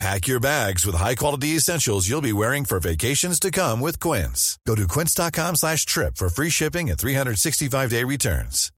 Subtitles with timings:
[0.00, 4.58] Pack your bags with high-quality essentials you'll be wearing for vacations to come with Quince.
[4.66, 8.70] Go to quince.com slash trip for free shipping and 365-day returns.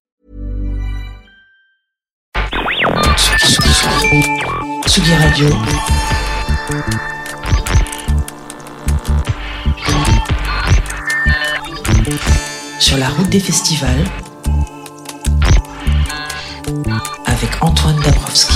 [4.87, 5.49] Tsugi Radio.
[12.79, 14.05] Sur la route des festivals.
[17.27, 18.55] Avec Antoine Dabrowski.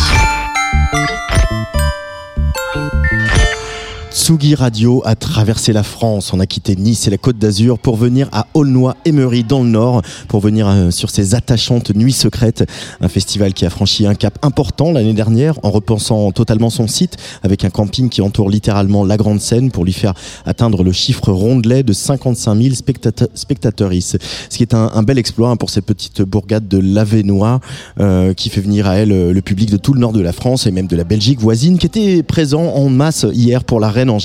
[4.30, 6.32] Tsugi Radio a traversé la France.
[6.32, 10.02] On a quitté Nice et la Côte d'Azur pour venir à Aulnoy-Emery dans le Nord,
[10.28, 12.64] pour venir euh, sur ces attachantes nuits secrètes.
[13.00, 17.16] Un festival qui a franchi un cap important l'année dernière en repensant totalement son site
[17.42, 20.14] avec un camping qui entoure littéralement la grande scène pour lui faire
[20.46, 22.74] atteindre le chiffre rondelet de 55 000
[23.34, 23.90] spectateurs.
[23.90, 24.16] Ce
[24.56, 27.58] qui est un, bel exploit pour cette petite bourgade de l'Avenois
[27.98, 30.32] euh, qui fait venir à elle euh, le public de tout le nord de la
[30.32, 33.90] France et même de la Belgique voisine qui était présent en masse hier pour la
[33.90, 34.19] Reine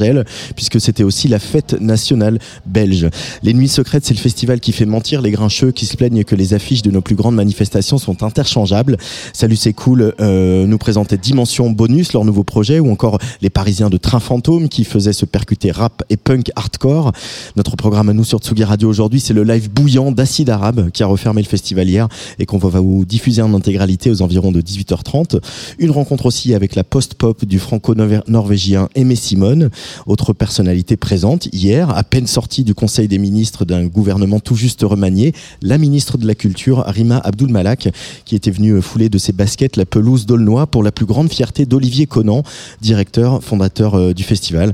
[0.55, 3.07] Puisque c'était aussi la fête nationale belge.
[3.43, 6.35] Les Nuits Secrètes, c'est le festival qui fait mentir les grincheux qui se plaignent que
[6.35, 8.97] les affiches de nos plus grandes manifestations sont interchangeables.
[9.33, 10.13] Salut, c'est cool.
[10.19, 14.69] Euh, nous présentait Dimension Bonus, leur nouveau projet, ou encore les Parisiens de Train Fantôme
[14.69, 17.11] qui faisaient se percuter rap et punk hardcore.
[17.55, 21.03] Notre programme à nous sur Tsugi Radio aujourd'hui, c'est le live bouillant d'Acide Arabe qui
[21.03, 22.07] a refermé le festival hier
[22.39, 25.39] et qu'on va vous diffuser en intégralité aux environs de 18h30.
[25.79, 29.69] Une rencontre aussi avec la post-pop du franco-norvégien Aimé Simone.
[30.05, 34.81] Autre personnalité présente hier, à peine sortie du Conseil des ministres d'un gouvernement tout juste
[34.83, 37.89] remanié, la ministre de la Culture, Rima Abdul Malak,
[38.25, 41.65] qui était venue fouler de ses baskets la pelouse d'Aulnoy pour la plus grande fierté
[41.65, 42.43] d'Olivier Conan,
[42.81, 44.73] directeur, fondateur euh, du festival.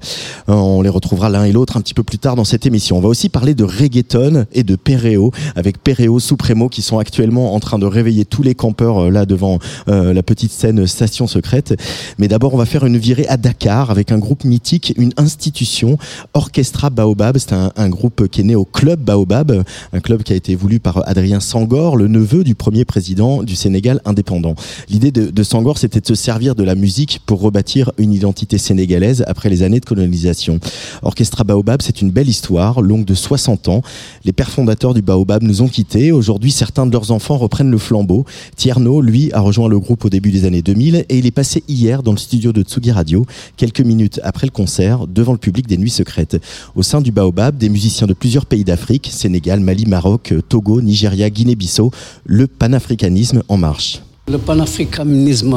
[0.49, 2.97] Euh, on les retrouvera l'un et l'autre un petit peu plus tard dans cette émission.
[2.97, 7.53] On va aussi parler de reggaeton et de Pereo, avec Pereo Supremo qui sont actuellement
[7.55, 11.79] en train de réveiller tous les campeurs euh, là devant la petite scène Station Secrète.
[12.17, 15.97] Mais d'abord, on va faire une virée à Dakar avec un groupe mythique une institution,
[16.33, 17.37] Orchestra Baobab.
[17.37, 20.79] C'est un, groupe qui est né au Club Baobab, un club qui a été voulu
[20.79, 24.55] par Adrien Sangor, le neveu du premier président du Sénégal indépendant.
[24.89, 29.23] L'idée de, Sangor, c'était de se servir de la musique pour rebâtir une identité sénégalaise
[29.27, 30.59] après les années de colonisation.
[31.01, 33.81] Orchestra Baobab, c'est une belle histoire, longue de 60 ans.
[34.23, 36.11] Les pères fondateurs du Baobab nous ont quittés.
[36.11, 38.25] Aujourd'hui, certains de leurs enfants reprennent le flambeau.
[38.55, 41.63] Tierno, lui, a rejoint le groupe au début des années 2000 et il est passé
[41.67, 43.25] hier dans le studio de Tsugi Radio,
[43.57, 46.37] quelques minutes après le concert devant le public des Nuits Secrètes.
[46.75, 51.29] Au sein du Baobab, des musiciens de plusieurs pays d'Afrique, Sénégal, Mali, Maroc, Togo, Nigeria,
[51.29, 51.91] Guinée-Bissau,
[52.25, 54.01] le panafricanisme en marche.
[54.27, 55.55] Le panafricanisme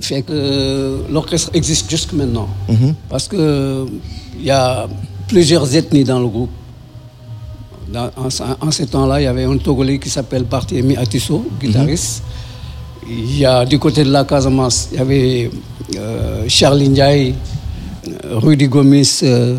[0.00, 2.48] fait que l'orchestre existe jusque maintenant.
[2.68, 2.94] Mhm.
[3.08, 4.88] Parce qu'il y a
[5.28, 6.50] plusieurs ethnies dans le groupe.
[7.94, 12.22] en, ce temps-là, il y avait un Togolais qui s'appelle Barthélemy Atisso, guitariste.
[13.08, 15.50] Il y a du côté de la Casamance, il y avait
[15.98, 17.34] euh, Charles Ndiaye,
[18.30, 19.58] Rudy Gomis, euh,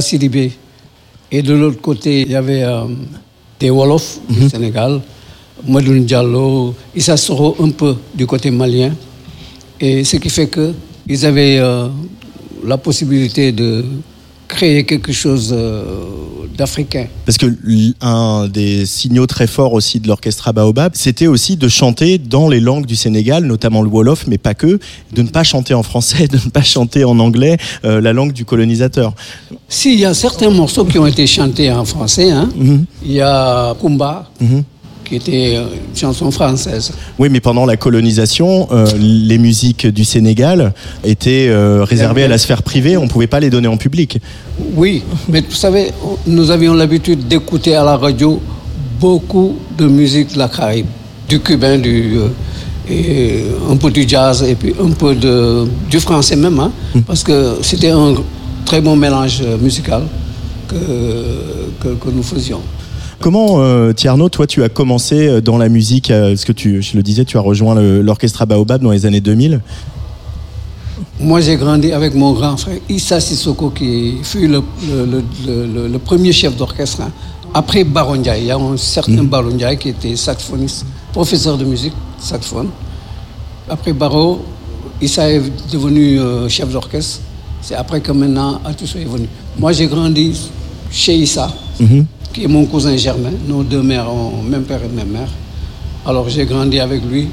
[0.00, 0.52] Sidibé.
[1.30, 2.84] Et de l'autre côté, il y avait euh,
[3.58, 4.48] des Wolofs du mhm.
[4.50, 5.00] Sénégal,
[5.66, 8.92] Madoun Diallo, Issa Soro un peu du côté malien.
[9.80, 11.88] Et ce qui fait qu'ils avaient euh,
[12.64, 13.84] la possibilité de
[14.46, 15.54] créer quelque chose
[16.52, 17.06] euh, d'africain.
[17.26, 17.46] Parce que
[18.00, 22.60] un des signaux très forts aussi de l'orchestre Baobab, c'était aussi de chanter dans les
[22.60, 24.78] langues du Sénégal, notamment le Wolof, mais pas que,
[25.12, 28.32] de ne pas chanter en français, de ne pas chanter en anglais, euh, la langue
[28.32, 29.14] du colonisateur.
[29.68, 32.30] Si, il y a certains morceaux qui ont été chantés en français.
[32.30, 32.48] Hein.
[32.56, 32.84] Mhm.
[33.04, 34.30] Il y a Kumba.
[34.40, 34.64] Mhm
[35.12, 36.92] qui était euh, une chanson française.
[37.18, 40.72] Oui, mais pendant la colonisation, euh, les musiques du Sénégal
[41.04, 44.18] étaient euh, réservées à la sphère privée, on ne pouvait pas les donner en public.
[44.74, 45.90] Oui, mais vous savez,
[46.26, 48.40] nous avions l'habitude d'écouter à la radio
[49.00, 50.86] beaucoup de musique de la Caraïbe,
[51.28, 52.16] du cubain, du,
[52.88, 57.02] et un peu du jazz et puis un peu de, du français même, hein, hmm.
[57.02, 58.14] parce que c'était un
[58.64, 60.04] très bon mélange musical
[60.68, 60.76] que,
[61.82, 62.62] que nous faisions.
[63.22, 66.82] Comment, euh, Tierno, toi, tu as commencé euh, dans la musique euh, ce que tu,
[66.82, 69.60] je le disais, tu as rejoint l'orchestre Baobab dans les années 2000
[71.20, 74.60] Moi, j'ai grandi avec mon grand frère Issa Sissoko, qui fut le,
[76.04, 77.02] premier chef d'orchestre.
[77.02, 77.12] Hein.
[77.54, 79.76] Après Baron il y a un certain mmh.
[79.78, 82.70] Qui était saxophoniste, professeur de musique, saxophone.
[83.70, 84.40] Après Baro,
[85.00, 85.42] Issa est
[85.72, 87.20] devenu chef d'orchestre.
[87.60, 89.28] C'est après que maintenant Atuso est venu.
[89.56, 90.36] Moi, j'ai grandi
[90.90, 91.52] chez Issa.
[91.78, 92.00] Mmh
[92.32, 93.32] qui est mon cousin Germain.
[93.46, 95.28] Nos deux mères ont même père et même mère.
[96.04, 97.28] Alors j'ai grandi avec lui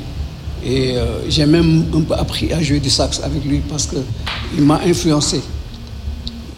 [0.64, 4.64] et euh, j'ai même un peu appris à jouer du sax avec lui parce qu'il
[4.64, 5.42] m'a influencé.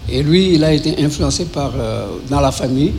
[0.10, 2.92] Et lui, il a été influencé par, euh, dans la famille,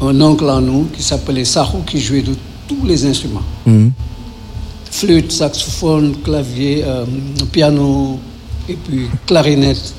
[0.00, 2.34] un oncle à nous qui s'appelait Saho qui jouait de
[2.66, 3.44] tous les instruments.
[4.90, 7.04] Flûte, saxophone, clavier, euh,
[7.52, 8.18] piano
[8.68, 9.94] et puis clarinette.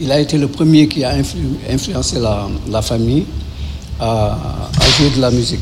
[0.00, 3.24] Il a été le premier qui a influ- influencé la, la famille
[4.00, 4.38] à,
[4.80, 5.60] à jouer de la musique.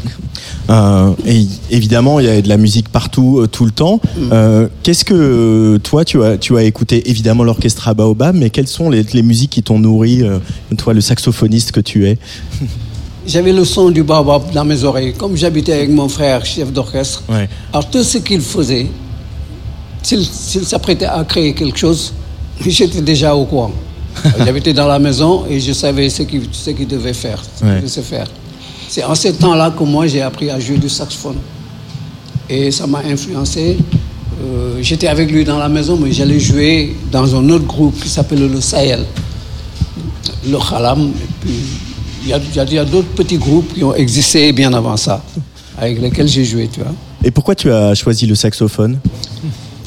[0.71, 4.01] Euh, et évidemment, il y a de la musique partout, euh, tout le temps.
[4.33, 8.91] Euh, Qu'est-ce que toi, tu as, tu as écouté évidemment l'orchestre Baobab, mais quelles sont
[8.91, 10.39] les, les musiques qui t'ont nourri, euh,
[10.77, 12.19] toi, le saxophoniste que tu es?
[13.27, 15.13] J'avais le son du baobab dans mes oreilles.
[15.13, 17.47] Comme j'habitais avec mon frère, chef d'orchestre, Ouais.
[17.73, 18.87] alors tout ce qu'il faisait,
[20.03, 20.25] s'il
[20.65, 22.15] s'apprêtait à créer quelque chose,
[22.67, 23.73] j'étais déjà au courant.
[24.45, 27.77] J'habitais dans la maison et je savais ce qu'il ce devait faire, ce Ouais.
[27.77, 28.27] devait se faire.
[28.89, 31.37] C'est en ce temps-là que moi j'ai appris à jouer du saxophone.
[32.49, 33.77] Et ça m'a influencé.
[34.43, 38.09] Euh, J'étais avec lui dans la maison, mais j'allais jouer dans un autre groupe qui
[38.09, 39.05] s'appelle le Sahel
[40.49, 41.11] le Khalam.
[42.25, 45.23] Il y a, a d'autres petits groupes qui ont existé bien avant ça,
[45.77, 46.93] avec lesquels j'ai joué, tu vois.
[47.25, 48.99] Et pourquoi tu as choisi le saxophone?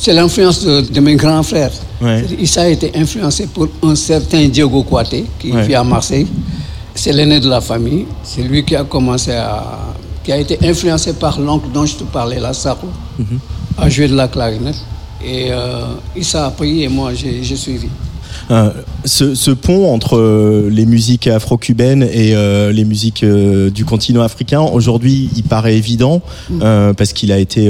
[0.03, 1.69] C'est l'influence de, de mes grands frères.
[2.01, 2.25] Ouais.
[2.39, 5.61] Issa a été influencé par un certain Diego Kouaté, qui Ouais.
[5.67, 6.25] vit à Marseille.
[6.95, 8.07] C'est l'aîné de la famille.
[8.23, 9.63] C'est lui qui a commencé à.
[10.23, 12.87] qui a été influencé par l'oncle dont je te parlais, là, Sarou,
[13.19, 13.39] Mhm.
[13.77, 14.75] à jouer de la clarinette.
[15.23, 17.87] Et euh, Issa a pris et moi j'ai suivi.
[18.51, 18.69] Euh,
[19.05, 24.61] ce, ce pont entre euh, les musiques afro-cubaines et euh, les musiques du continent africain,
[24.61, 26.21] aujourd'hui, il paraît évident
[26.61, 27.69] euh, parce qu'il a été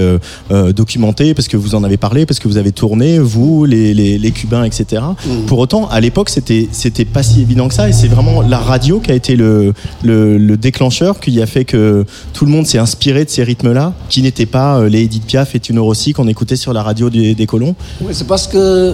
[0.75, 4.17] documenté, parce que vous en avez parlé, parce que vous avez tourné, vous, les, les,
[4.17, 5.01] les Cubains, etc.
[5.47, 8.59] Pour autant, à l'époque, c'était c'était pas si évident que ça, et c'est vraiment la
[8.59, 9.73] radio qui a été le,
[10.03, 13.93] le, le déclencheur, qui a fait que tout le monde s'est inspiré de ces rythmes-là,
[14.09, 17.35] qui n'étaient pas les Edith Piaf et Tino Rossi qu'on écoutait sur la radio des,
[17.35, 17.75] des colons.
[18.01, 18.93] Oui, c'est parce que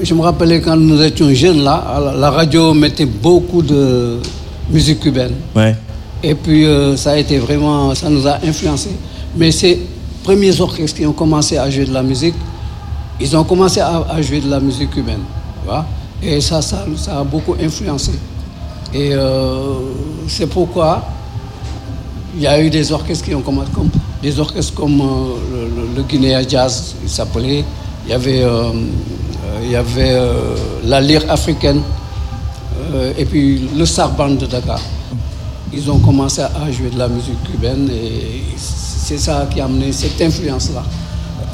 [0.00, 4.18] je me rappelais quand nous étions jeunes là, la- radio mettait beaucoup de
[4.70, 5.34] musique cubaine.
[5.54, 5.76] Ouais.
[6.22, 8.90] Et puis euh, ça a été vraiment, ça nous a influencé.
[9.36, 9.80] Mais ces
[10.22, 12.34] premiers orchestres qui ont commencé à jouer de la musique,
[13.20, 15.20] ils ont commencé à, à jouer de la musique cubaine.
[15.64, 15.84] vois.
[16.22, 18.12] Et ça, ça, ça a beaucoup influencé.
[18.94, 19.74] Et euh,
[20.28, 21.02] c'est pourquoi
[22.36, 23.90] il y a eu des orchestres qui ont commencé, comme,
[24.22, 25.04] des orchestres comme euh,
[25.52, 27.64] le, le- le Guinea Jazz, il s'appelait.
[28.06, 28.42] Il y avait,
[29.62, 30.54] il y avait euh,
[30.84, 31.82] la lyre africaine
[32.94, 34.80] euh, et puis le Sarban de Dakar.
[35.72, 39.90] Ils ont commencé à jouer de la musique cubaine et c'est ça qui a amené
[39.92, 40.82] cette influence-là.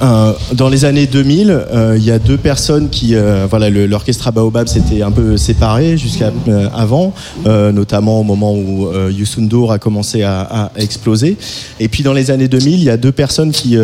[0.00, 4.30] Euh, dans les années 2000, euh, il y a deux personnes qui, euh, voilà, l'orchestre
[4.32, 6.32] Baobab s'était un peu séparé jusqu'à
[6.74, 7.12] avant,
[7.46, 11.36] notamment au moment où Youssou N'Dour a commencé à, à exploser.
[11.80, 13.76] Et puis dans les années 2000, il y a deux personnes qui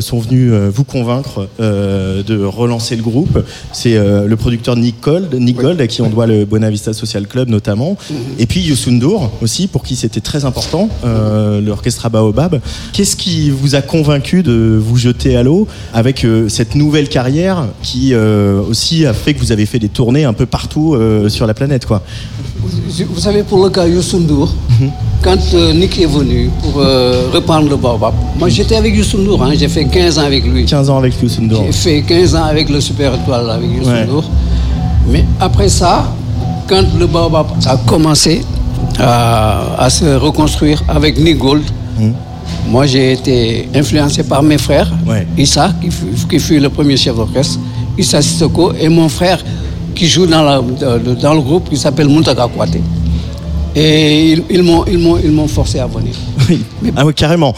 [0.00, 3.38] sont venues vous convaincre de relancer le groupe.
[3.72, 7.26] C'est le producteur Nick Gold, Nick Gold, à qui on doit le Buena Vista Social
[7.26, 7.96] Club notamment,
[8.38, 12.60] et puis Youssou N'Dour aussi, pour qui c'était très important, l'orchestre Baobab.
[12.92, 15.51] Qu'est-ce qui vous a convaincu de vous jeter à l'eau?
[15.94, 19.88] Avec euh, cette nouvelle carrière qui euh, aussi a fait que vous avez fait des
[19.88, 22.02] tournées un peu partout euh, sur la planète quoi
[22.60, 22.68] Vous
[23.14, 24.54] vous savez, pour le cas Youssou N'Dour,
[25.22, 25.42] quand
[25.74, 26.74] Nick est venu pour
[27.36, 30.64] reprendre le Baobab, moi j'étais avec Youssou N'Dour, hein, j'ai fait 15 ans avec lui.
[30.64, 31.64] 15 ans avec Youssou N'Dour.
[31.66, 34.04] J'ai fait 15 ans avec le Super Étoile, avec Youssou Ouais.
[34.06, 34.24] N'Dour.
[35.08, 36.12] Mais après ça,
[36.68, 38.42] quand le Baobab a commencé
[38.98, 41.62] à, à se reconstruire avec Nick Gold,
[42.68, 45.26] moi j'ai été influencé par mes frères, Ouais.
[45.36, 47.58] Issa, qui fut, qui fut le premier chef d'orchestre,
[47.98, 49.42] Issa Sissoko, et mon frère
[49.94, 52.76] qui joue dans, la- dans- dans le groupe qui s'appelle Muntaka Kouate.
[53.74, 56.14] Et ils, ils m'ont- forcé à venir.
[56.48, 56.62] Oui.
[56.96, 57.54] Ah oui, carrément.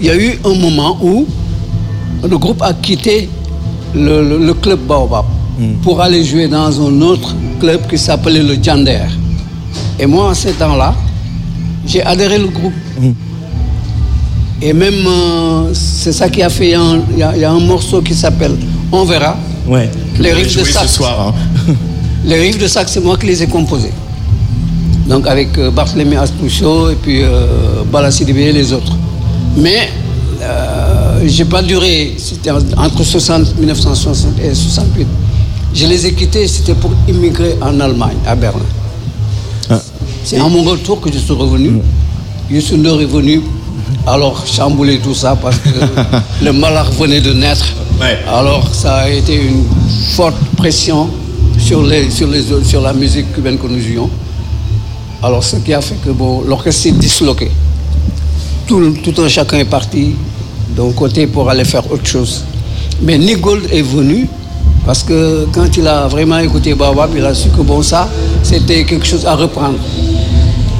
[0.00, 1.26] Il y a eu un moment où
[2.28, 3.28] le groupe a quitté
[3.94, 5.24] le, le- le club Baobab
[5.82, 9.02] pour aller jouer dans un autre club qui s'appelait le Jander.
[9.98, 10.94] Et moi, en ce temps-là,
[11.86, 12.72] j'ai adhéré au groupe.
[14.62, 17.50] Et même, euh, c'est ça qui a fait, un- il y, a- il y a
[17.50, 18.56] un morceau qui s'appelle
[18.92, 19.36] On verra.
[19.66, 19.88] Ouais.
[20.18, 20.86] Les riffs de sax.
[20.88, 21.28] ce soir.
[21.68, 21.74] hein.
[22.24, 23.92] Les riffs de sax, c'est moi qui les ai composés.
[25.08, 28.92] Donc avec euh, Barthélemy Astoucho et puis euh, Bala Sidibé et les autres.
[29.56, 29.88] Mais
[30.42, 35.06] euh, j'ai pas duré, c'était en- entre 60, 1960 et 68.
[35.72, 38.60] Je les ai quittés, c'était pour immigrer en Allemagne, à Berlin.
[39.70, 39.80] Ah.
[40.24, 41.80] C'est à mon retour que je suis revenu.
[42.50, 43.40] Youssou N'Dour est venu,
[44.06, 45.68] alors chambouler tout ça parce que
[46.44, 47.66] le malheur venait de naître.
[48.00, 48.18] Ouais.
[48.28, 49.64] Alors ça a été une
[50.14, 51.08] forte pression
[51.58, 54.10] sur, les, sur, les, sur la musique cubaine que nous jouions.
[55.22, 57.50] Alors ce qui a fait que bon, l'orchestre s'est disloqué.
[58.66, 60.14] Tout, tout un chacun est parti.
[60.76, 62.44] d'un côté pour aller faire autre chose.
[63.02, 64.28] Mais Nick Gold est venu
[64.86, 68.08] parce que quand il a vraiment écouté Baobab, il a su que bon, ça,
[68.42, 69.78] c'était quelque chose à reprendre.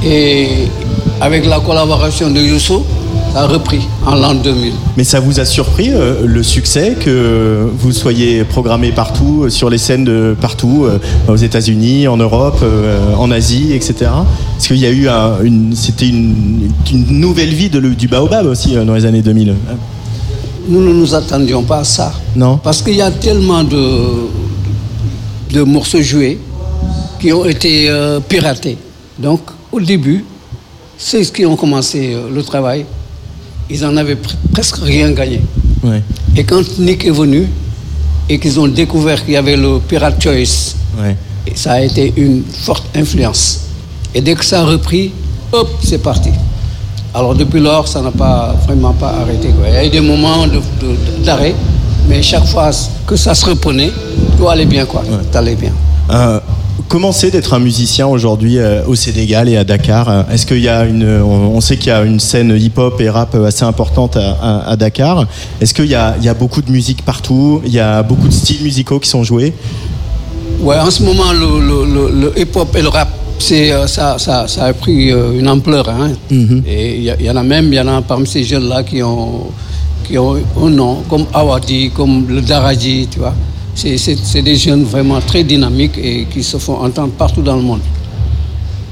[0.03, 0.67] Et
[1.21, 2.83] avec la collaboration de Youssou,
[3.33, 4.73] ça a repris en l'an 2000.
[4.97, 9.69] Mais ça vous a surpris euh, le succès que vous soyez programmé partout, euh, sur
[9.69, 10.97] les scènes de partout, euh,
[11.31, 14.09] aux États-Unis, en Europe, euh, en Asie, etc.
[14.55, 18.45] Parce qu'il y a eu un- une, c'était une, une nouvelle vie de du baobab
[18.47, 19.55] aussi dans les années 2000.
[20.67, 22.11] Nous ne nous attendions pas à ça.
[22.35, 24.27] Non Parce qu'il y a tellement de,
[25.53, 26.39] de morceaux joués
[27.19, 27.89] qui ont été
[28.27, 28.77] piratés.
[29.19, 30.23] Donc, au début,
[31.03, 32.85] ceux qui ont commencé euh, le travail,
[33.69, 35.41] ils en avaient pr- presque rien gagné.
[35.83, 36.03] Ouais.
[36.37, 37.47] Et quand Nick est venu
[38.29, 41.15] et qu'ils ont découvert qu'il y avait le Pirate Choice, Ouais.
[41.55, 43.61] ça a été une forte influence.
[44.13, 45.11] Et dès que ça a repris,
[45.53, 46.29] hop, c'est parti.
[47.13, 49.47] Alors depuis lors, ça n'a pas vraiment pas arrêté.
[49.49, 49.67] quoi.
[49.69, 50.45] Il y a eu des moments
[51.25, 51.55] d'arrêt,
[52.07, 52.69] mais chaque fois
[53.07, 53.91] que ça se reprenait,
[54.37, 54.85] tout allait bien.
[54.85, 55.01] Quoi.
[55.03, 55.73] Tout allait bien.
[56.11, 56.39] Euh,
[56.91, 60.67] comment c'est d'être un musicien aujourd'hui euh, au Sénégal et à Dakar Est-ce qu'il y
[60.67, 64.31] a une, on, sait qu'il y a une scène hip-hop et rap assez importante à,
[64.41, 65.25] à- à Dakar.
[65.61, 67.61] Est-ce qu'il y a, il y a beaucoup de musique partout?
[67.65, 69.53] Il y a beaucoup de styles musicaux qui sont joués?
[70.59, 73.07] Ouais, en ce moment, le, le- le- le hip-hop et le rap,
[73.39, 75.87] c'est, euh, ça, ça, ça a pris euh, une ampleur.
[75.87, 76.11] hein.
[76.67, 79.45] Et il y, en a même, il y en a parmi ces jeunes-là qui ont,
[80.03, 83.33] qui ont un nom, comme Awadi, comme le Daraji, tu vois.
[83.73, 87.79] C'est, des jeunes vraiment très dynamiques et qui se font entendre partout dans le monde.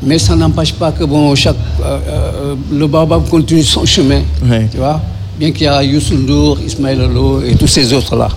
[0.02, 4.68] Mais ça n'empêche pas que bon, chaque, euh, euh, le Baobab continue son chemin, Ouais.
[4.72, 5.02] tu vois.
[5.38, 8.30] Bien qu'il y a Youssou N'Dour, Ismaël Lolo et tous ces autres-là.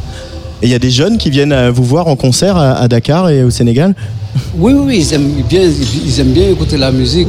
[0.61, 3.31] Et il y a des jeunes qui viennent euh, vous voir en concert à, Dakar
[3.31, 3.95] et au Sénégal?
[4.57, 5.63] Oui, oui, ils aiment bien,
[6.05, 7.29] ils aiment bien écouter la musique.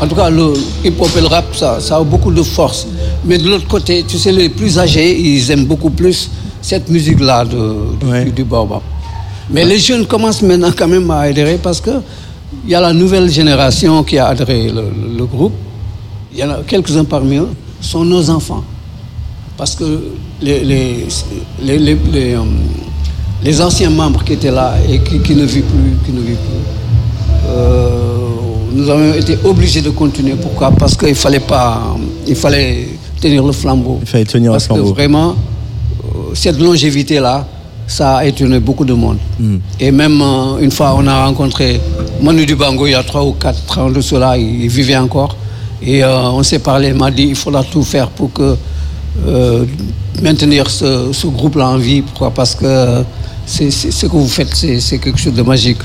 [0.00, 0.52] en tout cas, le
[0.84, 2.86] hip-hop et le rap, ça, ça a beaucoup de force.
[3.24, 6.30] Mais de l'autre côté, tu sais, les plus âgés, ils aiment beaucoup plus
[6.68, 7.60] cette musique-là de,
[8.00, 8.24] du- Ouais.
[8.24, 8.80] du, du baobab.
[9.50, 11.90] Mais les jeunes commencent maintenant quand même à adhérer parce que
[12.64, 15.52] il y a la nouvelle génération qui a adhéré le, le- le groupe.
[16.32, 17.48] Il y en a quelques-uns parmi eux
[17.80, 18.64] sont nos enfants.
[19.58, 19.84] Parce que
[20.40, 21.06] les, les,
[21.66, 22.40] les, les, les, euh,
[23.46, 26.44] les anciens membres qui étaient là et qui, qui ne vivent plus, qui ne vivent
[26.48, 26.64] plus,
[27.48, 27.88] euh,
[28.72, 30.34] nous avons été obligés de continuer.
[30.40, 30.70] Pourquoi?
[30.72, 31.94] Parce qu'il fallait pas,
[32.26, 32.88] il fallait
[33.20, 33.98] tenir le flambeau.
[34.02, 34.84] Il fallait tenir le Parce flambeau.
[34.90, 35.36] que vraiment,
[36.34, 37.46] cette longévité-là,
[37.86, 39.18] ça a étonné beaucoup de monde.
[39.38, 39.58] Hmm.
[39.78, 41.80] Et même euh, une fois, on a rencontré
[42.22, 45.36] Manu Dubango il y a trois ou quatre ans de cela, il, il vivait encore.
[45.82, 48.56] Et euh, on s'est parlé, il m'a dit il faudra tout faire pour que
[49.26, 49.64] euh,
[50.22, 52.02] maintenir ce, ce groupe-là en vie.
[52.02, 52.30] Pourquoi?
[52.30, 53.02] Parce que
[53.44, 55.78] c'est, ce que vous faites, c'est quelque chose de magique.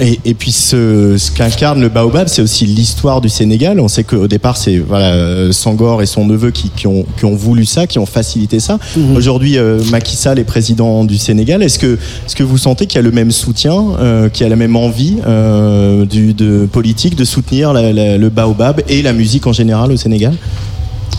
[0.00, 3.78] Et, et puis ce, ce qu'incarne le baobab, c'est aussi l'histoire du Sénégal.
[3.78, 7.24] On sait qu'au départ, c'est voilà, euh, Sangor et son neveu qui, qui ont, qui
[7.24, 8.80] ont voulu ça, qui ont facilité ça.
[9.14, 11.62] Aujourd'hui, euh, Macky Sall est président du Sénégal.
[11.62, 14.56] Est-ce que, vous sentez qu'il y a le même soutien, euh, qu'il y a la
[14.56, 19.46] même envie euh, du, de politique de soutenir la- la- le baobab et la musique
[19.46, 20.34] en général au Sénégal?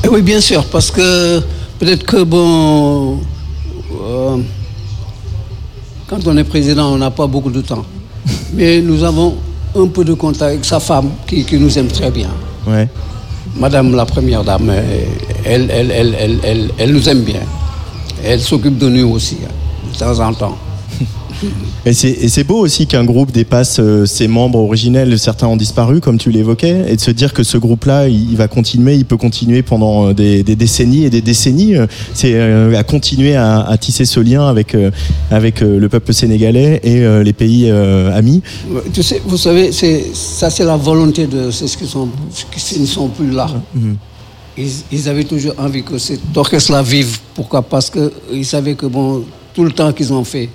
[0.04, 1.40] Et oui, bien sûr, parce que
[1.80, 3.20] peut-être que, bon,
[6.08, 7.86] quand on est président, on n'a pas beaucoup de temps.
[8.54, 9.36] Mais nous avons
[9.76, 12.30] un peu de contact avec sa femme qui, qui nous aime très bien.
[12.68, 12.88] Ouais.
[13.58, 14.70] Madame la première dame,
[15.46, 17.42] elle, elle, elle, elle, elle, elle nous aime bien.
[18.24, 19.52] Elle s'occupe de nous aussi, hein,
[19.94, 20.58] de temps en temps.
[21.86, 26.18] Et c'est, beau aussi qu'un groupe dépasse euh, ses membres originels, certains ont disparu, comme
[26.18, 29.62] tu l'évoquais, et de se dire que ce groupe-là, il, va continuer, il peut continuer
[29.62, 31.76] pendant euh, des, des décennies et des décennies.
[31.76, 32.36] euh, C'est
[32.76, 34.76] à continuer à, à tisser ce lien avec,
[35.32, 38.42] avec le peuple sénégalais et les pays amis.
[38.70, 42.10] Ouais, Tu sais, vous savez, ça c'est la volonté de ceux qui, sont,
[42.52, 43.48] qui ne sont plus là.
[44.58, 47.20] Ils, ils avaient toujours envie que cet orchestre-là vive.
[47.34, 47.62] Pourquoi?
[47.62, 49.24] Parce qu'ils savaient que bon,
[49.54, 50.50] tout le temps qu'ils ont fait,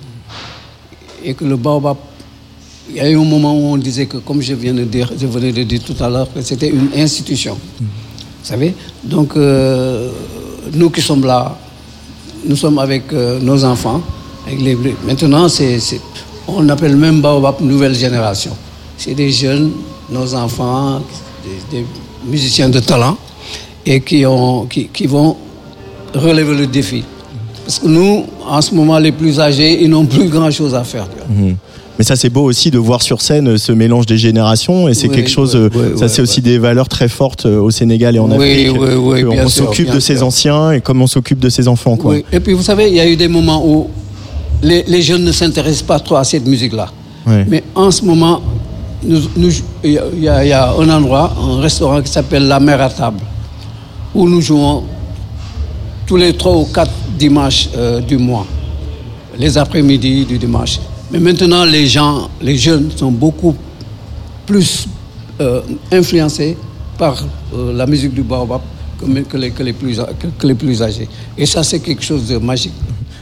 [1.23, 1.97] et que le baobab,
[2.89, 5.11] il y a eu un moment où on disait que, comme je viens de dire,
[5.17, 7.57] je venais de dire tout à l'heure, que c'était une institution.
[7.79, 7.85] Vous
[8.43, 8.73] savez?
[9.03, 10.09] Donc, euh,
[10.73, 11.57] nous qui sommes là,
[12.45, 14.01] nous sommes avec euh, nos enfants.
[14.47, 14.75] Avec les,
[15.05, 15.79] maintenant, c'est,
[16.47, 18.51] on appelle même Baobab nouvelle génération.
[18.97, 19.71] C'est des jeunes,
[20.09, 21.01] nos enfants,
[21.71, 21.85] des, des
[22.25, 23.17] musiciens de talent,
[23.85, 25.37] et qui, ont, qui, qui vont
[26.13, 27.03] relever le défi.
[27.65, 31.07] Parce que nous, en ce moment, les plus âgés, ils n'ont plus grand-chose à faire.
[31.29, 31.55] Mhm.
[31.99, 34.93] Mais ça, c'est beau aussi de voir sur scène euh, ce mélange des générations, et
[34.93, 35.55] c'est Oui, quelque chose.
[35.55, 36.43] oui, euh, oui, ça, oui, c'est aussi oui.
[36.43, 38.77] des valeurs très fortes euh, au Sénégal et en Oui, Afrique.
[38.81, 41.97] oui, oui, bien on s'occupe de ses anciens et comme on s'occupe de ses enfants,
[41.97, 42.13] quoi.
[42.13, 42.25] Oui.
[42.31, 43.87] Et puis, vous savez, il y a eu des moments où
[44.63, 46.87] les, les jeunes ne s'intéressent pas trop à cette musique-là.
[47.47, 48.41] Mais en ce moment,
[49.07, 49.15] y,
[49.83, 53.19] il y a un endroit, un restaurant qui s'appelle La Mer à table,
[54.15, 54.83] où nous jouons
[56.11, 58.45] tous les trois ou quatre dimanches euh, du mois,
[59.39, 60.77] les après-midi du dimanche.
[61.09, 63.55] Mais maintenant, les gens, les jeunes sont beaucoup
[64.45, 64.87] plus
[65.39, 66.57] euh, influencés
[66.97, 67.15] par
[67.55, 68.59] euh, la musique du baobab
[68.99, 71.07] que, les, que les plus, que, que les plus âgés.
[71.37, 72.73] Et ça, c'est quelque chose de magique.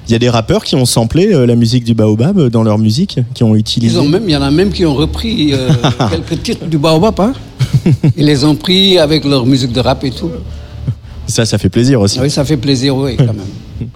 [0.08, 3.20] Il y a des rappeurs qui ont samplé la musique du baobab dans leur musique,
[3.36, 3.98] qui ont utilisé.
[3.98, 5.54] Ils ont même, il y en a même qui ont repris
[6.10, 7.20] quelques titres du baobab.
[7.20, 7.34] Hein.
[8.18, 10.32] Ils les ont pris avec leur musique de rap et tout.
[11.30, 12.20] Ça, ça fait plaisir aussi.
[12.20, 13.40] Oui, ça fait plaisir, oui, quand même.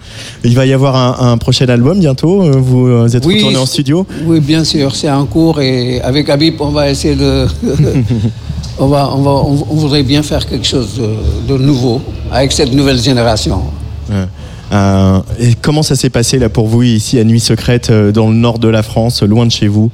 [0.44, 2.42] Il va y avoir un, un prochain album bientôt.
[2.42, 4.06] euh, Vous euh, êtes Oui, retourné en studio.
[4.24, 7.46] Oui, bien sûr, c'est en cours et avec Habib, on va essayer de.
[8.78, 12.00] on, va, on, va, on, on voudrait bien faire quelque chose de, de nouveau
[12.32, 13.60] avec cette nouvelle génération.
[14.08, 14.26] Ouais.
[14.72, 18.34] Euh, et comment ça s'est passé là pour vous ici à Nuit Secrète dans le
[18.36, 19.90] nord de la France, loin de chez vous,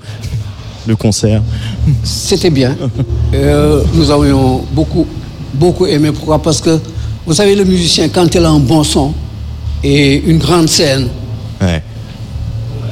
[0.87, 1.43] le concert?
[2.05, 2.77] C'était bien.
[3.35, 5.07] Euh, nous avions beaucoup,
[5.55, 6.11] beaucoup aimé.
[6.13, 6.41] Pourquoi?
[6.41, 6.79] Parce que,
[7.31, 9.13] vous savez, le musicien, quand il a un bon son
[9.85, 11.07] et une grande scène,
[11.63, 11.81] Ouais,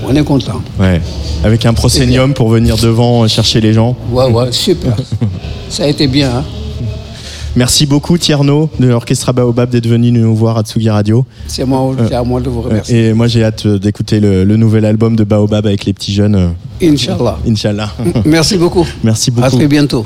[0.07, 0.61] on est content.
[0.79, 1.01] ouais.
[1.43, 3.97] Avec un proscenium pour venir devant euh, chercher les gens.
[4.13, 4.95] Ouais, ouais, super.
[5.69, 6.31] Ça a été bien.
[6.37, 6.45] hein.
[7.57, 11.25] Merci beaucoup Tierno de l'Orchestra Baobab d'être venu nous voir à Tsugi Radio.
[11.49, 13.09] C'est moi, c'est à moi de vous remercier.
[13.09, 16.13] Et moi j'ai hâte euh, d'écouter le, le nouvel album de Baobab avec les petits
[16.15, 16.37] jeunes.
[16.37, 16.49] euh,
[16.93, 17.39] Inch'Allah.
[17.49, 17.91] Inch'Allah.
[18.25, 18.87] Merci beaucoup.
[19.03, 19.57] Merci À beaucoup.
[19.57, 20.05] très bientôt.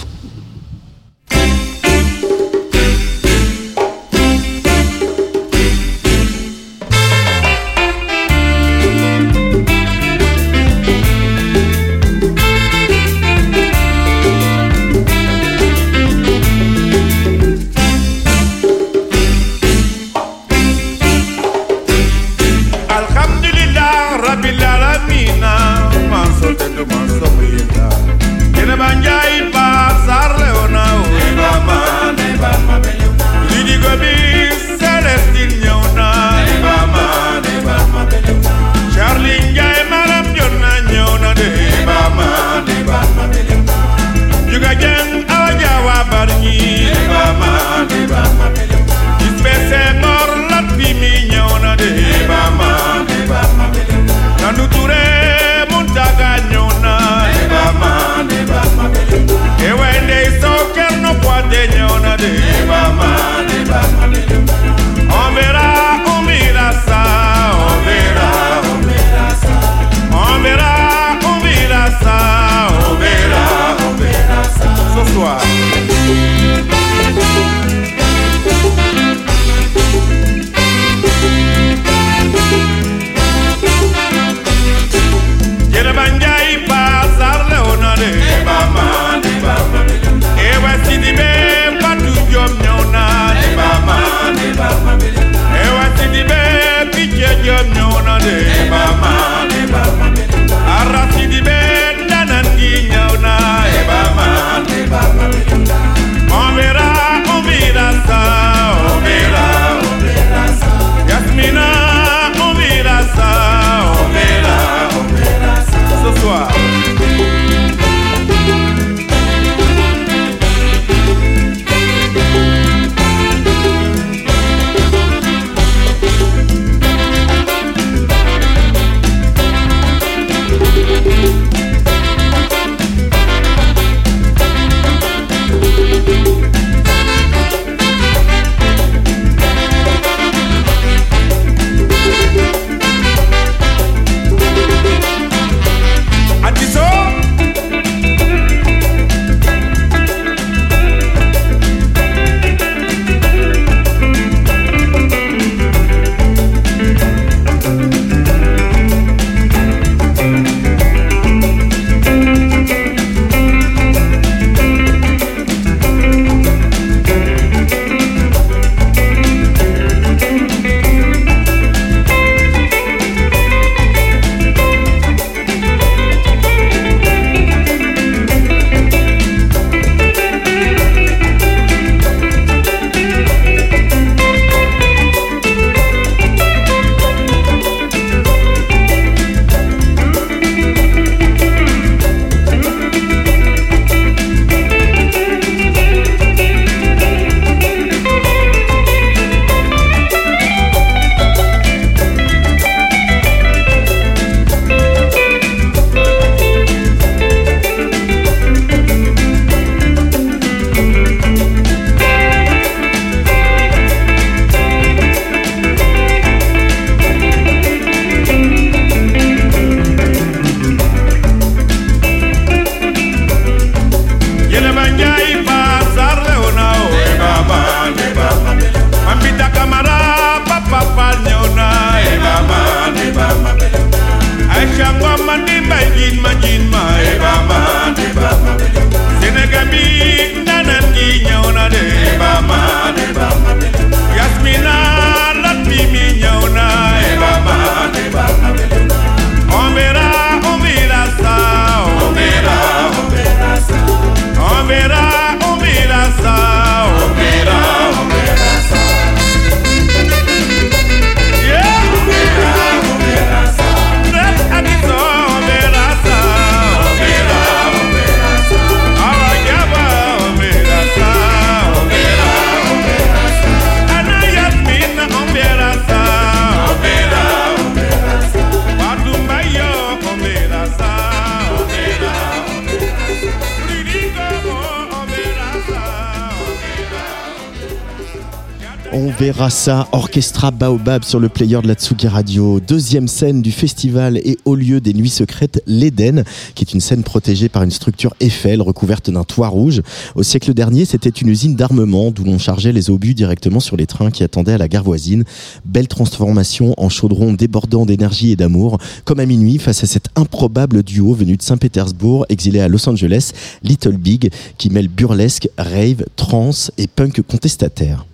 [289.52, 292.58] Ça, Orchestra Baobab sur le player de la Tsugi Radio.
[292.58, 297.02] Deuxième scène du festival et au lieu des nuits secrètes, l'Éden, qui est une scène
[297.04, 299.82] protégée par une structure Eiffel recouverte d'un toit rouge.
[300.16, 303.86] Au siècle dernier, c'était une usine d'armement d'où l'on chargeait les obus directement sur les
[303.86, 305.22] trains qui attendaient à la gare voisine.
[305.66, 308.78] Belle transformation en chaudron débordant d'énergie et d'amour.
[309.04, 313.32] Comme à minuit, face à cet improbable duo venu de Saint-Pétersbourg, exilé à Los Angeles,
[313.62, 318.06] Little Big, qui mêle burlesque, rave, trance et punk contestataire.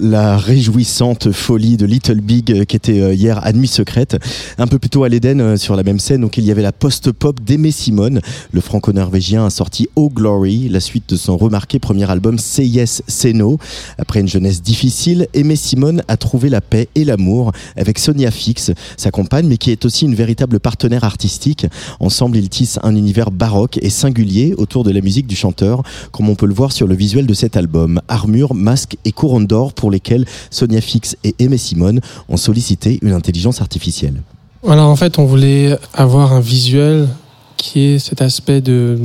[0.00, 4.16] La réjouissante folie de Little Big euh, qui était euh, hier à Nuit Secrète.
[4.58, 6.62] Un peu plus tôt à l'Éden, euh, sur la même scène, donc il y avait
[6.62, 8.20] la post-pop d'Aimé Simone.
[8.52, 13.02] Le franco-norvégien a sorti Oh Glory, la suite de son remarqué premier album Say Yes,
[13.08, 13.58] Say No.
[13.98, 18.70] Après une jeunesse difficile, Aimé Simone a trouvé la paix et l'amour avec Sonia Fix,
[18.96, 21.66] sa compagne, mais qui est aussi une véritable partenaire artistique.
[21.98, 26.28] Ensemble, ils tissent un univers baroque et singulier autour de la musique du chanteur, comme
[26.28, 28.00] on peut le voir sur le visuel de cet album.
[28.06, 33.12] Armure, masque et couronne d'or pour lesquels Sonia Fix et Aimé Simone ont sollicité une
[33.12, 34.20] intelligence artificielle.
[34.68, 37.08] Alors en fait, on voulait avoir un visuel
[37.56, 38.98] qui est cet aspect de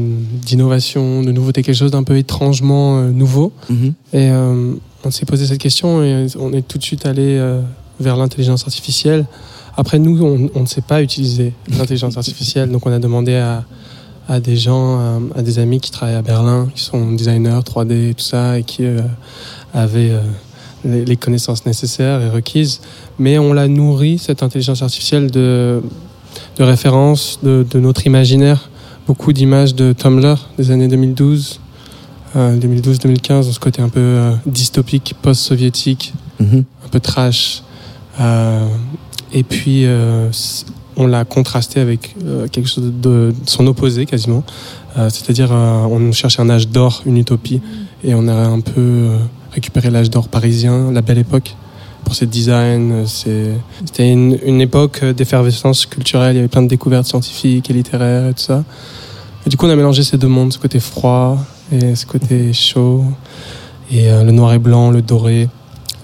[0.45, 3.53] d'innovation, de nouveauté, quelque chose d'un peu étrangement euh, nouveau.
[4.11, 4.73] Et euh,
[5.05, 7.61] on s'est posé cette question et on est tout de suite allé euh,
[8.01, 9.25] vers l'intelligence artificielle.
[9.77, 13.63] Après, nous, on, on ne sait pas utiliser l'intelligence artificielle, donc on a demandé à,
[14.29, 18.11] à des gens, à, à des amis qui travaillent à Berlin, qui sont designers 3D
[18.11, 19.01] et tout ça, et qui euh,
[19.73, 20.21] avaient euh,
[21.05, 22.81] les, connaissances nécessaires et requises.
[23.17, 25.81] Mais on l'a nourri, cette intelligence artificielle, de,
[26.57, 28.69] de références de, de notre imaginaire.
[29.07, 31.59] Beaucoup d'images de Tumblr des années 2012,
[32.35, 36.63] euh, 2012-2015, dans ce côté un peu euh, dystopique, post-soviétique, Mhm.
[36.85, 37.63] un peu trash.
[38.21, 38.65] Euh,
[39.33, 40.29] et puis, euh,
[40.95, 44.43] on l'a contrasté avec euh, quelque chose de, de son opposé quasiment.
[44.97, 47.61] Euh, C'est-à-dire, euh, on cherche un âge d'or, une utopie,
[48.03, 49.09] et on a un peu
[49.51, 51.55] récupéré l'âge d'or parisien, la belle époque.
[52.03, 53.05] pour ses designs.
[53.27, 56.33] euh, C'était une, époque d'effervescence culturelle.
[56.33, 58.63] Il y avait plein de découvertes scientifiques et littéraires et tout ça.
[59.45, 61.37] Et du coup, on a mélangé ces deux mondes, ce côté froid
[61.71, 63.03] et ce côté chaud,
[63.91, 65.49] et euh, le noir et blanc, le doré,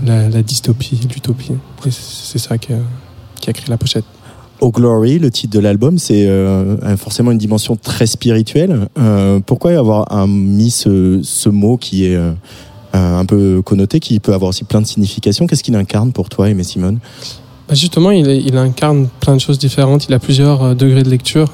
[0.04, 1.54] la, dystopie, l'utopie.
[1.90, 4.06] C'est ça qui a, créé la pochette.
[4.62, 8.88] Oh Glory, le titre de l'album, c'est euh, forcément une dimension très spirituelle.
[8.98, 12.18] Euh, pourquoi avoir mis ce, mot qui est
[12.98, 16.50] un peu connoté, qui peut avoir aussi plein de significations Qu'est-ce qu'il incarne pour toi,
[16.50, 17.00] Aimé Simone?
[17.68, 20.08] Bah, justement, il, incarne plein de choses différentes.
[20.08, 21.52] Il a plusieurs euh, degrés de lecture.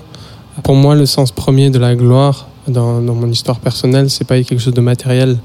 [0.64, 4.60] Pour moi, le sens premier de la gloire dans, mon histoire personnelle, c'est pas quelque
[4.60, 5.38] chose de matériel.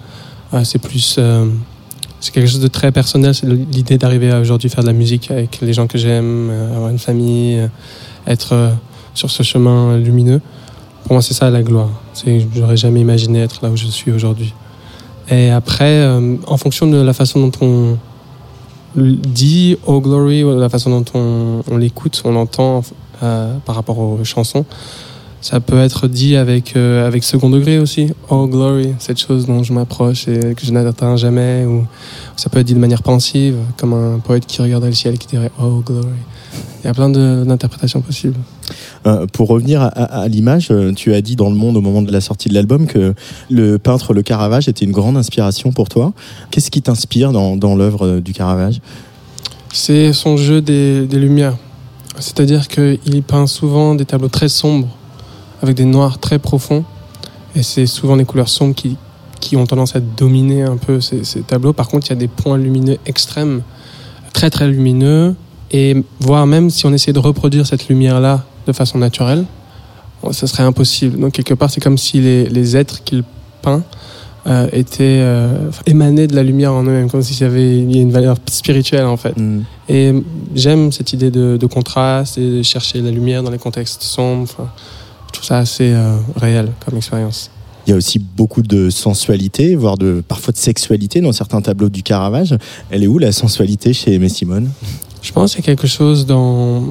[0.53, 1.47] Euh, c'est plus, euh,
[2.21, 3.35] c'est quelque chose de très personnel.
[3.35, 6.75] C'est l'idée d'arriver à aujourd'hui faire de la musique avec les gens que j'aime, euh,
[6.75, 7.69] avoir une famille, euh,
[8.27, 8.71] être euh,
[9.15, 10.41] sur ce chemin lumineux.
[11.05, 11.91] Pour moi, c'est ça la gloire.
[12.15, 14.53] C'est, j'aurais jamais imaginé être là où je suis aujourd'hui.
[15.29, 17.99] Et après, euh, en fonction de la façon dont on
[18.97, 22.83] dit Oh Glory, ou la façon dont on, l'écoute, on l'entend
[23.23, 24.65] euh, par rapport aux chansons,
[25.41, 28.13] ça peut être dit avec, euh, avec second degré aussi.
[28.31, 31.65] Oh Glory, cette chose dont je m'approche et que je n'atteins jamais.
[31.65, 31.87] Ou
[32.37, 35.19] ça peut être dit de manière pensive, comme un poète qui regarderait le ciel et
[35.19, 36.09] qui dirait Oh Glory.
[36.83, 38.39] Il y a plein d'interprétations possibles.
[39.07, 42.13] Euh, pour revenir à, l'image, euh, tu as dit dans le monde au moment de
[42.13, 43.15] la sortie de l'album que
[43.51, 46.13] le peintre Le Caravage était une grande inspiration pour toi.
[46.51, 48.81] Qu'est-ce qui t'inspire dans, l'œuvre euh, du Caravage?
[49.73, 51.57] C'est son jeu des, des lumières.
[52.19, 54.89] C'est-à-dire qu'il peint souvent des tableaux très sombres,
[55.63, 56.85] avec des noirs très profonds.
[57.55, 58.97] Et c'est souvent des couleurs sombres qui,
[59.41, 61.73] qui ont tendance à dominer un peu ces, ces tableaux.
[61.73, 63.63] Par contre, il y a des points lumineux extrêmes,
[64.33, 65.35] très très lumineux.
[65.71, 69.45] Et voire même si on essayait de reproduire cette lumière-là de façon naturelle,
[70.33, 71.19] ça serait impossible.
[71.19, 73.25] Donc quelque part, c'est comme si les, les êtres qu'il
[73.63, 73.83] peint
[74.47, 77.99] euh, étaient euh, émanés de la lumière en eux-mêmes, comme s'il y avait il y
[77.99, 79.37] a une valeur spirituelle en fait.
[79.37, 79.63] Mm.
[79.89, 80.13] Et
[80.55, 84.69] j'aime cette idée de, de contraste et de chercher la lumière dans les contextes sombres.
[85.29, 87.51] Je trouve ça assez euh, réel comme expérience.
[87.87, 91.89] Il y a aussi beaucoup de sensualité, voire de parfois de sexualité dans certains tableaux
[91.89, 92.57] du Caravage.
[92.91, 94.71] Elle est où la sensualité chez Aimé Simone?
[95.23, 96.83] Je pense qu'il y a quelque chose dans,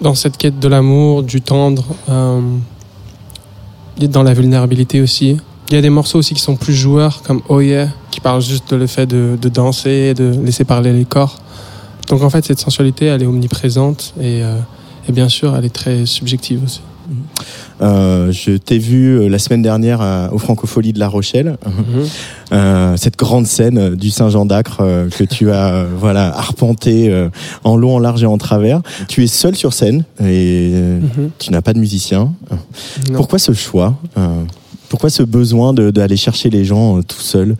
[0.00, 2.40] dans cette quête de l'amour, du tendre, euh,
[4.00, 5.36] dans la vulnérabilité aussi.
[5.68, 8.42] Il y a des morceaux aussi qui sont plus joueurs, comme Oh Yeah, qui parlent
[8.42, 11.36] juste de le fait de, de danser, de laisser parler les corps.
[12.08, 14.58] Donc en fait, cette sensualité, elle est omniprésente et, euh,
[15.08, 16.80] et bien sûr, elle est très subjective aussi.
[17.82, 21.56] Euh, Je t'ai vu euh, la semaine dernière à- au Francofolie de La Rochelle.
[22.52, 27.12] Euh, cette grande scène du Saint-Jean d'Acre euh, que tu as voilà arpenté
[27.64, 28.80] en long, en large et en travers.
[29.08, 31.30] Tu es seul sur scène et Mhm.
[31.38, 32.32] tu n'as pas de musicien.
[33.10, 33.16] Non.
[33.16, 33.96] Pourquoi ce choix
[34.88, 37.56] Pourquoi ce besoin d'aller chercher les gens tout seul?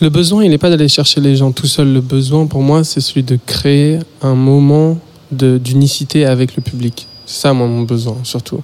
[0.00, 1.92] Le besoin, il n'est pas d'aller chercher les gens tout seul.
[1.92, 4.96] Le besoin, pour moi, c'est celui de créer un moment
[5.32, 7.06] d'unicité avec le public.
[7.28, 8.62] C'est ça, moi, mon besoin, surtout.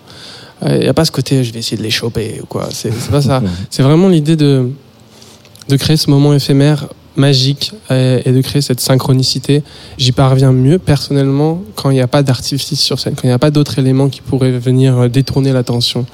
[0.66, 2.68] Il n'y a pas ce côté, je vais essayer de les choper ou quoi.
[2.72, 3.42] C'est pas ça.
[3.68, 4.70] C'est vraiment l'idée de,
[5.68, 9.62] de créer ce moment éphémère, magique, et, et de créer cette synchronicité.
[9.98, 13.34] J'y parviens mieux, personnellement, quand il n'y a pas d'artifice sur scène, quand il n'y
[13.34, 16.06] a pas d'autres éléments qui pourraient venir euh, détourner l'attention.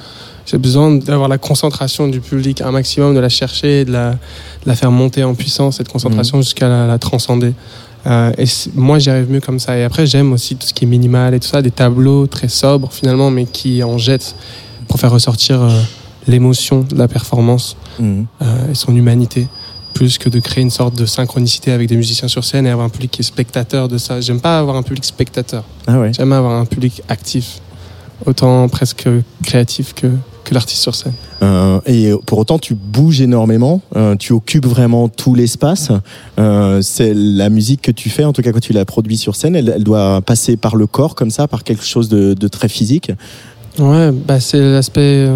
[0.47, 4.67] J'ai besoin d'avoir la concentration du public un maximum, de la chercher, de la, de
[4.67, 7.53] la faire monter en puissance, cette concentration jusqu'à la, la transcender.
[8.07, 9.77] Euh, et moi, j'y arrive mieux comme ça.
[9.77, 12.49] Et après, j'aime aussi tout ce qui est minimal et tout ça, des tableaux très
[12.49, 14.35] sobres finalement, mais qui en jettent
[14.89, 15.71] pour faire ressortir euh,
[16.27, 18.27] l'émotion de la performance Mhm.
[18.43, 19.47] euh, et son humanité,
[19.93, 22.87] plus que de créer une sorte de synchronicité avec des musiciens sur scène et avoir
[22.87, 24.21] un public qui est spectateur de ça.
[24.21, 25.65] J'aime pas avoir un public spectateur.
[25.87, 26.13] Ah ouais.
[26.15, 27.61] J'aime avoir un public actif,
[28.25, 29.07] autant presque
[29.45, 30.07] créatif que,
[30.45, 31.13] que l'artiste sur scène.
[31.43, 35.91] Euh, et pour autant, tu bouges énormément, euh, tu occupes vraiment tout l'espace.
[36.39, 39.37] Euh, c'est la musique que tu fais, en tout cas quand tu la produis sur
[39.37, 42.49] scène, elle, elle doit passer par le corps comme ça, par quelque chose de, de
[42.49, 43.13] très physique.
[43.79, 45.29] Ouais, bah c'est l'aspect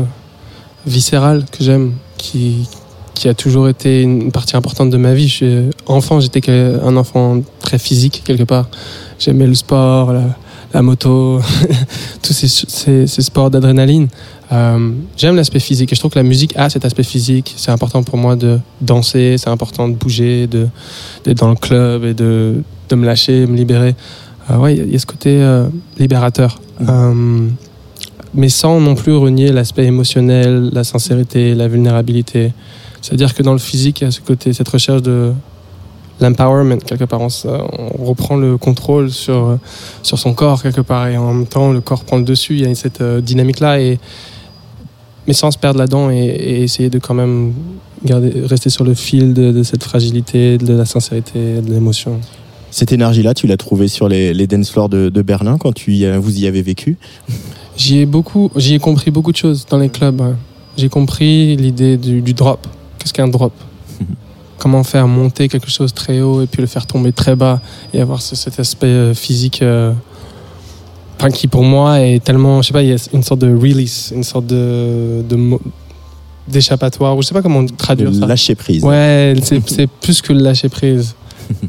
[0.86, 2.68] viscéral que j'aime, qui,
[3.14, 5.28] qui a toujours été une partie importante de ma vie.
[5.28, 8.68] Je suis enfant, j'étais un enfant très physique quelque part.
[9.18, 10.24] J'aimais le sport, la,
[10.74, 11.40] la moto,
[12.22, 14.08] tous ces, ces, ces sports d'adrénaline.
[14.52, 17.54] Euh, j'aime l'aspect physique et je trouve que la musique a cet aspect physique.
[17.57, 20.68] C'est important pour moi de danser, c'est important de bouger, de
[21.24, 23.94] d'être dans le club et de, de me lâcher, me libérer.
[24.50, 25.66] Euh, ouais, il y a- ce côté euh,
[25.98, 26.61] libérateur.
[26.87, 27.48] Euh,
[28.35, 32.52] mais sans non plus renier l'aspect émotionnel, la sincérité, la vulnérabilité.
[33.00, 35.33] C'est-à-dire que dans le physique, il y a ce côté, cette recherche de
[36.20, 37.20] l'empowerment, quelque part.
[37.20, 39.59] On, reprend le contrôle sur,
[40.02, 42.54] sur son corps, quelque part, et en même temps, le corps prend le dessus.
[42.54, 43.98] Il y a cette euh, dynamique-là, et,
[45.26, 47.52] mais sans se perdre là-dedans et, et essayer de quand même
[48.04, 52.20] garder, rester sur le fil de, de cette fragilité, de la sincérité, de l'émotion.
[52.70, 55.92] Cette énergie-là, tu l'as trouvée sur les, les dance floors de, de Berlin quand tu
[55.94, 56.96] y vous y avez vécu?
[57.76, 60.20] J'y ai beaucoup, j'y ai compris beaucoup de choses dans les clubs.
[60.20, 60.34] ouais.
[60.76, 62.66] J'ai compris l'idée du, du drop.
[62.98, 63.52] Qu'est-ce qu'un drop?
[64.58, 67.60] Comment faire monter quelque chose très haut et puis le faire tomber très bas
[67.92, 69.92] et avoir ce- cet aspect euh, physique, euh,
[71.26, 73.54] enfin, qui pour moi est tellement, je sais pas, il y a une sorte de
[73.54, 75.22] release, une sorte de,
[76.48, 77.16] d'échappatoire.
[77.16, 78.26] ou Je sais pas comment traduire De ça.
[78.26, 78.82] Lâcher prise.
[78.84, 81.14] Ouais, c'est c'est plus que le lâcher prise.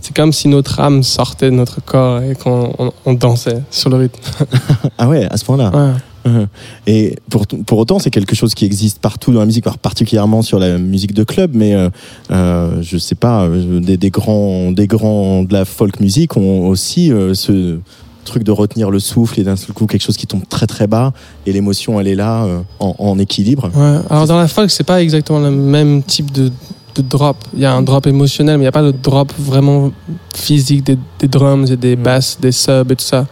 [0.02, 3.90] C'est comme si notre âme sortait de notre corps et qu'on on- on dansait sur
[3.90, 4.20] le rythme.
[4.98, 5.72] Ah ouais, à ce point-là.
[5.74, 5.92] Ouais.
[6.88, 10.58] Et pour, pour autant, c'est quelque chose qui existe partout dans la musique, particulièrement sur
[10.60, 11.90] la musique de club, mais euh,
[12.32, 16.68] euh, je sais pas, euh, des, des grands, des grands de la folk music ont
[16.68, 17.78] aussi euh, ce
[18.26, 20.88] truc de retenir le souffle et d'un seul coup quelque chose qui tombe très très
[20.88, 21.14] bas
[21.46, 23.70] et l'émotion elle est là euh, en, en équilibre.
[23.74, 24.00] Ouais.
[24.10, 26.52] Alors dans la folk, c'est pas exactement le même type de,
[26.96, 27.38] de drop.
[27.54, 29.92] Il y a un drop émotionnel, mais il n'y a pas de drop vraiment
[30.36, 32.04] physique des, des drums et des Mm.
[32.04, 33.26] basses, des subs et tout ça.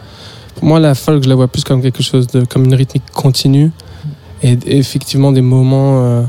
[0.56, 3.02] Pour moi, la folk, je la vois plus comme quelque chose de comme une rythmique
[3.12, 3.70] continue
[4.42, 6.22] et, et effectivement des moments euh,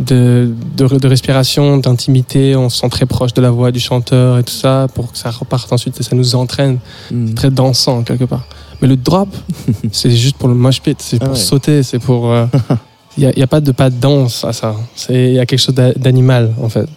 [0.00, 2.56] de, de, de respiration, d'intimité.
[2.56, 5.18] On se sent très proche de la voix du chanteur et tout ça pour que
[5.18, 6.78] ça reparte ensuite et ça nous entraîne.
[7.10, 7.34] Mhm.
[7.34, 8.44] Très dansant quelque part.
[8.82, 9.28] Mais le drop,
[9.92, 11.40] c'est juste pour le mosh pit, c'est Ah pour ouais.
[11.40, 12.30] sauter, c'est pour.
[12.32, 12.46] euh,
[13.16, 14.74] Il n'y a, pas de pas de danse à ça.
[15.08, 16.88] Il y a quelque chose d'a- d'animal en fait.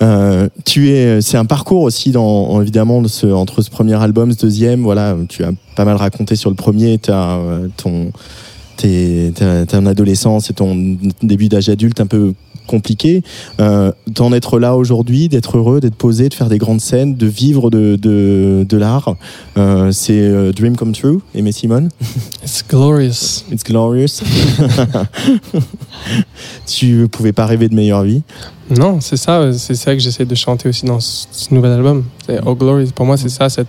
[0.00, 4.30] Euh, tu es, c'est un parcours aussi dans en- évidemment ce, entre ce premier album,
[4.32, 4.82] ce deuxième.
[4.84, 6.98] Voilà, tu as pas mal raconté sur le premier.
[6.98, 8.12] T'as euh, ton,
[8.78, 12.32] tes, ta- ton adolescence et ton début d'âge adulte un peu
[12.66, 13.22] compliqué.
[13.60, 17.26] Euh, D'en être là aujourd'hui, d'être heureux, d'être posé, de faire des grandes scènes, de
[17.26, 19.16] vivre de de, de l'art,
[19.56, 21.18] euh, c'est euh, dream come true.
[21.34, 21.88] Aimé Simone,
[22.42, 23.44] It's glorious.
[23.50, 24.20] it's glorious.
[26.66, 28.22] tu pouvais pas rêver de meilleure vie?
[28.76, 32.04] Non, c'est ça, c'est ça que j'essaie de chanter aussi dans ce, nouvel album.
[32.26, 32.90] C'est Oh Glory.
[32.94, 33.48] Pour moi, c'est ça.
[33.48, 33.66] Cette...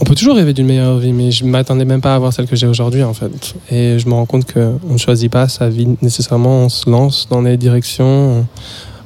[0.00, 2.46] On peut toujours rêver d'une meilleure vie, mais je m'attendais même pas à avoir celle
[2.46, 3.54] que j'ai aujourd'hui en fait.
[3.70, 6.64] Et je me rends compte qu'on ne choisit pas sa vie nécessairement.
[6.64, 8.46] On se lance dans des directions.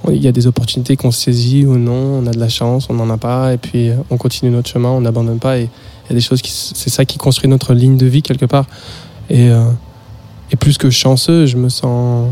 [0.05, 2.21] on- Il y a des opportunités qu'on saisit ou non.
[2.23, 4.89] On a de la chance, on n'en a pas, et puis on continue notre chemin,
[4.91, 5.59] on n'abandonne pas.
[5.59, 5.63] Et
[6.05, 8.45] il y a des choses qui, c'est ça qui construit notre ligne de vie quelque
[8.47, 8.67] part.
[9.31, 9.65] Et, euh,
[10.51, 12.29] et plus que chanceux, je me sens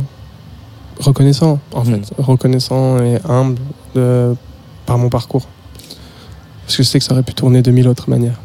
[0.99, 2.13] reconnaissant, en fait.
[2.19, 3.57] Reconnaissant et humble
[3.95, 4.35] de,
[4.85, 5.47] par mon parcours.
[6.67, 8.39] Parce que je sais que ça aurait pu tourner de mille autres manières.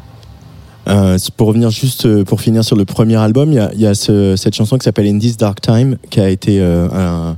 [0.88, 3.86] Euh, pour revenir juste euh, pour finir sur le premier album, il y a, y
[3.86, 7.36] a ce- cette chanson qui s'appelle In This Dark Time qui a été euh, un-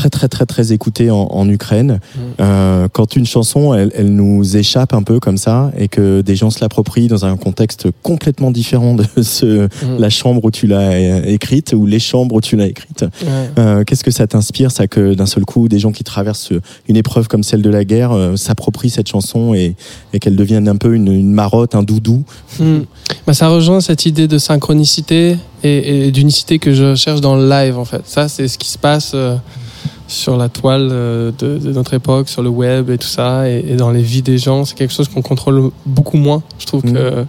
[0.00, 2.00] très très très très écoutée en, en Ukraine.
[2.40, 6.36] Euh, quand une chanson elle, elle nous échappe un peu comme ça et que des
[6.36, 9.98] gens se l'approprient dans un contexte complètement différent de ce, Mhm.
[9.98, 13.04] la chambre où tu l'as euh, écrite ou les chambres où tu l'as écrite,
[13.58, 14.70] euh, qu'est-ce que ça t'inspire?
[14.70, 16.52] Ça que d'un seul coup des gens qui traversent
[16.88, 19.74] une épreuve comme celle de la guerre euh, s'approprient cette chanson et,
[20.12, 22.24] et qu'elle devienne un peu une, une marotte, un doudou?
[22.58, 22.80] Hmm.
[23.26, 27.48] Bah, ça rejoint cette idée de synchronicité et, et d'unicité que je cherche dans le
[27.48, 28.02] live en fait.
[28.04, 29.36] Ça, c'est ce qui se passe euh,
[30.10, 33.64] sur la toile euh, de, de notre époque, sur le web et tout ça, et,
[33.68, 34.64] et dans les vies des gens.
[34.64, 36.92] C'est quelque chose qu'on contrôle beaucoup moins, je trouve, Mhm.
[36.94, 37.24] que-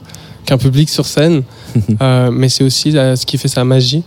[0.45, 1.43] qu'un public sur scène.
[2.01, 4.03] Euh, mais c'est aussi là, ce qui fait sa magie.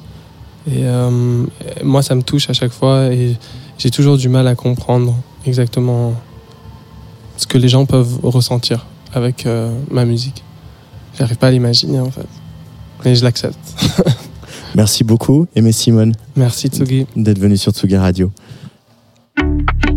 [0.67, 1.45] Et euh,
[1.83, 3.37] moi, ça me touche à chaque fois et
[3.79, 5.15] j'ai toujours du mal à comprendre
[5.47, 6.15] exactement
[7.37, 10.43] ce que les gens peuvent ressentir avec euh, ma musique.
[11.19, 12.27] J'arrive pas à l'imaginer en fait.
[13.05, 13.59] Mais je l'accepte.
[14.75, 17.07] Merci beaucoup, Aimé Simone, Merci Tsugi.
[17.15, 18.33] d'être venu sur Tsugi Radio.
[19.37, 19.94] Thank you.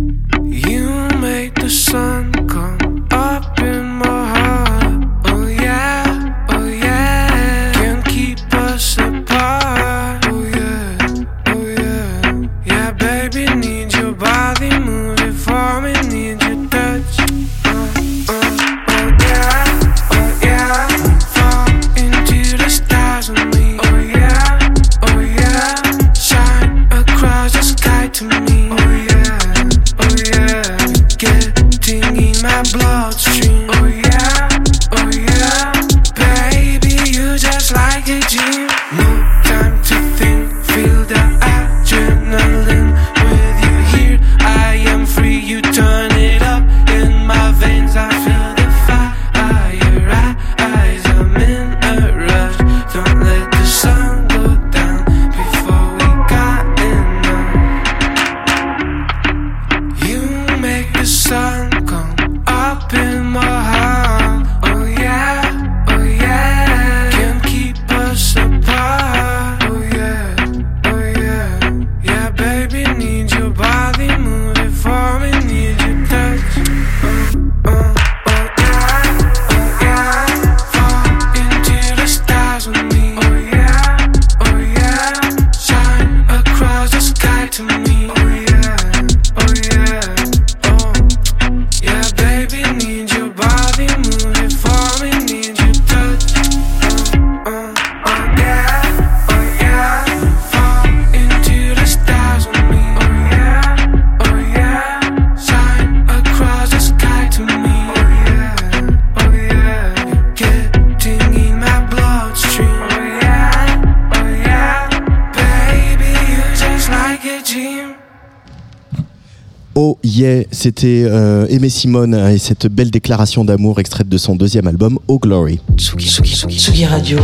[120.51, 125.19] C'était euh, Aimé Simone et cette belle déclaration d'amour extraite de son deuxième album, Oh
[125.19, 125.59] Glory.
[125.77, 127.19] Tsugi, Tsugi, Tsugi, Tsugi Radio.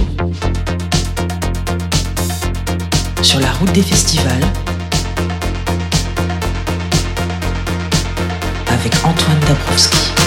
[3.21, 4.43] Sur la route des festivals.
[8.67, 10.22] Avec Antoine Dabrowski.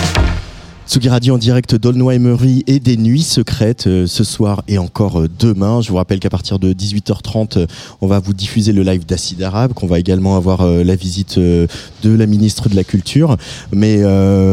[0.96, 5.28] Tsugi Radio en direct d'Aulnoy-Emery et des Nuits Secrètes euh, ce soir et encore euh,
[5.38, 5.82] demain.
[5.82, 7.66] Je vous rappelle qu'à partir de 18h30, euh,
[8.00, 11.68] on va vous diffuser le live d'Acide Arabe, qu'on va également avoir la visite de
[12.04, 13.36] la ministre de la Culture.
[13.72, 14.04] Mais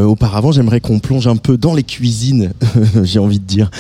[0.04, 2.52] auparavant, j'aimerais qu'on plonge un peu dans les cuisines,
[3.04, 3.72] j'ai envie de dire,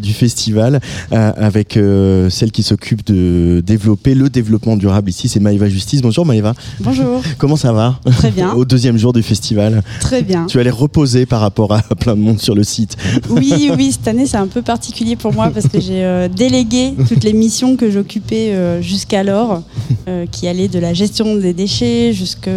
[0.00, 0.80] du festival
[1.10, 6.02] avec celle qui s'occupe de développer le développement durable ici, c'est Maëva Justice.
[6.02, 7.98] Bonjour Maëva, Bonjour, comment ça va?
[8.18, 10.46] Très bien, Au deuxième jour du festival, très bien.
[10.46, 12.96] tu as l'air reposé par rapport à plein de monde sur le site.
[13.28, 16.94] Oui, oui, cette année c'est un peu particulier pour moi parce que j'ai euh, délégué
[17.08, 19.62] toutes les missions que j'occupais euh, jusqu'alors,
[20.08, 22.50] euh, qui allaient de la gestion des déchets jusqu'à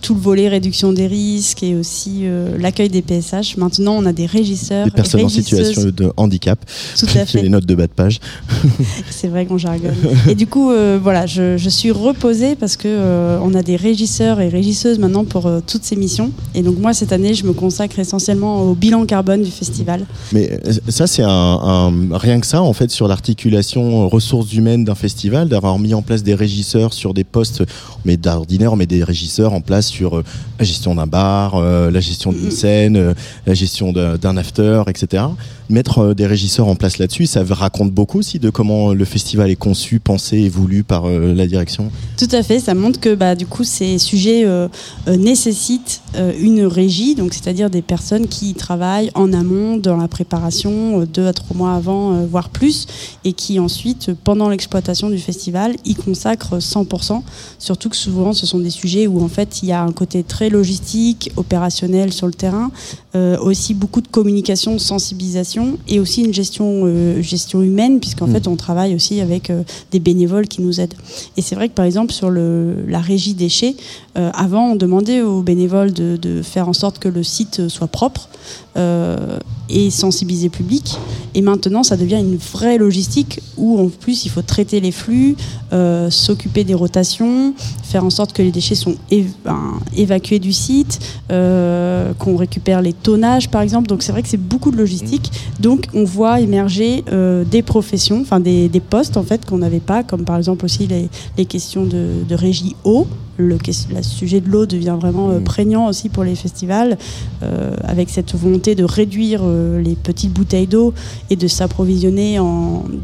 [0.00, 3.56] tout le volet réduction des risques et aussi euh, l'accueil des PSH.
[3.56, 6.58] Maintenant, on a des régisseurs, Des personnes en situation de handicap.
[6.98, 7.42] Tout à fait.
[7.42, 8.20] les notes de bas de page.
[9.10, 9.94] C'est vrai qu'on jargonne.
[10.28, 13.76] Et du coup, euh, voilà, je, je suis reposée parce que euh, on a des
[13.76, 16.30] régisseurs et régisseuses maintenant pour euh, toutes ces missions.
[16.54, 20.04] Et donc moi, cette année, je me consacre essentiellement au bilan carbone du festival.
[20.32, 24.52] Mais euh, ça, c'est un, un- rien que ça, en fait, sur l'articulation euh, ressources
[24.52, 27.62] humaines d'un festival, d'avoir mis en place des régisseurs sur des postes,
[28.04, 30.24] mais d'ordinaire, mais des régisseurs en place sur euh,
[30.58, 32.50] la gestion d'un bar, euh, la gestion d'une Mhm.
[32.50, 33.14] scène, euh,
[33.46, 35.24] la gestion d'un after, etc.
[35.70, 39.50] Mettre euh, des régisseurs en place là-dessus, ça raconte beaucoup aussi de comment le festival
[39.50, 41.90] est conçu, pensé et voulu par euh, la direction.
[42.16, 44.68] Tout à fait, ça montre que bah, du coup ces sujets euh,
[45.06, 50.08] euh, nécessitent euh, une régie, donc c'est-à-dire des personnes qui travaillent en amont dans la
[50.08, 52.86] préparation, euh, deux à trois mois avant, euh, voire plus,
[53.24, 57.22] et qui ensuite, euh, pendant l'exploitation du festival, y consacrent 100%.
[57.58, 60.22] Surtout que souvent ce sont des sujets où en fait il y a un côté
[60.22, 62.70] très logistique, opérationnel sur le terrain,
[63.14, 65.57] euh, aussi beaucoup de communication, sensibilisation
[65.88, 68.32] et aussi une gestion, euh, gestion humaine, puisqu'en Mm.
[68.32, 70.94] fait on travaille aussi avec euh, des bénévoles qui nous aident.
[71.36, 73.74] Et c'est vrai que par exemple sur le, la régie déchets,
[74.18, 78.28] euh, avant on demandait aux bénévoles de, faire en sorte que le site soit propre
[78.76, 79.38] euh,
[79.68, 80.96] et sensibiliser le public.
[81.34, 85.36] Et maintenant ça devient une vraie logistique où en plus il faut traiter les flux,
[85.72, 88.96] euh, s'occuper des rotations, faire en sorte que les déchets sont
[89.44, 90.98] ben, évacués du site,
[91.28, 93.86] qu'on récupère les tonnages par exemple.
[93.86, 95.30] Donc c'est vrai que c'est beaucoup de logistique.
[95.60, 97.04] Donc on voit émerger
[97.50, 100.88] des professions, enfin des, postes en fait qu'on n'avait pas, comme par exemple aussi
[101.36, 103.06] les, questions de régie eau.
[103.38, 103.56] Le,
[104.02, 105.44] sujet de l'eau devient vraiment euh, Mm.
[105.44, 106.98] prégnant aussi pour les festivals,
[107.44, 110.92] euh, avec cette volonté de réduire euh, les petites bouteilles d'eau
[111.30, 112.40] et de s'approvisionner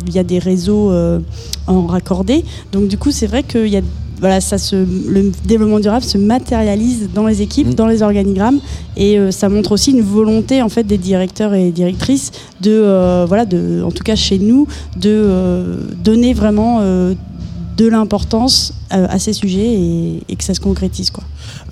[0.04, 0.92] via des réseaux
[1.68, 2.44] en raccordés.
[2.72, 3.82] Donc du coup, c'est vrai qu'il y a
[4.20, 7.74] voilà, ça se, le développement durable se matérialise dans les équipes, Mm.
[7.74, 8.58] dans les organigrammes,
[8.96, 13.82] et ça montre aussi une volonté en fait des directeurs et directrices de, voilà, de,
[13.84, 14.66] en tout cas chez nous,
[14.96, 16.80] de donner vraiment
[17.76, 21.24] de l'importance euh, à ces sujets et, et que ça se concrétise quoi.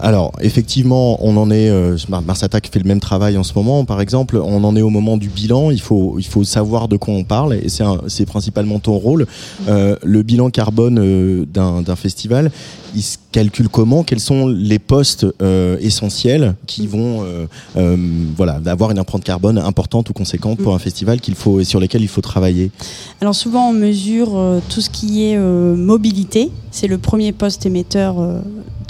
[0.05, 1.71] Alors, effectivement, on en est.
[1.71, 4.37] Euh, Mar- Mars Attack fait le même travail en ce moment, par exemple.
[4.37, 5.71] On en est au moment du bilan.
[5.71, 9.27] Il faut, il faut savoir de quoi on parle, et c'est principalement ton rôle.
[9.69, 12.51] Euh, le bilan carbone euh, d'un d'un festival,
[12.97, 14.03] il se calcule comment?
[14.03, 15.25] Quels sont les postes
[15.81, 17.25] essentiels qui vont,
[17.77, 17.97] euh,
[18.37, 21.79] voilà, avoir une empreinte carbone importante ou conséquente pour un festival qu'il faut et sur
[21.79, 22.71] lesquels il faut travailler?
[23.21, 24.39] Alors souvent on mesure
[24.69, 28.17] tout ce qui est mobilité, c'est le premier poste émetteur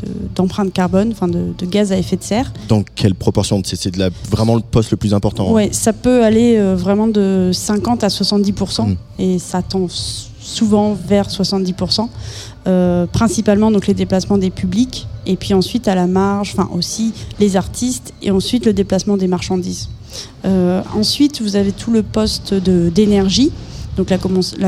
[0.02, 2.52] de- d'empreinte carbone, enfin de, de gaz à effet de serre.
[2.68, 3.60] Dans quelle proportion?
[3.64, 3.90] C'est
[4.30, 5.52] vraiment le poste le plus important.
[5.52, 8.96] Ouais, ça peut aller euh, vraiment de 50 à 70% Mm.
[9.18, 9.86] et ça tend
[10.40, 12.08] souvent vers 70%.
[12.68, 17.12] Euh, principalement donc les déplacements des publics et puis ensuite à la marge, enfin aussi
[17.40, 19.88] les artistes et ensuite le déplacement des marchandises.
[20.44, 23.50] Euh, ensuite vous avez tout le poste d'énergie.
[23.96, 24.18] Donc la,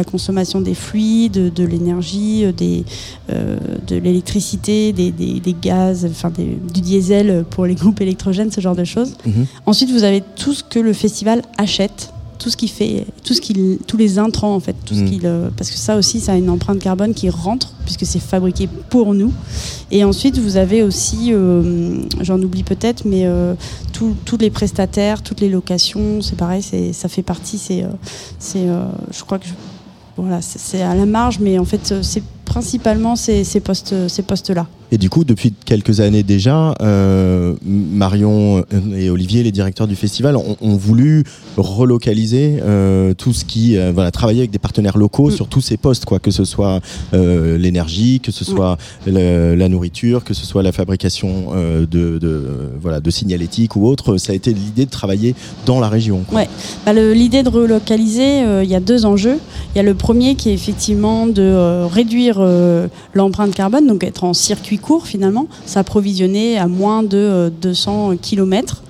[0.05, 2.85] consommation des fluides, de l'énergie, euh, des,
[3.31, 8.51] euh, de l'électricité, des, des- des gaz, enfin des- du diesel pour les groupes électrogènes,
[8.51, 9.15] ce genre de choses.
[9.27, 9.47] Mhm.
[9.67, 12.14] Ensuite, vous avez tout ce que le festival achète,
[12.45, 15.09] tout ce qui fait, tout ce qu'il, tous les intrants en fait, tout ce Mm.
[15.11, 18.19] qu'il, euh, parce que ça aussi, ça a une empreinte carbone qui rentre puisque c'est
[18.19, 19.33] fabriqué pour nous.
[19.91, 23.55] Et ensuite, vous avez aussi, euh, j'en oublie peut-être, mais euh,
[23.95, 27.57] tous- les prestataires, toutes les locations, c'est pareil, c'est, ça fait partie.
[27.57, 27.87] C'est,
[28.39, 28.67] c'est,
[29.11, 29.55] je crois que je-
[30.19, 34.67] voilà, c'est, à la marge, mais en fait, c'est principalement ces, ces postes, ces postes-là.
[34.93, 38.65] Et du coup, depuis quelques années déjà, euh, Marion
[38.95, 41.25] et Olivier, les directeurs du festival, ont, ont voulu
[41.57, 45.33] relocaliser euh, tout ce qui, euh, voilà, travailler avec des partenaires locaux Mm.
[45.33, 46.81] sur tous ces postes, quoi, que ce soit
[47.13, 48.77] l'énergie, que ce soit
[49.07, 54.17] le- la nourriture, que ce soit la fabrication de, de, voilà, de signalétique ou autre.
[54.19, 55.35] Ça a été l'idée de travailler
[55.67, 56.23] dans la région.
[56.29, 56.41] quoi.
[56.41, 56.49] Ouais.
[56.87, 59.39] Bah, L'idée de relocaliser, il y a deux enjeux.
[59.75, 61.87] Il y a le premier qui est effectivement de euh,
[62.35, 67.51] réduire euh, l'empreinte carbone, donc être en circuit court finalement, s'approvisionner à moins de euh,
[67.63, 68.83] 200 km.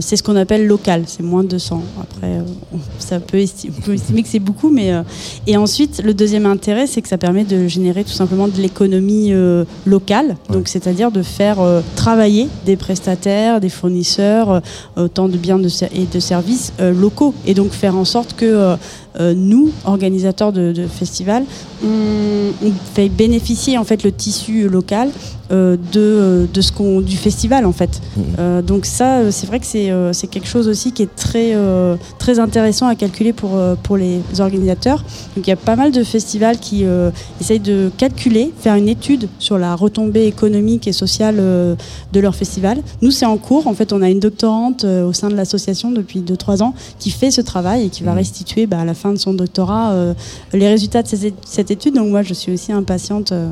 [0.00, 1.82] c'est ce qu'on appelle local, c'est moins de 200.
[2.00, 5.02] Après, euh, on- ça peut estimer, on peut estimer que c'est beaucoup, mais euh,
[5.48, 9.32] et ensuite le deuxième intérêt, c'est que ça permet de générer tout simplement de l'économie
[9.32, 14.60] euh, locale, donc c'est-à-dire de faire euh, travailler des prestataires, des fournisseurs, euh,
[14.96, 18.76] autant de biens de et de services euh, locaux, et donc faire en sorte que
[19.20, 21.44] euh, nous, organisateurs de, de festivals,
[21.84, 21.88] on,
[22.64, 25.10] on fait bénéficier en fait le tissu local
[25.50, 28.00] euh, de, de ce qu'on du festival en fait.
[28.38, 31.54] Euh, donc ça, c'est vrai que c'est quelque chose aussi qui est très
[32.18, 35.04] très intéressant à calculer pour pour les organisateurs.
[35.36, 36.84] Donc il y a pas mal de festivals qui
[37.40, 42.78] essayent de calculer, faire une étude sur la retombée économique et sociale de leur festival.
[43.02, 43.66] Nous, c'est en cours.
[43.66, 47.30] En fait, on a une doctorante au sein de l'association depuis 2-3 ans qui fait
[47.30, 50.14] ce travail et qui va restituer bah, à la fin de son doctorat euh,
[50.52, 51.08] les résultats de
[51.44, 51.94] cette étude.
[51.94, 53.32] Donc moi, je suis aussi impatiente.
[53.32, 53.48] euh.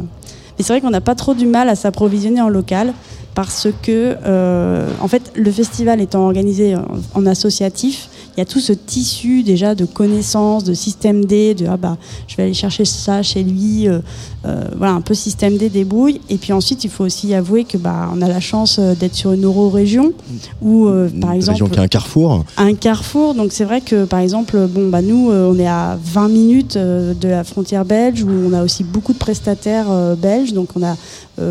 [0.56, 2.92] Mais c'est vrai qu'on n'a pas trop du mal à s'approvisionner en local
[3.34, 8.44] parce que, euh, en fait, le festival étant organisé en, en associatif, il y a
[8.44, 11.96] tout ce tissu déjà de connaissances, de système D, de ah bah
[12.28, 13.98] je vais aller chercher ça chez lui, euh,
[14.46, 16.20] euh, voilà un peu système D débrouille.
[16.28, 19.32] Et puis ensuite, il faut aussi avouer que bah on a la chance d'être sur
[19.32, 20.12] une euro-région
[20.62, 20.86] où
[21.20, 22.44] par Une exemple région qui a un carrefour.
[22.56, 23.34] un carrefour.
[23.34, 27.28] Donc c'est vrai que par exemple, bon bah nous on est à 20 minutes de
[27.28, 30.52] la frontière belge où on a aussi beaucoup de prestataires belges.
[30.52, 30.96] Donc on a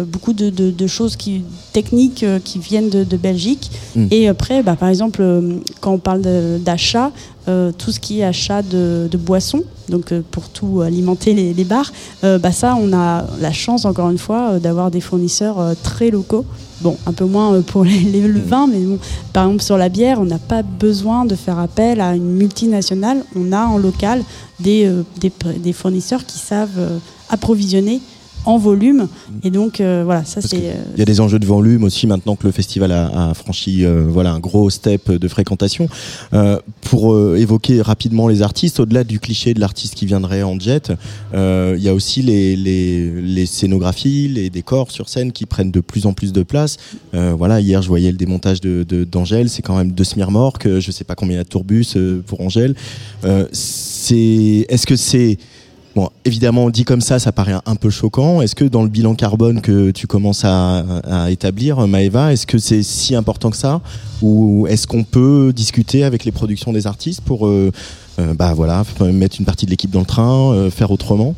[0.05, 1.43] beaucoup de, de- de choses qui,
[1.73, 3.71] techniques euh, qui viennent de, de Belgique.
[3.95, 4.05] Mm.
[4.11, 6.21] Et après, bah, par exemple, euh, quand on parle
[6.59, 7.11] d'achat,
[7.47, 11.53] euh, tout ce qui est achat de, de boissons, donc euh, pour tout alimenter les,
[11.53, 11.91] les bars,
[12.23, 16.45] euh, bah, ça on a la chance encore une fois d'avoir des fournisseurs très locaux.
[16.81, 18.99] Bon, un peu moins pour les, les- le vin, mais bon,
[19.33, 23.23] par exemple sur la bière, on n'a pas besoin de faire appel à une multinationale.
[23.35, 24.21] On a en local
[24.59, 26.99] des, des, fournisseurs qui savent
[27.29, 28.01] approvisionner
[28.45, 29.07] en volume.
[29.43, 30.57] Et donc euh, voilà, ça c'est.
[30.57, 33.33] euh, Il y a des enjeux de volume aussi maintenant que le festival a, a
[33.33, 35.87] franchi euh, voilà un gros step de fréquentation.
[36.33, 40.91] Euh, pour évoquer rapidement les artistes, au-delà du cliché de l'artiste qui viendrait en jet,
[41.33, 45.81] il y a aussi les, les, les scénographies, les décors sur scène qui prennent de
[45.81, 46.77] plus en plus de place.
[47.13, 50.91] Voilà, hier je voyais le démontage de de- d'Angèle, c'est quand même deux smirmorques, je
[50.91, 52.73] sais pas combien il y a de tourbus pour Angèle.
[53.51, 55.37] C'est est-ce que c'est
[55.95, 58.41] Bon, évidemment, dit comme ça, ça paraît un peu choquant.
[58.41, 60.83] Est-ce que dans le bilan carbone que tu commences à,
[61.29, 63.81] établir, Maëva, est-ce que c'est si important que ça
[64.21, 67.71] Ou est-ce qu'on peut discuter avec les productions des artistes pour euh,
[68.19, 71.35] euh, bah voilà, mettre une partie de l'équipe dans le train, euh, faire autrement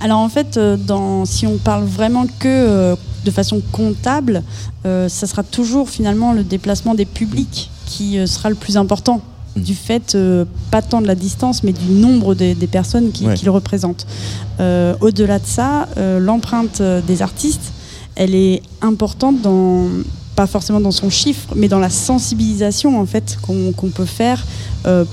[0.00, 4.42] Alors en fait, euh, dans, si on parle vraiment que euh, de façon comptable,
[4.86, 9.22] euh, ça sera toujours finalement le déplacement des publics qui euh, sera le plus important.
[9.58, 9.64] Mhm.
[9.64, 13.26] Du fait, euh, pas tant de la distance, mais du nombre des, des personnes qui,
[13.26, 13.34] Ouais.
[13.34, 14.06] qui le représentent.
[14.60, 17.72] Euh, Au-delà de ça, euh, l'empreinte des artistes,
[18.16, 19.86] elle est importante dans
[20.34, 24.46] pas forcément dans son chiffre, mais dans la sensibilisation en fait qu'on peut faire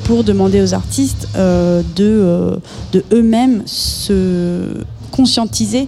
[0.03, 2.59] pour demander aux artistes de,
[2.93, 5.87] de eux-mêmes se conscientiser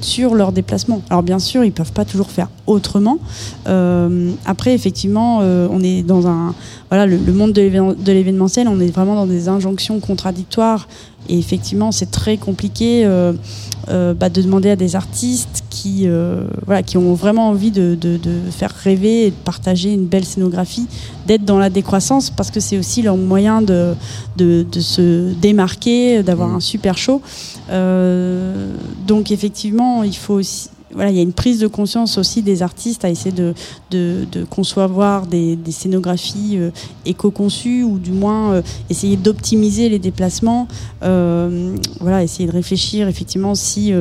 [0.00, 1.02] sur leur déplacement.
[1.10, 3.18] Alors bien sûr, ils peuvent pas toujours faire autrement.
[3.66, 6.54] Euh, après, effectivement, euh, on est dans un
[6.90, 10.88] voilà le, monde de l'événementiel, on est vraiment dans des injonctions contradictoires.
[11.30, 13.32] Et effectivement, c'est très compliqué euh,
[13.88, 17.94] euh, bah, de demander à des artistes qui euh, voilà qui ont vraiment envie de,
[18.00, 20.86] de- de faire rêver et de partager une belle scénographie,
[21.26, 23.94] d'être dans la décroissance parce que c'est aussi leur moyen de,
[24.36, 26.56] de, se démarquer, d'avoir Mhm.
[26.56, 27.20] un super show.
[29.06, 32.62] Donc effectivement, il faut aussi voilà, il y a une prise de conscience aussi des
[32.62, 33.52] artistes à essayer de,
[33.90, 36.70] de, de concevoir des, des scénographies euh,
[37.04, 40.66] éco-conçues ou du moins euh, essayer d'optimiser les déplacements.
[41.02, 43.92] Euh, voilà, essayer de réfléchir effectivement si,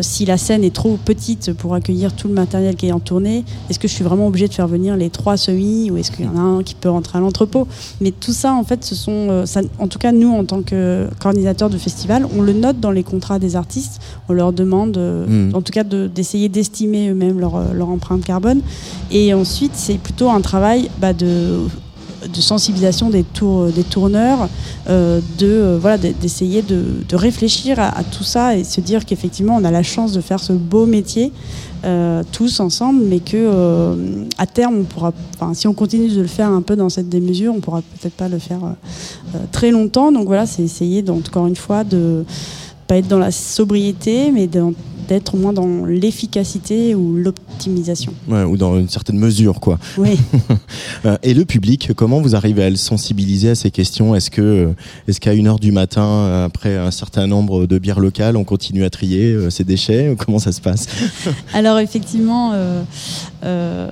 [0.00, 3.44] si la scène est trop petite pour accueillir tout le matériel qui est en tournée.
[3.68, 6.24] Est-ce que je suis vraiment obligé de faire venir les trois semis ou est-ce qu'il
[6.24, 7.66] y en a un qui peut rentrer à l'entrepôt?
[8.00, 11.08] Mais tout ça, en fait, ce sont, ça- en tout cas nous en tant que
[11.20, 14.00] coordinateur de festival, on le note dans les contrats des artistes.
[14.28, 15.50] On leur demande, Mhm.
[15.54, 18.60] en tout cas, de- d'essayer d'estimer eux-mêmes leur, euh, leur empreinte carbone.
[19.10, 21.66] Et ensuite, c'est plutôt un travail bah, de
[22.40, 24.48] sensibilisation des, tour- des tourneurs,
[24.88, 29.56] euh, de euh, voilà, de- d'essayer de, réfléchir à, tout ça et se dire qu'effectivement
[29.56, 31.32] on a la chance de faire ce beau métier
[31.84, 33.94] euh, tous ensemble, mais que euh,
[34.38, 35.12] à terme on pourra,
[35.54, 38.28] si on continue de le faire un peu dans cette démesure, on pourra peut-être pas
[38.28, 40.12] le faire euh, euh, très longtemps.
[40.12, 42.24] Donc voilà, c'est essayer encore une fois de
[42.86, 48.12] pas être dans la sobriété, mais d'être au moins dans l'efficacité ou l'optimisation.
[48.28, 49.78] Ouais, ou dans une certaine mesure, quoi.
[49.98, 50.18] Oui.
[51.04, 54.14] Euh, Et le public, comment vous arrivez à le sensibiliser à ces questions?
[54.14, 54.72] Est-ce que, euh,
[55.06, 58.84] est-ce qu'à une heure du matin, après un certain nombre de bières locales, on continue
[58.84, 60.16] à trier euh, ces déchets?
[60.18, 60.86] Comment ça se passe?
[61.52, 62.82] Alors effectivement, euh,
[63.44, 63.90] euh,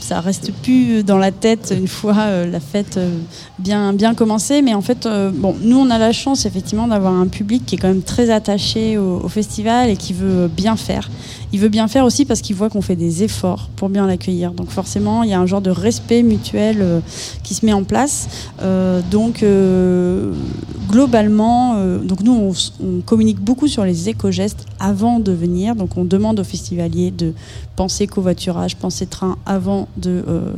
[0.00, 3.18] ça reste plus dans la tête une fois euh, la fête euh,
[3.58, 4.62] bien, bien commencée.
[4.62, 7.76] Mais en fait, euh, bon, nous on a la chance effectivement d'avoir un public qui
[7.76, 11.08] est quand même très attaché au, au festival et qui veut bien faire.
[11.52, 14.52] Il veut bien faire aussi parce qu'il voit qu'on fait des efforts pour bien l'accueillir.
[14.52, 17.00] Donc forcément, il y a un genre de respect mutuel euh,
[17.42, 18.28] qui se met en place.
[18.62, 20.32] Euh, donc euh,
[20.88, 25.74] globalement, euh, donc nous on, communique beaucoup sur les éco-gestes avant de venir.
[25.76, 27.32] Donc on demande aux festivaliers de
[27.76, 30.52] penser covoiturage, penser train avant de euh,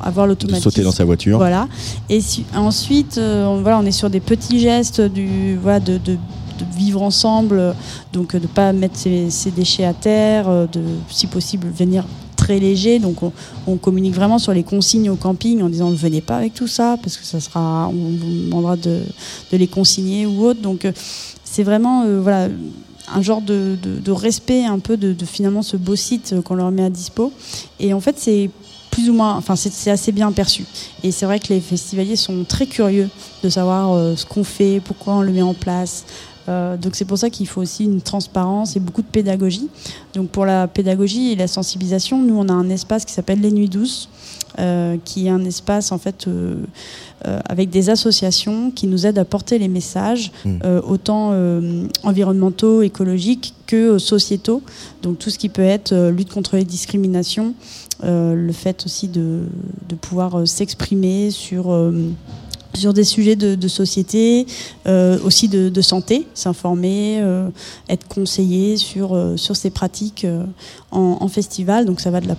[0.00, 0.70] avoir De l'automatisme.
[0.70, 1.68] sauter dans sa voiture Voilà.
[2.08, 5.98] Et si- ensuite, euh, on, voilà, on est sur des petits gestes du, voilà, de,
[5.98, 6.14] de-
[6.58, 7.74] de vivre ensemble,
[8.12, 12.04] donc de pas mettre ses, ses déchets à terre, de, si possible, venir
[12.44, 12.98] très léger.
[12.98, 13.18] Donc
[13.66, 16.68] on, communique vraiment sur les consignes au camping en disant ne venez pas avec tout
[16.68, 19.02] ça parce que ça sera, on vous demandera de,
[19.52, 20.60] les consigner ou autre.
[20.60, 20.92] Donc euh,
[21.44, 22.48] c'est vraiment euh, voilà
[23.14, 23.76] un genre de,
[24.10, 27.32] respect un peu de, finalement ce beau site euh, qu'on leur met à dispo.
[27.80, 28.50] Et en fait c'est
[28.90, 30.64] plus ou moins, enfin c'est assez bien perçu.
[31.02, 33.08] Et c'est vrai que les festivaliers sont très curieux
[33.42, 36.04] de savoir ce qu'on fait, pourquoi on le met en place.
[36.48, 39.68] Euh, donc c'est pour ça qu'il faut aussi une transparence et beaucoup de pédagogie.
[40.14, 43.50] Donc pour la pédagogie et la sensibilisation, nous on a un espace qui s'appelle les
[43.50, 44.08] Nuits douces,
[44.60, 46.54] euh, qui est un espace en fait euh,
[47.44, 50.58] avec des associations qui nous aident à porter les messages Mm.
[50.64, 51.32] euh, autant
[52.02, 54.62] environnementaux, écologiques que sociétaux.
[55.02, 57.54] Donc tout ce qui peut être lutte contre les discriminations,
[58.02, 59.40] le fait aussi de,
[59.88, 61.72] de pouvoir s'exprimer sur
[62.76, 64.46] sur des sujets de, société,
[64.86, 67.48] euh, aussi de, santé, s'informer, euh,
[67.88, 70.44] être conseillé sur, euh, sur ces pratiques euh,
[70.90, 71.86] en, festival.
[71.86, 72.36] Donc ça va de la,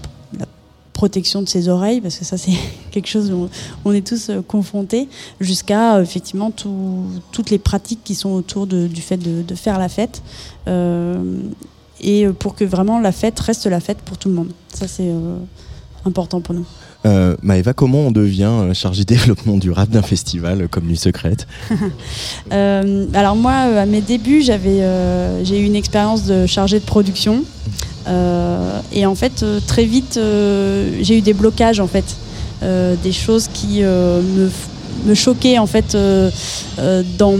[0.94, 2.54] protection de ses oreilles, parce que ça c'est
[2.92, 3.50] quelque chose où
[3.84, 5.10] on est tous confrontés,
[5.42, 10.22] jusqu'à effectivement tout- toutes les pratiques qui sont autour du fait de, faire la fête.
[12.00, 14.52] Et pour que vraiment la fête reste la fête pour tout le monde.
[14.74, 15.12] Ça c'est
[16.06, 16.66] important pour nous.
[17.06, 21.48] Euh, Maëva, comment on devient euh, chargé développement durable d'un festival comme Nuit Secrète?
[22.54, 26.86] Euh, alors moi, à mes débuts, j'avais, euh, j'ai eu une expérience de chargé de
[26.86, 27.44] production.
[28.94, 30.20] Et en fait, très vite,
[31.02, 32.06] j'ai eu des blocages, en fait.
[32.62, 34.50] Des choses qui me,
[35.06, 36.30] me choquaient, en fait, euh,
[36.80, 37.38] euh, dans,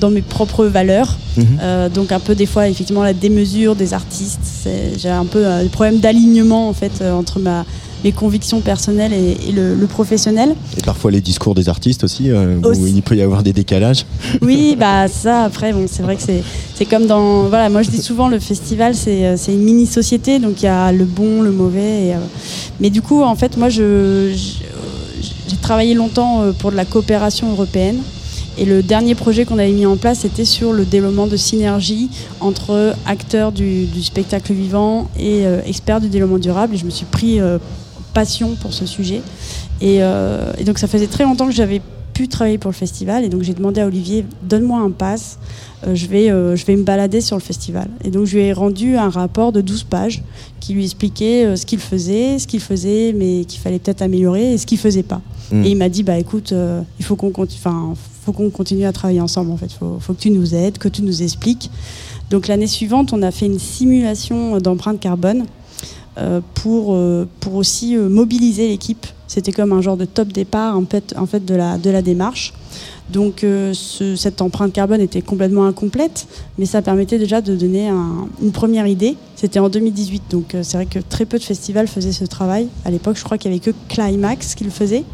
[0.00, 1.16] dans mes propres valeurs.
[1.36, 1.46] Mhm.
[1.60, 4.68] Euh, donc un peu des fois, effectivement, la démesure des artistes.
[4.96, 7.64] J'ai un peu des problèmes d'alignement, en fait, entre ma,
[8.04, 10.54] mes convictions personnelles et, et le, le professionnel.
[10.76, 14.04] Et parfois les discours des artistes aussi, euh, où il peut y avoir des décalages.
[14.42, 18.02] Oui, bah ça après bon, c'est vrai que c'est comme dans voilà, moi je dis
[18.02, 21.50] souvent le festival c'est euh, une mini société donc il y a le bon, le
[21.50, 22.18] mauvais et, euh,
[22.80, 24.32] mais du coup en fait moi je
[25.48, 27.98] j'ai travaillé longtemps pour de la coopération européenne
[28.58, 32.10] et le dernier projet qu'on avait mis en place c'était sur le développement de synergie
[32.40, 36.90] entre acteurs du, du spectacle vivant et euh, experts du développement durable et je me
[36.90, 37.58] suis pris euh,
[38.14, 39.22] passion pour ce sujet.
[39.80, 41.80] Et, euh, et donc ça faisait très longtemps que j'avais
[42.14, 43.24] pu travailler pour le festival.
[43.24, 45.38] Et donc j'ai demandé à Olivier donne-moi un pass
[45.86, 47.88] euh, je, vais, euh, je vais me balader sur le festival.
[48.04, 50.22] Et donc je lui ai rendu un rapport de 12 pages
[50.58, 54.58] qui lui expliquait ce qu'il faisait ce qu'il faisait mais qu'il fallait peut-être améliorer et
[54.58, 55.20] ce qu'il faisait pas.
[55.52, 55.64] Mm.
[55.64, 56.52] et il m'a dit bah écoute
[56.98, 57.60] il faut qu'on continue
[58.24, 59.72] faut qu'on continue à travailler ensemble en fait.
[59.72, 61.70] Faut, faut que tu nous aides que tu nous expliques.
[62.30, 65.44] Donc l'année suivante on a fait une simulation d'empreinte carbone
[66.54, 69.06] pour, euh, pour aussi euh, mobiliser l'équipe.
[69.26, 72.02] C'était comme un genre de top départ en fait, en fait de, la, de la
[72.02, 72.52] démarche.
[73.10, 76.26] Donc euh, ce- cette empreinte carbone était complètement incomplète,
[76.58, 79.16] mais ça permettait déjà de donner un- une première idée.
[79.40, 82.66] C'était en 2018, donc euh, c'est vrai que très peu de festivals faisaient ce travail.
[82.84, 85.04] À l'époque, je crois qu'il n'y avait que Climax qui le faisait,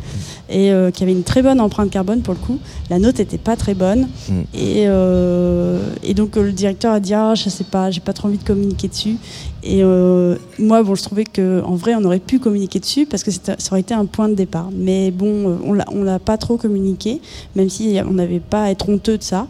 [0.48, 2.58] et euh, qui avait une très bonne empreinte carbone pour le coup.
[2.88, 4.32] La note n'était pas très bonne, Mm.
[4.54, 8.28] et, euh, et donc le directeur a dit ah je sais pas, j'ai pas trop
[8.28, 9.16] envie de communiquer dessus.
[9.62, 13.30] Et euh, moi, bon, je trouvais qu'en vrai, on aurait pu communiquer dessus parce que
[13.30, 14.70] ça aurait été un point de départ.
[14.72, 17.20] Mais bon, on on l'a pas trop communiqué,
[17.56, 19.48] même si on n'avait pas à être honteux de ça.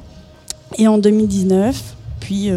[0.79, 2.51] Et en 2019, puis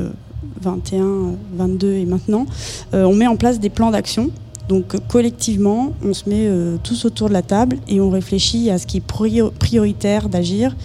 [0.61, 2.45] 21, euh, 22 et maintenant,
[2.93, 4.29] euh, on met en place des plans d'action
[4.69, 8.77] Donc collectivement, on se met euh, tous autour de la table et on réfléchit à
[8.77, 10.75] ce qui est prior- prioritaire d'agir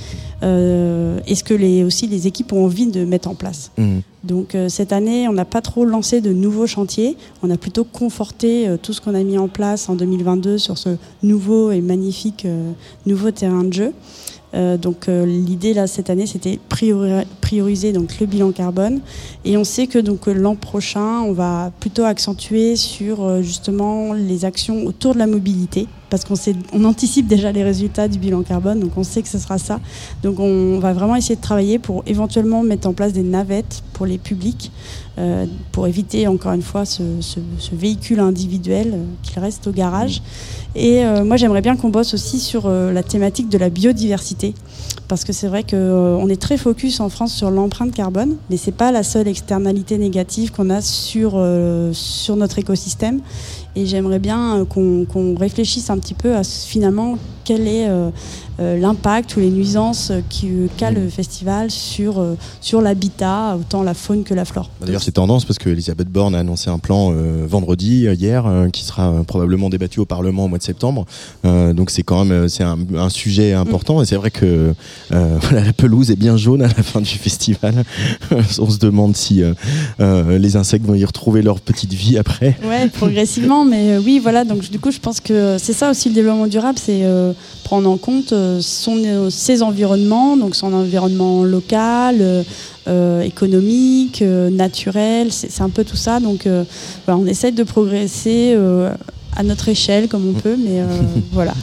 [0.42, 3.70] euh, et ce que les, aussi les équipes ont envie de mettre en place.
[3.78, 4.02] Mhm.
[4.24, 7.16] Donc euh, cette année, on n'a pas trop lancé de nouveaux chantiers.
[7.42, 10.78] On a plutôt conforté euh, tout ce qu'on a mis en place en 2022 sur
[10.78, 12.46] ce nouveau et magnifique
[13.06, 13.92] nouveau terrain de jeu.
[14.54, 19.00] Euh, donc euh, l'idée là cette année, c'était priori- prioriser donc le bilan carbone.
[19.44, 24.44] Et on sait que donc euh, l'an prochain, on va plutôt accentuer sur justement les
[24.44, 26.34] actions autour de la mobilité, parce qu'on
[26.72, 29.80] on anticipe déjà les résultats du bilan carbone, donc on sait que ce sera ça.
[30.22, 34.04] Donc on va vraiment essayer de travailler pour éventuellement mettre en place des navettes pour
[34.04, 34.70] les publics,
[35.72, 37.02] pour éviter encore une fois ce,
[37.72, 40.22] véhicule individuel euh, qu'il reste au garage.
[40.74, 44.54] Et euh, moi j'aimerais bien qu'on bosse aussi sur euh, la thématique de la biodiversité,
[45.06, 48.72] parce que c'est vrai qu'on est très focus en France sur l'empreinte carbone, mais c'est
[48.72, 53.20] pas la seule externalité négative qu'on a sur, euh, sur notre écosystème.
[53.74, 58.51] Et j'aimerais bien euh, qu'on réfléchisse un petit peu à finalement quel est euh, euh,
[58.58, 60.12] l'impact ou les nuisances
[60.76, 64.70] qu'a le festival sur, euh, sur l'habitat, autant la faune que la flore.
[64.84, 68.46] D'ailleurs, c'est tendance parce que Elisabeth Borne a annoncé un plan euh, vendredi, euh, hier,
[68.46, 71.06] euh, qui sera euh, probablement débattu au Parlement au mois de septembre.
[71.44, 74.74] Euh, donc c'est quand même euh, c'est un, un sujet important et c'est vrai que
[75.12, 77.84] euh, voilà, la pelouse est bien jaune à la fin du festival.
[78.58, 79.54] On se demande si euh,
[80.00, 82.56] euh, les insectes vont y retrouver leur petite vie après.
[82.64, 84.44] Ouais, progressivement, mais euh, oui, voilà.
[84.44, 87.32] Donc du coup, je pense que c'est ça aussi le développement durable, c'est euh,
[87.64, 92.42] prendre en compte euh, son, euh, ses environnements, donc son environnement local, euh,
[92.88, 95.28] euh, économique, naturel.
[95.32, 96.20] C'est un peu tout ça.
[96.20, 96.46] Donc
[97.06, 98.56] voilà, on essaie de progresser.
[99.34, 100.86] à notre échelle comme on peut, mais euh,
[101.32, 101.54] voilà.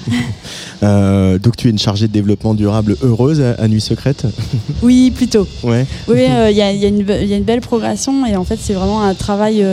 [0.81, 4.23] Euh, donc tu es une chargée de développement durable heureuse à, à Nuit Secrète?
[4.81, 5.45] Oui, plutôt.
[5.63, 5.85] Ouais.
[6.07, 8.25] Oui, euh, il y, a, y a une be- il y a une belle progression
[8.25, 9.63] et en fait c'est vraiment un travail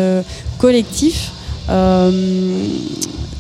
[0.58, 1.30] collectif.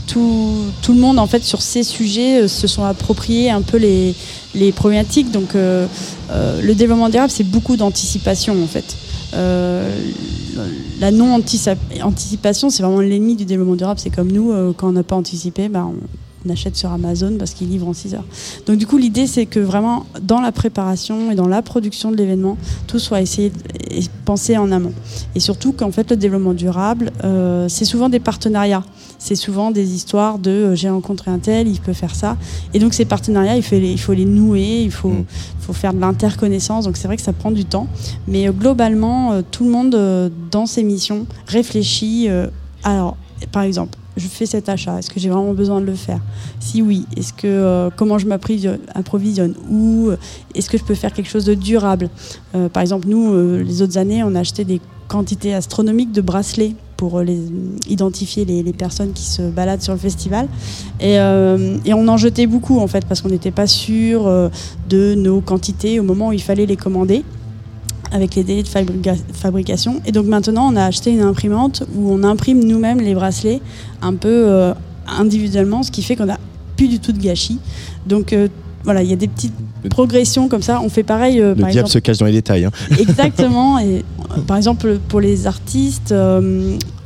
[0.06, 3.76] Tout, tout le monde en fait sur ces sujets euh, se sont appropriés un peu
[3.76, 4.14] les,
[4.54, 5.30] les problématiques.
[5.30, 5.86] Donc euh,
[6.30, 8.96] euh, le développement durable c'est beaucoup d'anticipation en fait.
[11.00, 14.00] La non anticipation c'est vraiment l'ennemi du développement durable.
[14.00, 15.96] C'est comme nous quand on n'a pas anticipé, bah, on,
[16.46, 18.24] on achète sur Amazon parce qu'ils livrent en 6 heures.
[18.66, 22.16] Donc du coup, l'idée, c'est que vraiment, dans la préparation et dans la production de
[22.16, 23.52] l'événement, tout soit essayé
[23.90, 24.92] et pensé en amont.
[25.34, 28.84] Et surtout qu'en fait, le développement durable, euh, c'est souvent des partenariats.
[29.18, 32.36] C'est souvent des histoires de euh, j'ai rencontré un tel, il peut faire ça.
[32.74, 35.24] Et donc ces partenariats, il faut les, il faut les nouer, il faut, Mm.
[35.60, 36.84] faut faire de l'interconnaissance.
[36.84, 37.88] Donc c'est vrai que ça prend du temps.
[38.28, 42.28] Mais euh, globalement, tout le monde, dans ses missions, réfléchit.
[42.82, 43.16] alors,
[43.52, 46.20] par exemple, je fais cet achat, est-ce que j'ai vraiment besoin de le faire?
[46.60, 49.54] Si oui, est-ce que euh, comment je m'approvisionne approvisionne?
[49.70, 50.16] Ou euh,
[50.54, 52.08] est-ce que je peux faire quelque chose de durable?
[52.54, 56.74] Euh, Par exemple, nous, les autres années, on a acheté des quantités astronomiques de bracelets
[56.96, 57.38] pour les,
[57.88, 60.48] identifier les, personnes qui se baladent sur le festival.
[60.98, 64.50] Et, on en jetait beaucoup, en fait, parce qu'on n'était pas sûr
[64.88, 67.22] de nos quantités au moment où il fallait les commander
[68.12, 70.00] avec les délais de fabrica- fabrication.
[70.06, 73.60] Et donc maintenant, on a acheté une imprimante où on imprime nous-mêmes les bracelets
[74.02, 74.72] un peu euh,
[75.06, 76.38] individuellement, ce qui fait qu'on n'a
[76.76, 77.58] plus du tout de gâchis.
[78.06, 78.48] Donc euh,
[78.84, 79.54] voilà, il y a des petites
[79.90, 80.80] progressions comme ça.
[80.82, 81.88] On fait pareil, euh, Le par diable exemple.
[81.90, 82.64] se cache dans les détails.
[82.64, 82.70] hein.
[82.98, 83.78] Exactement.
[83.78, 84.04] Et
[84.46, 86.14] par exemple, pour les artistes,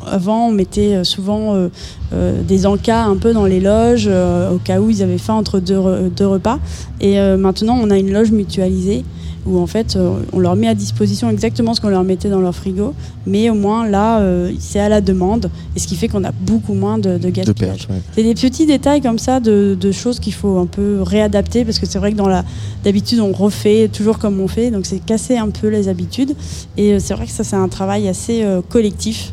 [0.07, 1.69] avant, on mettait souvent euh,
[2.13, 5.35] euh, des encas un peu dans les loges, euh, au cas où ils avaient faim
[5.35, 6.59] entre deux, re- deux repas.
[7.01, 9.05] Et maintenant, on a une loge mutualisée
[9.47, 12.41] où en fait, euh, on leur met à disposition exactement ce qu'on leur mettait dans
[12.41, 12.95] leur frigo,
[13.27, 16.33] mais au moins là, euh, c'est à la demande, et ce qui fait qu'on a
[16.33, 17.87] beaucoup moins de, de De gaspillage.
[17.87, 18.03] pertes, ouais.
[18.15, 21.79] C'est des petits détails comme ça de, de choses qu'il faut un peu réadapter parce
[21.79, 22.45] que c'est vrai que dans la
[22.85, 26.35] d'habitude on refait toujours comme on fait donc c'est casser un peu les habitudes
[26.77, 29.33] et euh, c'est vrai que ça c'est un travail assez collectif.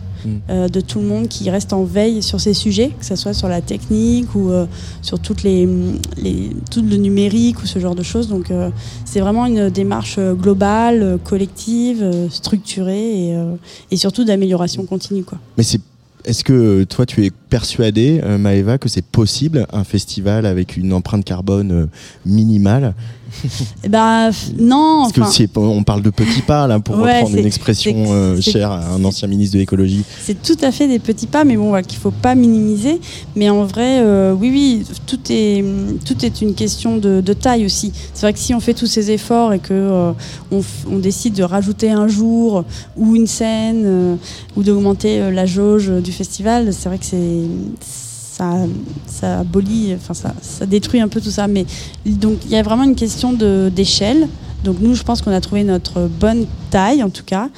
[0.50, 3.34] Euh, de tout le monde qui reste en veille sur ces sujets que ce soit
[3.34, 4.66] sur la technique ou euh,
[5.02, 5.68] sur toutes les,
[6.18, 8.70] les tout le numérique ou ce genre de choses donc euh,
[9.06, 13.38] c'est vraiment une démarche globale collective structurée et,
[13.92, 15.38] et surtout d'amélioration continue quoi.
[15.58, 15.82] Mais c'est
[16.28, 20.92] est-ce que toi tu es persuadé, euh, Maëva, que c'est possible un festival avec une
[20.92, 21.88] empreinte carbone
[22.26, 22.94] minimale
[23.88, 27.94] F- non Parce enfin, on parle de petits pas là pour Ouais, reprendre une expression
[28.10, 30.04] euh, chère à un ancien ministre de l'écologie.
[30.22, 33.00] C'est tout à fait des petits pas, mais bon, voilà, qu'il faut pas minimiser.
[33.36, 35.64] Mais en vrai, euh, oui, oui, tout est,
[36.06, 37.92] tout est une question de, de taille aussi.
[38.14, 40.12] C'est vrai que si on fait tous ces efforts et que euh,
[40.52, 42.64] on, décide de rajouter un jour
[42.96, 44.18] ou une scène
[44.56, 48.07] ou d'augmenter la jauge du festival, c'est vrai que c'est
[48.38, 51.48] ça, abolit, enfin ça, ça détruit un peu tout ça.
[51.48, 51.66] Mais
[52.06, 54.28] donc il y a vraiment une question d'échelle.
[54.64, 57.50] Donc nous, je pense qu'on a trouvé notre bonne taille en tout cas.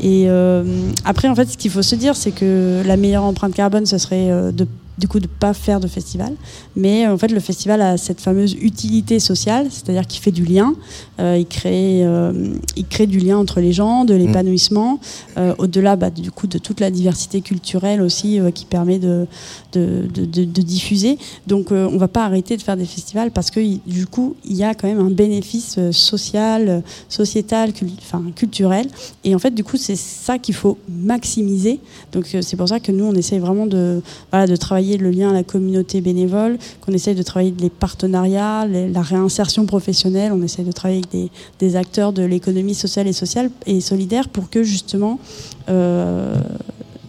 [0.00, 0.64] Et euh,
[1.04, 3.98] après, en fait, ce qu'il faut se dire, c'est que la meilleure empreinte carbone, ce
[3.98, 4.66] serait euh, de
[4.98, 6.34] du coup de pas faire de festival.
[6.76, 10.44] Mais euh, en fait, le festival a cette fameuse utilité sociale, c'est-à-dire qu'il fait du
[10.44, 10.74] lien,
[11.20, 14.98] euh, il crée, euh, il crée du lien entre les gens, de l'épanouissement,
[15.36, 19.26] euh, au-delà bah, du coup de toute la diversité culturelle aussi qui permet de,
[19.72, 21.18] de, de, de- diffuser.
[21.46, 24.64] Donc, on va pas arrêter de faire des festivals parce que du coup, il y
[24.64, 28.88] a quand même un bénéfice social, sociétal, cul- enfin culturel.
[29.24, 31.80] Et en fait, du coup, c'est ça qu'il faut maximiser.
[32.12, 35.30] Donc, c'est pour ça que nous, on essaye vraiment de, voilà, de travailler le lien
[35.30, 40.64] à la communauté bénévole, qu'on essaye de travailler les partenariats, la réinsertion professionnelle, on essaye
[40.64, 44.62] de travailler avec des, des acteurs de l'économie sociale et sociale et solidaire pour que
[44.62, 45.18] justement
[45.68, 46.34] euh,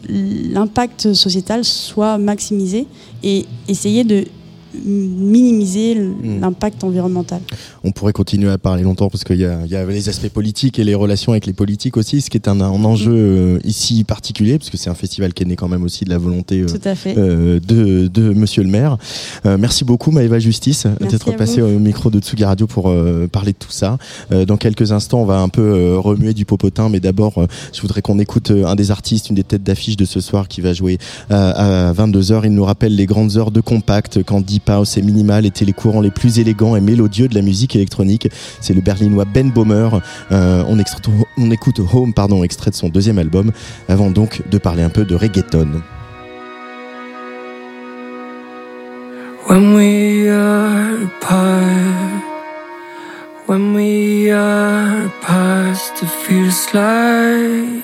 [0.08, 2.88] l'impact sociétal soit maximisé
[3.24, 4.26] et essayer de
[4.74, 5.96] minimiser
[6.42, 7.42] l'impact environnemental.
[7.84, 10.30] On pourrait continuer à parler longtemps parce qu'il y a, il y a les aspects
[10.30, 13.60] politiques et les relations avec les politiques aussi, ce qui est un, un enjeu euh,
[13.64, 16.18] ici particulier, parce que c'est un festival qui est né quand même aussi de la
[16.18, 17.18] volonté euh, Tout à fait.
[17.18, 18.98] euh, de, de Monsieur le maire.
[19.46, 21.76] Euh, merci beaucoup Maëva Justice d'être passée vous.
[21.76, 23.98] au micro de Tsugi Radio pour euh, parler de tout ça.
[24.48, 28.20] Dans quelques instants, on va un peu remuer du popotin, mais d'abord, je voudrais qu'on
[28.20, 30.98] écoute un des artistes, une des têtes d'affiche de ce soir qui va jouer
[31.30, 32.42] à 22h.
[32.46, 36.02] Il nous rappelle les grandes heures de compact quand Deep House Minimal étaient les courants
[36.02, 38.28] les plus élégants et mélodieux de la musique électronique.
[38.60, 39.88] C'est le berlinois Ben Bomer.
[40.34, 40.78] Euh, on
[41.52, 43.54] écoute Home, pardon, extrait de son deuxième album,
[43.88, 45.82] avant donc de parler un peu de reggaeton.
[49.48, 52.22] When we are apart,
[53.48, 57.84] when we are apart, it feels like,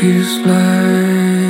[0.00, 1.47] feels like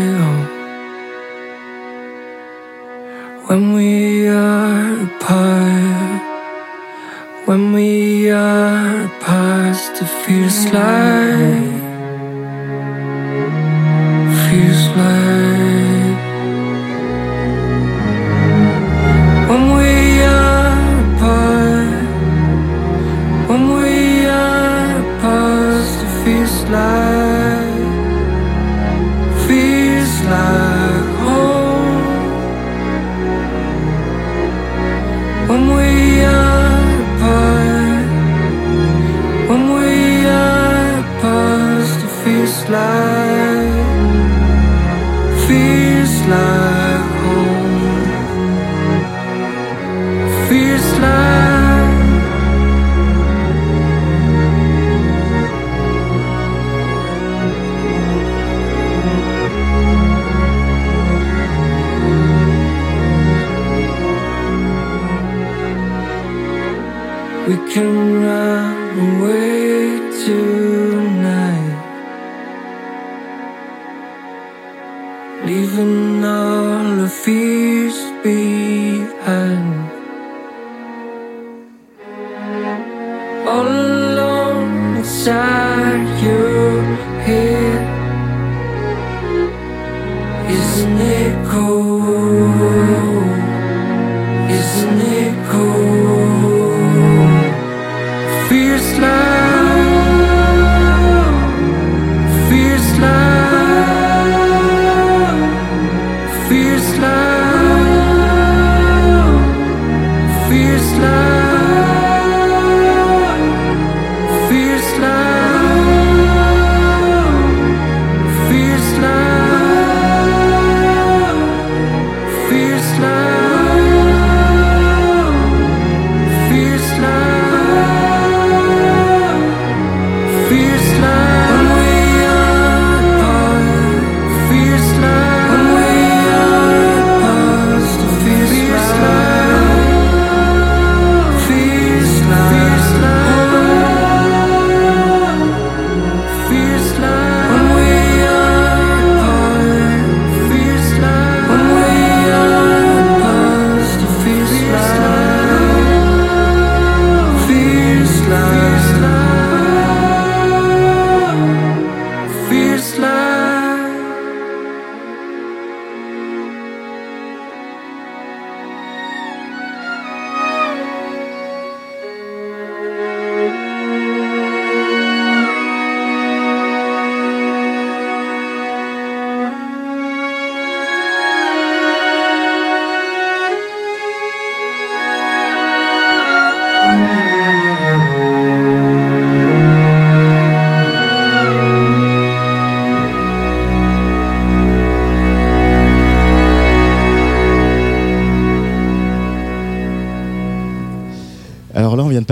[3.48, 6.22] When we are apart,
[7.46, 11.72] when we are apart, it feels like,
[14.50, 15.57] feels like.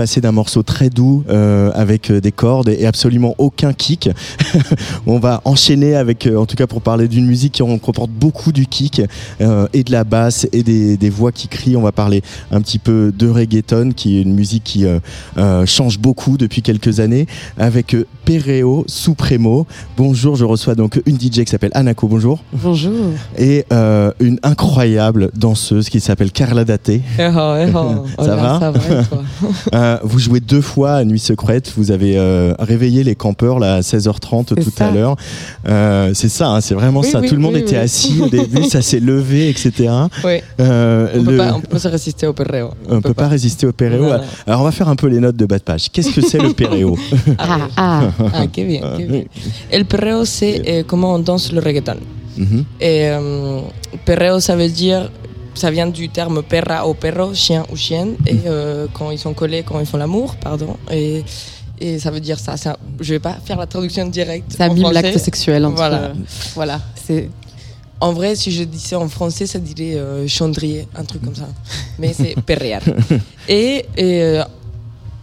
[0.07, 4.09] Passer d'un morceau très doux euh, avec euh, des cordes et absolument aucun kick.
[5.05, 8.53] on va enchaîner avec, euh, en tout cas pour parler d'une musique qui comporte beaucoup
[8.53, 9.01] du kick
[9.41, 11.75] euh, et de la basse et des, des voix qui crient.
[11.75, 15.99] On va parler un petit peu de reggaeton, qui est une musique qui euh, change
[15.99, 17.27] beaucoup depuis quelques années,
[17.57, 17.93] avec
[18.23, 19.67] Perreo Supremo.
[19.97, 22.07] Bonjour, je reçois donc une DJ qui s'appelle Anako.
[22.07, 22.39] Bonjour.
[22.53, 22.93] Bonjour.
[23.37, 23.65] Et
[24.21, 26.87] une incroyable danseuse qui s'appelle Carla Date.
[26.87, 28.05] Eh oh, oh.
[28.17, 28.59] Oh Ça va?
[28.61, 29.23] Ça va et toi?
[29.73, 31.71] Euh, vous jouez deux fois à Nuit Secrète.
[31.77, 34.87] Vous avez euh, réveillé les campeurs là, à 16h30 C'est tout ça.
[34.87, 35.15] à l'heure.
[35.67, 37.19] Euh, c'est ça, hein, c'est vraiment Oui, ça.
[37.19, 37.81] oui, tout le monde oui, était oui.
[37.83, 39.71] assis au début, ça s'est levé, etc.
[40.23, 40.39] Oui.
[40.59, 42.69] Euh, On le- peut pas, peut résister au perreo.
[42.89, 44.03] on peut pas résister au péréo.
[44.05, 44.23] Voilà.
[44.47, 45.89] Alors on va faire un peu les notes de bas de page.
[45.91, 46.97] Qu'est-ce que c'est le péréo
[47.37, 48.81] Ah, ah, ah, bien, qué bien.
[49.71, 51.97] El perreo, c'est euh, comment on danse le reggaeton.
[52.79, 53.61] Et euh,
[54.05, 55.09] perreo, ça veut dire,
[55.57, 59.33] ça vient du terme perra ou perro, chien ou chienne, et euh, quand ils sont
[59.33, 60.77] collés, quand ils font l'amour, pardon.
[60.91, 61.23] Et,
[61.79, 62.57] et ça veut dire ça.
[62.57, 64.53] ça je vais pas faire la traduction directe.
[64.57, 65.75] Ça en mime l'acte sexuel entre.
[65.75, 66.13] Voilà.
[66.55, 66.81] Voilà.
[66.95, 67.29] C'est.
[67.99, 71.49] En vrai, si je disais en français, ça dirait euh, chandrier, un truc comme ça.
[71.97, 72.81] Mais c'est perrear.
[73.49, 74.43] Et, et, euh,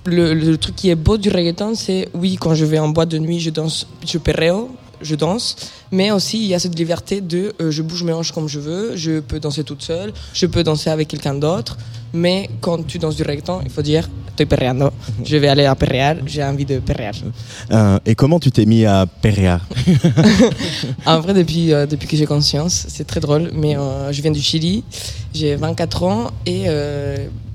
[0.07, 3.11] le, le truc qui est beau du reggaeton, c'est oui, quand je vais en boîte
[3.11, 4.71] de nuit, je danse, je perreo,
[5.01, 5.57] je danse,
[5.91, 8.59] mais aussi il y a cette liberté de euh, je bouge mes hanches comme je
[8.61, 11.77] veux, je peux danser toute seule, je peux danser avec quelqu'un d'autre,
[12.13, 14.91] mais quand tu danses du reggaeton, il faut dire estoy perreando,
[15.25, 17.15] je vais aller à perrear, j'ai envie de perrear.
[17.71, 19.61] Euh, Et comment tu t'es mis à péréa
[21.07, 23.77] En vrai, depuis, euh, depuis que j'ai conscience, c'est très drôle, mais
[24.11, 24.83] je viens du Chili,
[25.33, 26.65] j'ai 24 ans et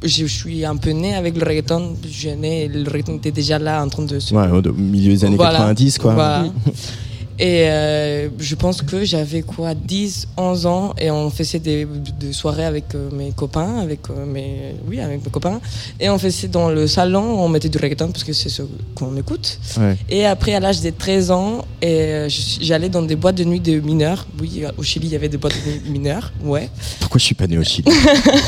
[0.04, 1.96] je suis un peu né avec le reggaeton.
[2.04, 4.34] Je suis né, le reggaeton était déjà là en train de se.
[4.34, 5.60] Ouais, au au milieu des années Voilà.
[5.60, 6.14] 90, quoi.
[6.14, 6.46] Voilà.
[7.40, 11.88] Et euh, je pense que j'avais quoi 10, 11 ans et on faisait des,
[12.20, 15.62] des soirées avec euh, mes copains, avec euh, mes oui avec mes copains
[16.02, 18.64] et on faisait dans le salon, on mettait du reggaeton parce que c'est ce
[18.94, 19.58] qu'on écoute.
[19.80, 19.96] Ouais.
[20.10, 22.28] Et après, à l'âge de 13 ans, et
[22.62, 24.28] j'allais dans des boîtes de nuit de mineurs.
[24.42, 26.70] Oui, au Chili, il y avait des boîtes de nuit mineurs, ouais.
[27.00, 27.90] Pourquoi je suis pas né au Chili?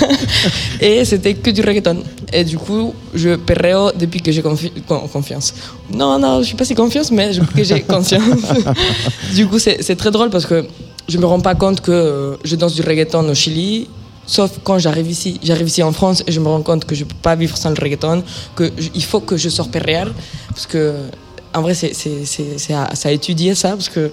[0.81, 2.03] Et c'était que du reggaeton.
[2.33, 5.53] Et du coup, je perreo depuis que j'ai confi- con- confiance.
[5.93, 8.23] Non, non, je suis pas si confiance, mais que j'ai conscience.
[9.35, 10.65] du coup, c'est très drôle parce que
[11.09, 13.87] je me rends pas compte que euh, je danse du reggaeton au Chili.
[14.27, 17.03] Sauf quand j'arrive ici, j'arrive ici en France et je me rends compte que je
[17.03, 18.23] peux pas vivre sans le reggaeton,
[18.55, 20.07] que je- il faut que je sorte perrear
[20.49, 20.93] parce que
[21.53, 24.09] en vrai c'est à, à étudier ça parce que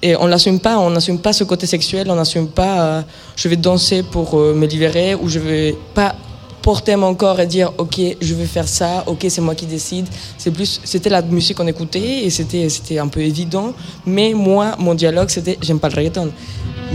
[0.00, 3.02] et on l'assume pas, on n'assume pas ce côté sexuel, on n'assume pas euh,
[3.34, 6.14] je vais danser pour euh, me libérer ou je vais pas
[6.68, 10.06] porter mon corps et dire ok je vais faire ça, ok c'est moi qui décide.
[10.36, 13.68] C'est plus c'était la musique qu'on écoutait et c'était c'était un peu évident.
[14.04, 16.28] Mais moi mon dialogue c'était j'aime pas le reggaeton.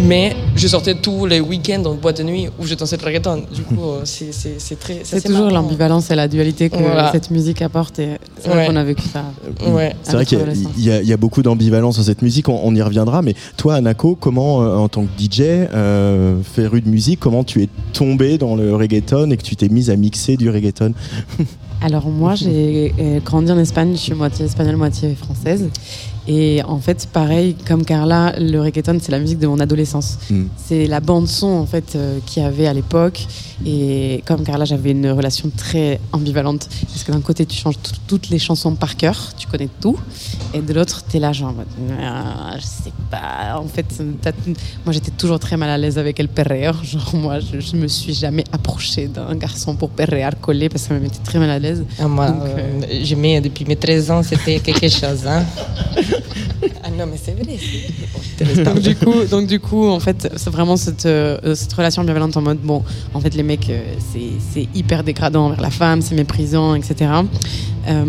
[0.10, 3.44] Mais je sortais tous les week-ends en boîte de nuit où je dansais le reggaeton.
[3.58, 7.12] Du coup euh, c'est c'est c'est très C'est toujours l'ambivalence et la dualité que Voilà.
[7.12, 7.98] cette musique apporte.
[8.00, 8.10] Et
[8.40, 8.68] c'est vrai Ouais.
[8.68, 9.24] qu'on a vécu ça.
[9.68, 9.96] Ouais.
[10.04, 10.72] C'est vrai qu'il y a- adolescence.
[10.78, 13.22] il y, y a beaucoup d'ambivalence dans cette musique, on, on y reviendra.
[13.22, 17.62] Mais toi, Anako, comment, euh, en tant que DJ, euh, féru de musique, comment tu
[17.64, 20.94] es tombé dans le reggaeton et que tu t'es à mixer du reggaeton
[21.82, 25.70] Alors moi, j'ai euh, grandi en Espagne, je suis moitié espagnole, moitié française.
[26.28, 30.18] Et en fait, pareil, comme Carla, le reggaeton, c'est la musique de mon adolescence.
[30.30, 30.44] Mm.
[30.56, 33.26] C'est la bande son en fait euh, qu'il y avait à l'époque.
[33.66, 37.92] Et comme Carla, j'avais une relation très ambivalente parce que d'un côté, tu changes tout-
[38.08, 39.98] toutes les chansons par cœur, tu connais tout,
[40.54, 41.54] et de l'autre, t'es là genre,
[42.02, 43.58] Ah, je sais pas.
[43.58, 43.86] En fait,
[44.86, 46.74] moi, j'étais toujours très mal à l'aise avec el perreo.
[46.84, 50.88] Genre moi, je, je me suis jamais approchée d'un garçon pour perrear collé parce que
[50.90, 51.84] ça me mettait très mal à l'aise.
[52.00, 55.26] Ah, moi, Donc, euh, j'aimais depuis mes 13 ans, c'était quelque chose.
[55.28, 55.44] Hein.
[56.84, 57.58] ah non, mais c'est vrai.
[57.58, 62.02] c'est- donc du coup, donc du coup, en fait, c'est vraiment cette, euh, cette relation
[62.02, 62.84] ambivalente en mode bon,
[63.14, 63.82] en fait, les mecs, euh,
[64.54, 67.12] c'est hyper dégradant envers la femme, c'est méprisant, etc.
[67.88, 68.04] Euh,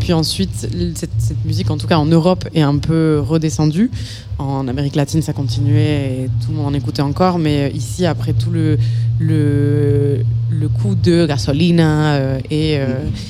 [0.00, 3.90] puis ensuite, cette musique, en tout cas en Europe, est un peu redescendue.
[4.38, 8.32] En Amérique latine, ça continuait et tout le monde en écoutait encore, mais ici, après
[8.32, 8.76] tout le
[9.20, 12.86] le, le coup de Gasolina euh, et euh,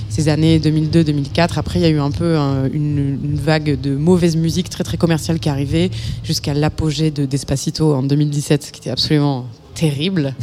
[0.08, 3.94] ces années 2002-2004, après, il y a eu un peu un- une, une vague de
[3.94, 5.90] mauvaise musique très très commerciale qui est arrivée
[6.24, 9.44] jusqu'à l'apogée de Despacito en 2017, qui était absolument
[9.74, 10.34] terrible.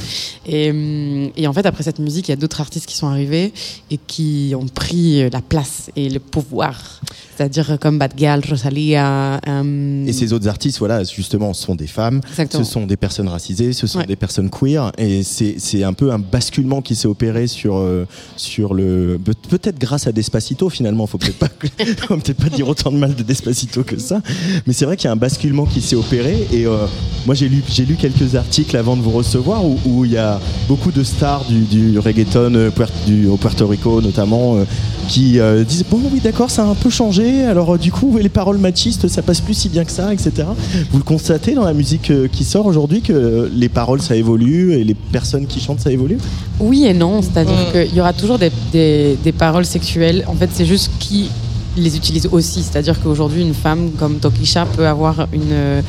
[0.45, 3.07] Et, hum, et en fait, après cette musique, il y a d'autres artistes qui sont
[3.07, 3.53] arrivés
[3.89, 7.01] et qui ont pris la place et le pouvoir.
[7.37, 9.39] C'est-à-dire comme Bad Gal, Rosalia.
[9.47, 12.63] hum, Et ces autres artistes, voilà, justement, sont des femmes, Exactement.
[12.63, 14.05] ce sont des personnes racisées, ce sont Ouais.
[14.05, 18.05] des personnes queer, et c'est un peu un basculement qui s'est opéré sur euh,
[18.37, 21.07] sur le peut- peut-être grâce à Despacito finalement.
[21.07, 21.49] Faut peut-être pas
[22.07, 24.21] faut peut-être pas dire autant de mal de Despacito que ça,
[24.67, 26.47] mais c'est vrai qu'il y a un basculement qui s'est opéré.
[26.51, 26.85] Et euh,
[27.25, 30.17] moi, j'ai lu j'ai lu quelques articles avant de vous recevoir où où il y
[30.17, 32.69] a beaucoup de stars du, du reggaeton euh,
[33.07, 34.63] du, au Puerto Rico notamment euh,
[35.07, 38.17] qui euh, disent bon oui d'accord ça a un peu changé alors euh, du coup
[38.17, 40.47] les paroles machistes ça passe plus si bien que ça etc
[40.91, 44.73] vous le constatez dans la musique euh, qui sort aujourd'hui que les paroles ça évolue
[44.73, 46.17] et les personnes qui chantent ça évolue?
[46.59, 47.71] Oui et non, c'est-à-dire Mm.
[47.87, 50.23] qu'il y aura toujours des, des- des paroles sexuelles.
[50.27, 51.29] En fait, c'est juste qui
[51.77, 52.63] les utilise aussi.
[52.63, 55.81] C'est-à-dire qu'aujourd'hui, une femme comme Tokisha peut avoir une,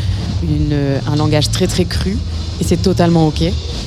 [0.43, 2.17] une- un langage très très cru
[2.61, 3.41] et c'est totalement ok.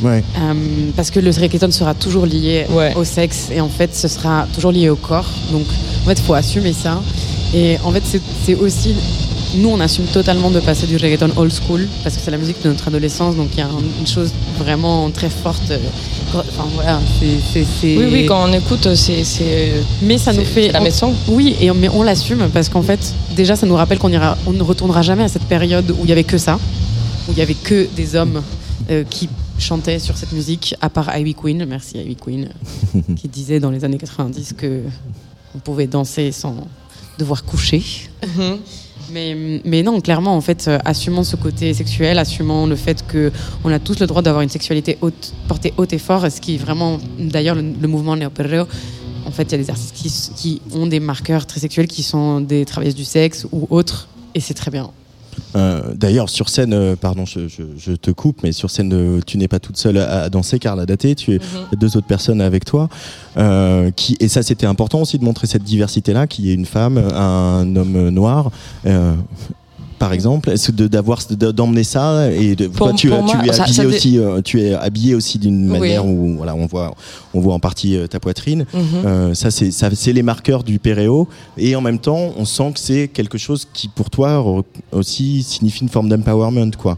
[0.03, 0.53] ouais Euh,
[0.95, 2.93] parce que le reggaeton sera toujours lié Ouais.
[2.95, 5.29] au sexe et en fait ce sera toujours lié au corps.
[5.51, 5.65] Donc
[6.03, 7.01] en fait il faut assumer ça.
[7.53, 8.03] Et en fait
[8.45, 8.95] c'est aussi...
[9.57, 12.61] Nous on assume totalement de passer du reggaeton old school parce que c'est la musique
[12.63, 15.71] de notre adolescence donc il y a un- une chose vraiment très forte.
[15.71, 15.77] euh,
[16.33, 17.37] Enfin voilà, c'est...
[17.53, 19.23] c'est- c'est- Oui, oui, quand on écoute, c'est.
[20.01, 20.69] Mais ça nous fait...
[20.71, 21.13] la maison.
[21.29, 22.99] Oui, et, mais on l'assume parce qu'en fait
[23.35, 26.09] déjà ça nous rappelle qu'on ira, on ne retournera jamais à cette période où il
[26.09, 26.59] y avait que ça,
[27.27, 28.41] où il y avait que des hommes
[28.91, 32.49] euh, qui chantaient sur cette musique, à part Ivy Queen, merci Ivy Queen,
[33.15, 34.81] qui disait dans les années 90 que
[35.55, 36.55] on pouvait danser sans
[37.17, 37.81] devoir coucher.
[39.11, 43.31] Mais, non, clairement, en fait, euh, assumant ce côté sexuel, assumant le fait que
[43.63, 44.97] on a tous le droit d'avoir une sexualité
[45.47, 48.65] portée haute et fort, ce qui est vraiment, d'ailleurs, le, mouvement néo-perreo,
[49.25, 52.03] en fait, il y a des artistes qui, qui ont des marqueurs très sexuels, qui
[52.03, 54.91] sont des travailleuses du sexe ou autres, et c'est très bien.
[55.55, 59.19] Euh, D'ailleurs, sur scène, euh, pardon, je, je- je te coupe, mais sur scène, euh,
[59.25, 61.39] tu n'es pas toute seule à, à danser, Carla Daté, tu es
[61.71, 62.89] a deux autres personnes avec toi.
[63.95, 66.97] qui, et ça, c'était important aussi de montrer cette diversité-là, qu'il y ait une femme,
[66.97, 68.51] un homme noir.
[70.05, 73.25] Par exemple, est-ce que de- d'avoir de- d'emmener ça et de, Pour- toi, tu, pour
[73.25, 75.79] tu moi, es ça- habillé ça aussi, tu es habillé aussi d'une Oui.
[75.79, 76.93] manière où voilà, on voit,
[77.33, 78.65] on voit en partie euh, ta poitrine.
[78.71, 78.81] Mhm.
[79.05, 81.27] Euh, ça, c'est ça, c'est les marqueurs du péréo.
[81.57, 84.45] Et en même temps, on sent que c'est quelque chose qui, pour toi,
[84.91, 86.97] aussi signifie une forme d'empowerment, quoi.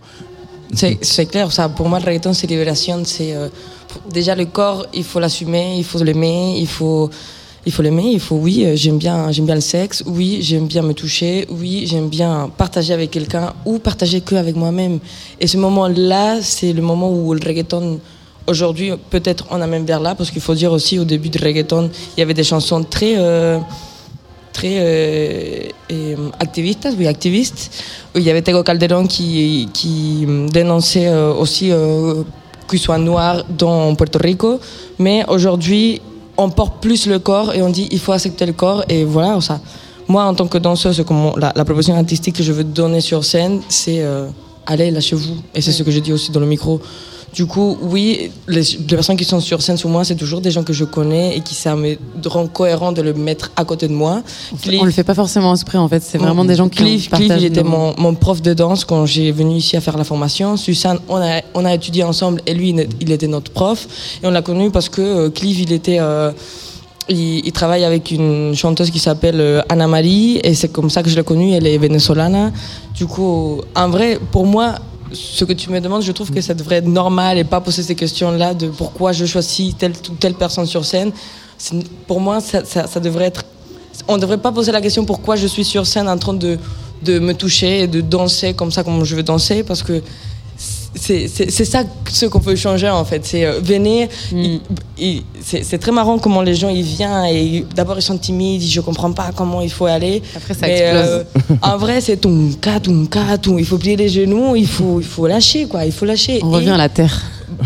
[0.73, 3.01] C'est c'est clair, ça, pour moi, le reggaeton, c'est libération.
[3.05, 3.47] C'est euh,
[4.11, 7.09] déjà le corps, il faut l'assumer, il faut l'aimer, il faut,
[7.67, 8.09] il faut l'aimer.
[8.13, 10.01] Il faut, oui, euh, j'aime bien, j'aime bien le sexe.
[10.07, 11.45] Oui, j'aime bien me toucher.
[11.51, 14.99] Oui, j'aime bien partager avec quelqu'un ou partager que avec moi-même.
[15.39, 17.99] Et ce moment-là, c'est le moment où le reggaeton
[18.47, 21.89] Aujourd'hui, peut-être on amène vers là, parce qu'il faut dire aussi, au début du reggaeton,
[22.15, 23.59] il y avait des chansons très, euh,
[24.53, 27.69] très euh, activistes, oui, activistes.
[28.15, 32.23] Il y avait Tego Calderón qui, qui dénonçait aussi euh,
[32.69, 34.61] qu'il soit noir dans Puerto Rico.
[34.97, 35.99] Mais aujourd'hui,
[36.37, 38.83] on porte plus le corps et on dit il faut accepter le corps.
[38.89, 39.59] Et voilà, ça.
[40.07, 41.03] Moi, en tant que danseuse,
[41.37, 44.29] la proposition artistique que je veux donner sur scène, c'est euh,
[44.65, 45.35] allez, lâchez-vous.
[45.53, 46.79] Et c'est ce que je dis aussi dans le micro.
[47.33, 50.49] Du coup, oui, les, les personnes qui sont sur scène sur moi, c'est toujours des
[50.49, 53.87] gens que je connais et qui ça me rend cohérent de le mettre à côté
[53.87, 54.23] de moi.
[54.79, 57.31] On le fait pas forcément exprès, en fait, c'est vraiment des gens qui Cliff, Cliff,
[57.37, 60.57] il était mon, mon prof de danse quand j'ai venu ici à faire la formation.
[60.57, 63.87] Suzanne, on a, on a étudié ensemble et lui, il était notre prof.
[64.23, 65.99] Et on l'a connu parce que euh, Cliff, il était...
[65.99, 66.31] euh,
[67.09, 71.03] il, il travaille avec une chanteuse qui s'appelle euh, Anna Marie et c'est comme ça
[71.03, 71.53] que je l'ai connue.
[71.53, 72.51] Elle est vénézolane.
[72.95, 74.75] Du coup, en vrai, pour moi,
[75.17, 77.83] ce que tu me demandes, je trouve que ça devrait être normal et pas poser
[77.83, 81.11] ces questions-là de pourquoi je choisis telle ou telle personne sur scène.
[82.05, 83.43] Pour moi, ça devrait être.
[84.07, 86.57] On ne devrait pas poser la question pourquoi je suis sur scène en train de,
[87.03, 90.01] de me toucher et de danser comme ça, comme je veux danser, parce que
[90.99, 93.25] c'est c'est- c'est ça ce qu'on peut changer en fait.
[93.25, 94.07] C'est euh, venir.
[94.31, 94.61] il-
[94.97, 98.61] il- c'est c'est très marrant comment les gens ils viennent et d'abord ils sont timides,
[98.61, 100.21] je comprends pas comment il faut aller.
[100.35, 101.25] Après, ça Mais, explose.
[101.51, 103.57] euh, en vrai, c'est ton cas, ton cas, ton.
[103.57, 106.39] Il faut plier les genoux, il faut, il faut lâcher quoi, il faut lâcher.
[106.43, 107.21] On Et- revient à la terre.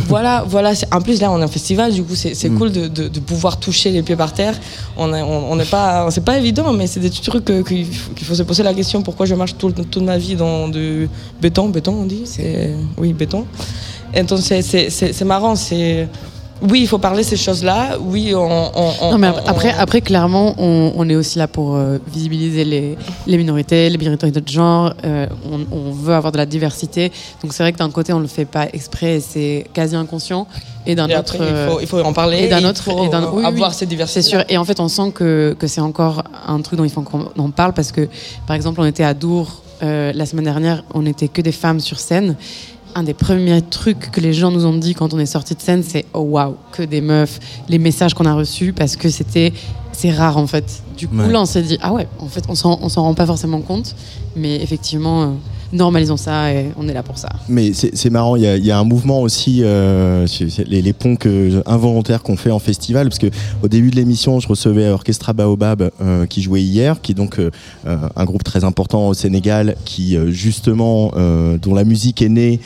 [0.07, 0.75] Voilà, voilà.
[0.75, 3.07] c'est- En plus, là, on est en festival, du coup, c'est c'est cool de, de-
[3.07, 4.59] de pouvoir toucher les pieds par terre.
[4.97, 7.85] On est, on, on n'est pas, c'est pas évident, mais c'est des trucs que- qu'il
[8.25, 11.09] faut, se poser la question pourquoi je marche tout- toute ma vie dans du
[11.41, 13.45] béton, béton, on dit, c'est oui, béton.
[14.13, 16.07] Et donc c'est c'est- c'est- c'est marrant, c'est
[16.69, 17.97] oui, il faut parler ces choses-là.
[17.99, 18.39] Oui, on.
[18.41, 21.97] on- on- Non, mais après, on- après clairement, on, on est aussi là pour euh,
[22.13, 22.97] visibiliser les,
[23.27, 24.93] les minorités, les minorités de genre.
[25.03, 25.25] euh,
[25.71, 27.11] on, veut avoir de la diversité.
[27.41, 30.47] Donc c'est vrai que d'un côté, on le fait pas exprès, et c'est quasi inconscient.
[30.85, 32.39] Et d'un autre, il, faut, il faut en parler.
[32.43, 33.75] et d'un autre- faut et d'un- oui, avoir oui.
[33.77, 34.21] cette diversité.
[34.21, 34.43] C'est sûr.
[34.49, 37.27] Et en fait, on sent que, que c'est encore un truc dont il faut qu'on
[37.37, 38.07] en parle parce que,
[38.47, 41.79] par exemple, on était à Dour euh, la semaine dernière, on n'était que des femmes
[41.79, 42.35] sur scène.
[42.95, 45.61] Un des premiers trucs que les gens nous ont dit quand on est sorti de
[45.61, 47.39] scène, c'est oh waouh, que des meufs,
[47.69, 49.53] les messages qu'on a reçus, parce que c'était
[49.93, 50.83] c'est rare en fait.
[50.97, 51.31] Du coup, Ouais.
[51.31, 53.61] là, on s'est dit ah ouais, en fait, on s'en on s'en rend pas forcément
[53.61, 53.95] compte,
[54.35, 55.27] mais effectivement, euh,
[55.73, 57.29] normalisons ça et on est là pour ça.
[57.49, 60.25] Mais c'est marrant, il y a, un mouvement aussi, euh,
[60.67, 63.27] les, les ponts que, involontaires qu'on fait en festival, parce que
[63.63, 67.39] au début de l'émission, je recevais Orchestra Baobab euh, qui jouait hier, qui est donc
[67.39, 67.51] euh,
[67.87, 71.11] euh, un groupe très important au Sénégal, qui justement,
[71.61, 72.59] dont la musique est née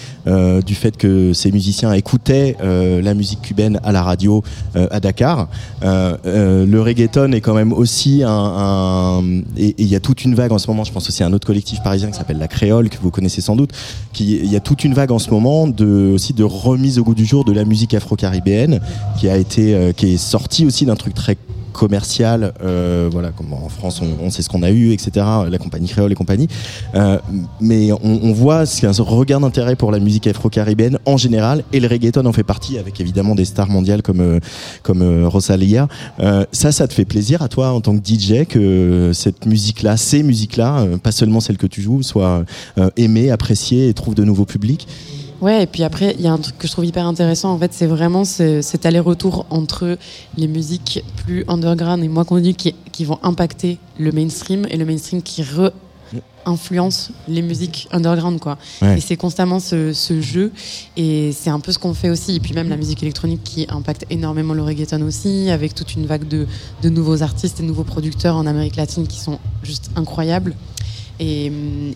[0.66, 5.48] du fait que ces musiciens écoutaient la musique cubaine à la radio à Dakar.
[5.84, 9.24] Le reggaeton est quand même aussi un, un-
[9.58, 10.84] et il y a toute une vague en ce moment.
[10.84, 13.42] Je pense aussi à un autre collectif parisien qui s'appelle la Créole que vous connaissez
[13.42, 13.72] sans doute.
[14.14, 17.04] Qui il y a toute une vague en ce moment de aussi de remise au
[17.04, 18.82] goût du jour de la musique afro-caribéenne
[19.20, 21.38] qui a été euh, qui est sortie aussi d'un truc très
[21.76, 25.26] commercial, euh, voilà, comme en France on, on sait ce qu'on a eu, etc.
[25.50, 26.48] La compagnie créole et compagnie.
[26.96, 27.20] Euh,
[27.60, 31.80] mais on, on voit c'est un regain d'intérêt pour la musique afro-caribéenne en général, et
[31.80, 34.40] le reggaeton en fait partie, avec évidemment des stars mondiales comme euh,
[34.84, 35.88] comme Rosalia.
[36.52, 40.24] Ça, ça te fait plaisir à toi en tant que DJ que cette musique-là, ces
[40.24, 42.44] musiques-là, pas seulement celles que tu joues, soient
[42.98, 44.88] aimées, appréciées et trouvent de nouveaux publics?
[45.42, 47.60] Ouais, et puis après, il y a un truc que je trouve hyper intéressant, en
[47.60, 49.98] fait, c'est vraiment ce- cet aller-retour entre
[50.38, 54.86] les musiques plus underground et moins connues qui, qui vont impacter le mainstream et le
[54.86, 58.58] mainstream qui re-influence les musiques underground, quoi.
[58.82, 58.98] Ouais.
[58.98, 60.52] Et c'est constamment ce, ce jeu,
[60.96, 62.36] et c'est un peu ce qu'on fait aussi.
[62.36, 66.06] Et puis même la musique électronique qui impacte énormément le reggaeton aussi, avec toute une
[66.06, 66.48] vague de,
[66.82, 70.56] de nouveaux artistes et nouveaux producteurs en Amérique latine qui sont juste incroyables.
[71.20, 71.52] Et,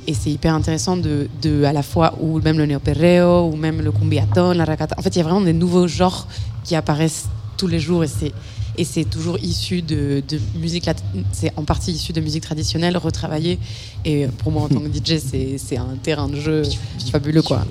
[0.07, 3.81] et c'est hyper intéressant de, de, à la fois, ou même le néo-perreo, ou même
[3.81, 4.95] le cumbiaton, la racata.
[4.97, 6.27] En fait, il y a vraiment des nouveaux genres
[6.63, 7.27] qui apparaissent
[7.57, 8.31] tous les jours et c'est
[8.77, 10.89] et c'est toujours issu de, de musique
[11.33, 13.59] c'est en partie issu de musique traditionnelle retravaillée.
[14.05, 15.19] Et pour moi en tant que DJ
[15.57, 16.61] c'est un terrain de jeu
[17.11, 17.65] fabuleux quoi.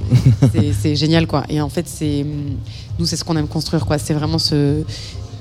[0.83, 1.45] c'est génial quoi.
[1.49, 2.27] Et en fait c'est
[2.99, 3.97] nous c'est ce qu'on aime construire quoi.
[3.99, 4.83] C'est vraiment ce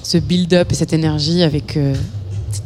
[0.04, 1.94] ce build-up et cette énergie avec euh,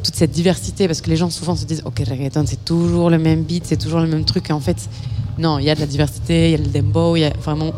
[0.04, 3.18] toute cette diversité parce que les gens souvent se disent ok reggaeton c'est toujours le
[3.18, 4.78] même beat c'est toujours le même truc et en fait
[5.38, 7.34] non il y a de la diversité il y a le dembow il y a
[7.42, 7.72] vraiment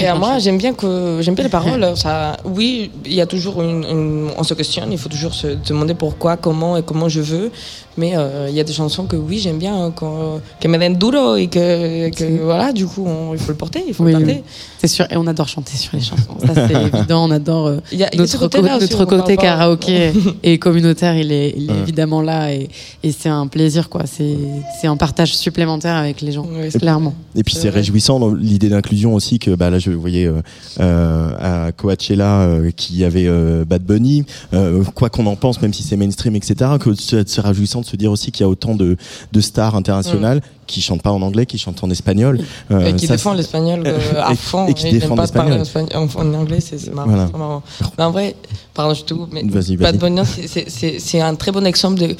[0.00, 1.84] Et à moi, j'aime bien que j'aime bien les paroles.
[1.96, 4.92] Ça, oui, il y a toujours une, une- on se questionne.
[4.92, 7.50] Il faut toujours se demander pourquoi, comment et comment je veux.
[7.98, 10.94] Mais euh, il y a des chansons que oui, j'aime bien qu'on- que me den
[10.96, 14.12] duro et que, que voilà, du coup, on- il faut le porter, il faut Oui,
[14.12, 14.24] le oui.
[14.24, 14.42] garder.
[14.80, 17.80] c'est sûr et on adore chanter sur les chansons ça c'est évident on adore euh,
[17.90, 20.12] Il y a, notre, aussi, notre côté karaoké
[20.44, 21.80] et communautaire, il est, il est Ouais.
[21.82, 22.68] évidemment là et,
[23.02, 24.04] et c'est un plaisir, quoi.
[24.06, 24.36] C'est
[24.80, 26.46] c'est un partage supplémentaire avec les gens,
[26.78, 27.14] clairement.
[27.34, 30.40] Et puis C'est réjouissant l'idée d'inclusion aussi que bah là je voyais euh,
[30.80, 35.72] euh, à Coachella euh, qui avait euh, Bad Bunny, euh, quoi qu'on en pense, même
[35.72, 36.54] si c'est mainstream, etc.
[36.80, 38.96] Que c'est c'est réjouissant de se dire aussi qu'il y a autant de,
[39.32, 42.40] de stars internationales qui chantent pas en anglais, qui chantent en espagnol.
[42.70, 44.66] Euh, et qui ça, défend l'espagnol euh, à Et- fond.
[44.66, 45.88] et qui n'aime défend pas parler en, l'espagnol.
[46.04, 47.08] espagnol- en, anglais, c'est marrant.
[47.08, 47.28] Voilà.
[47.32, 47.62] c'est marrant.
[47.96, 48.36] Mais en vrai,
[48.74, 49.42] pardon, je te coupe, mais.
[49.42, 50.20] Bad Bunny,
[50.68, 52.14] c'est un très bon exemple de,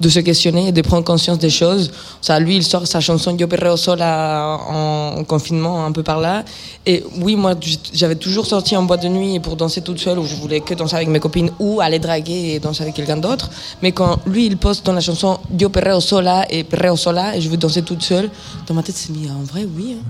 [0.00, 1.90] de se questionner et de prendre conscience des choses.
[2.22, 6.20] Ça, lui, il sort sa chanson Yo perreo sola en, en confinement, un peu par
[6.20, 6.44] là.
[6.86, 7.54] Et oui, moi,
[7.92, 10.74] j'avais toujours sorti en boîte de nuit pour danser toute seule, où je voulais que
[10.74, 13.50] danser avec mes copines ou aller draguer et danser avec quelqu'un d'autre.
[13.82, 17.40] Mais quand lui, il poste dans la chanson Yo perreo sola et perreo sola et
[17.40, 18.30] je veux danser toute seule,
[18.66, 19.96] dans ma tête, c'est mis en vrai, oui.
[19.98, 20.04] hein.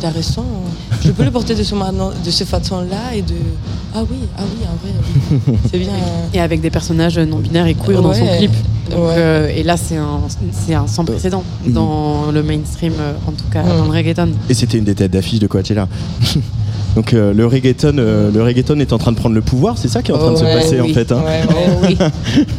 [0.00, 0.42] T'as raison.
[0.42, 0.96] hein.
[1.04, 3.34] Je peux le porter de, ce de façon-là et de.
[3.94, 4.94] Ah oui, ah oui, en vrai.
[5.46, 5.58] oui.
[5.70, 5.90] C'est bien.
[5.92, 8.50] euh, Et avec des personnages non binaires et queer dans son clip.
[8.90, 9.14] Donc, Ouais.
[9.18, 10.20] euh, et là, c'est un,
[10.52, 11.72] c'est un sans précédent Mhm.
[11.72, 13.78] dans le mainstream, euh, en tout cas Mhm.
[13.78, 14.28] dans le reggaeton.
[14.48, 15.86] Et c'était une des têtes d'affiche de Coachella.
[16.96, 19.86] Donc euh, le reggaeton, euh, le reggaeton est en train de prendre le pouvoir, c'est
[19.86, 20.90] ça qui est en train de se Ouais, passer oui.
[20.90, 21.12] en fait.
[21.12, 21.22] hein.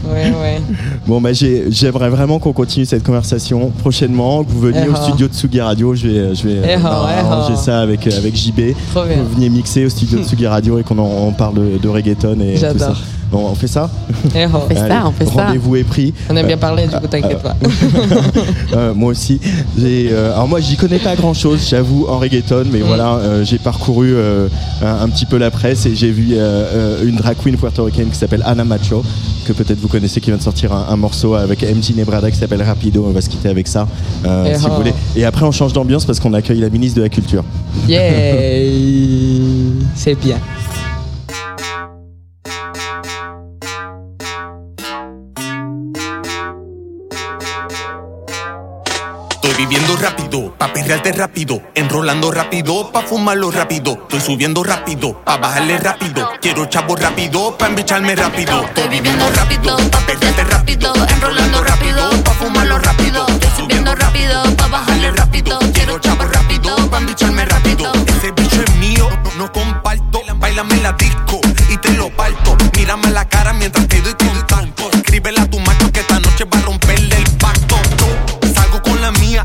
[0.09, 0.61] Ouais, ouais.
[1.05, 4.93] Bon bah j'ai- j'aimerais vraiment qu'on continue cette conversation prochainement, que vous veniez Eh au
[4.93, 5.03] oh.
[5.03, 7.31] studio de Tsugi Radio, je vais, je vais Eh euh, oh, bah, eh oh.
[7.31, 8.55] arranger ça avec, euh, avec JB,
[8.93, 11.77] que vous veniez mixer au studio de Tsugi Radio et qu'on en, on parle de,
[11.81, 12.93] de reggaeton et tout ça.
[13.31, 13.89] Bon, on fait ça
[14.35, 14.57] Eh oh.
[14.57, 15.45] On fait ça, on fait ça.
[15.45, 16.13] Rendez-vous est pris.
[16.29, 17.55] On aime bien parler, du coup, t'inquiète pas.
[18.73, 19.39] Euh, moi aussi.
[19.79, 22.83] Euh, alors moi, j'y connais pas grand-chose, j'avoue, en reggaeton, mais Mm.
[22.83, 24.47] voilà, euh, j'ai parcouru euh,
[24.81, 26.37] un, un petit peu la presse et j'ai vu euh,
[27.01, 29.03] euh, une drag queen puertoricaine qui s'appelle Ana Macho,
[29.45, 32.37] que peut-être vous connaissez, qui vient de sortir un, un morceau avec MJ Nebrada qui
[32.37, 33.05] s'appelle Rapido.
[33.07, 33.87] On va se quitter avec ça,
[34.25, 34.77] euh, Eh si vous oh.
[34.77, 34.93] voulez.
[35.15, 37.43] Et après, on change d'ambiance parce qu'on accueille la ministre de la Culture.
[37.87, 38.01] Yeah.
[39.95, 40.37] C'est bien.
[50.01, 56.27] rápido, pa' perrearte rápido, enrolando rápido, pa' fumarlo rápido, estoy subiendo rápido, pa' bajarle rápido,
[56.41, 62.31] quiero chavo rápido, pa' embicharme rápido, estoy viviendo rápido, pa' perrearte rápido, enrolando rápido, pa'
[62.31, 68.31] fumarlo rápido, estoy subiendo rápido, pa' bajarle rápido, quiero chavo rápido, pa' embicharme rápido, ese
[68.31, 69.07] bicho es mío,
[69.37, 74.15] no comparto, bailame la disco y te lo parto, mírame la cara mientras te doy
[74.15, 77.75] contacto, escríbela a tu macho que esta noche va a romperle el pacto,
[78.55, 79.43] salgo con la mía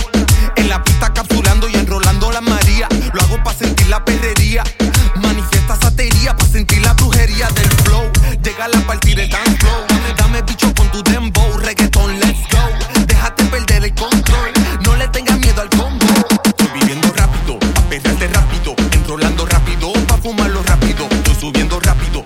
[9.17, 9.87] tires tan slow.
[10.17, 12.59] Dame bicho con tu dembow, reggaeton, let's go.
[13.07, 14.53] Déjate perder el control,
[14.85, 16.07] no le tengas miedo al combo.
[16.45, 17.59] Estoy viviendo rápido,
[17.91, 21.09] a rápido, enrolando rápido, pa' fumarlo rápido.
[21.11, 22.25] Estoy subiendo rápido,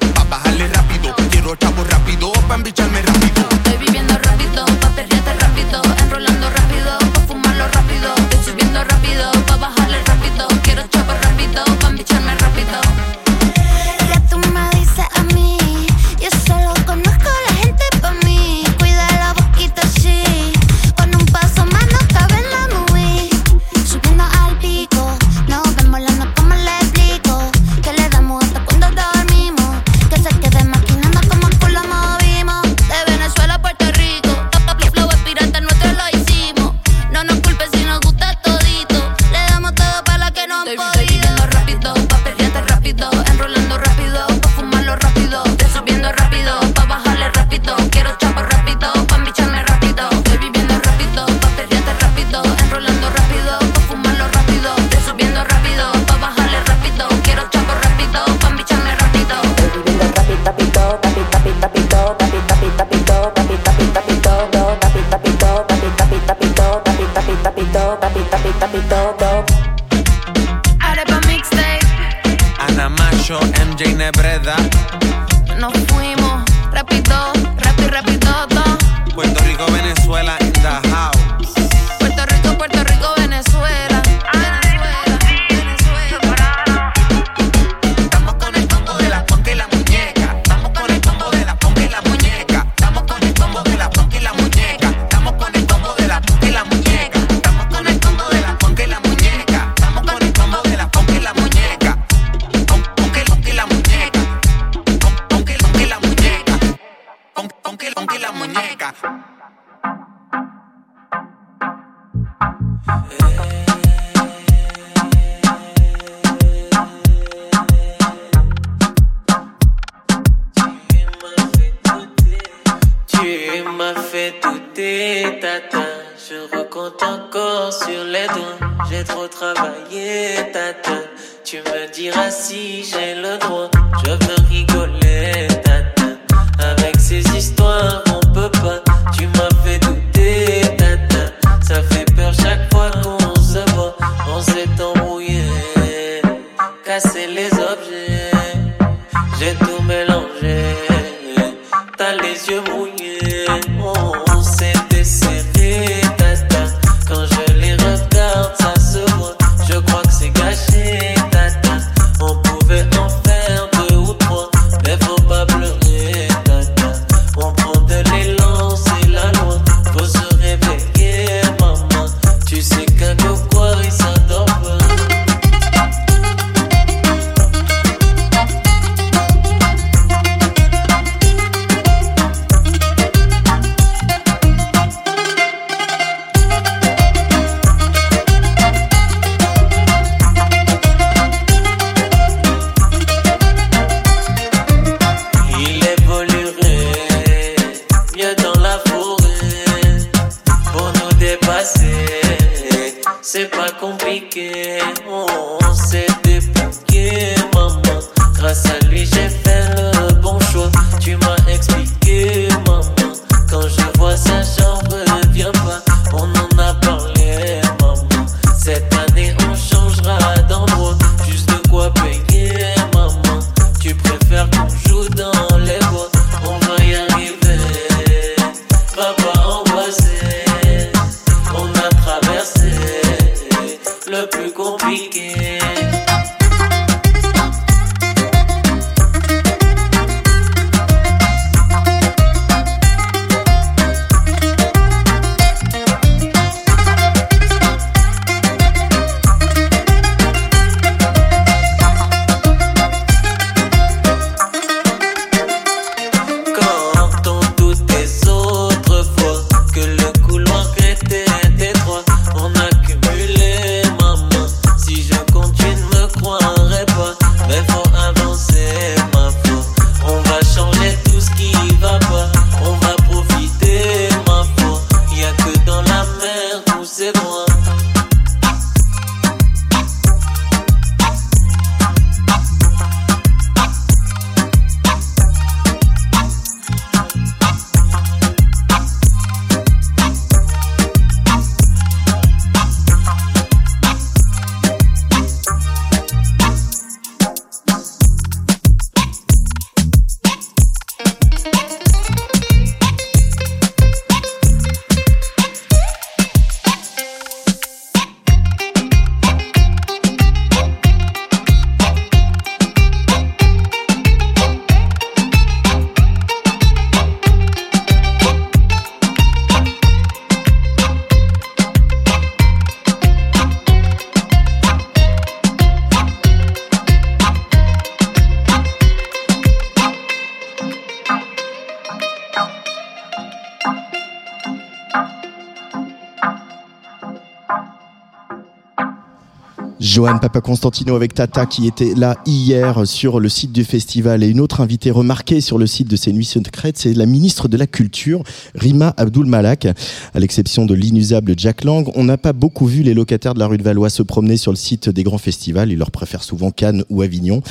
[339.91, 344.29] Johan Papa Constantino avec Tata qui était là hier sur le site du festival et
[344.29, 347.57] une autre invitée remarquée sur le site de ces nuits secrètes, c'est la ministre de
[347.57, 348.23] la Culture,
[348.55, 349.67] Rima Abdul Malak.
[349.67, 353.49] À l'exception de l'inusable Jack Lang, on n'a pas beaucoup vu les locataires de la
[353.49, 355.73] rue de Valois se promener sur le site des grands festivals.
[355.73, 357.43] Ils leur préfèrent souvent Cannes ou Avignon.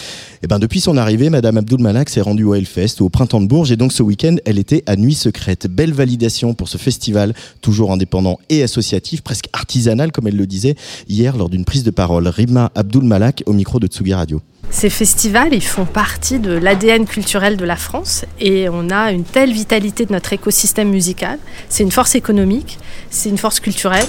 [0.41, 3.48] Et ben depuis son arrivée, Madame Abdul Malak s'est rendue au Hellfest au printemps de
[3.48, 5.68] Bourges et donc ce week-end, elle était à Nuit Secrète.
[5.68, 10.76] Belle validation pour ce festival, toujours indépendant et associatif, presque artisanal comme elle le disait
[11.10, 12.29] hier lors d'une prise de parole.
[12.30, 14.42] Rima Abdul Malak au micro de Tsugi Radio.
[14.72, 19.24] Ces festivals, ils font partie de l'ADN culturel de la France et on a une
[19.24, 21.40] telle vitalité de notre écosystème musical.
[21.70, 22.78] C'est une force économique,
[23.10, 24.08] c'est une force culturelle.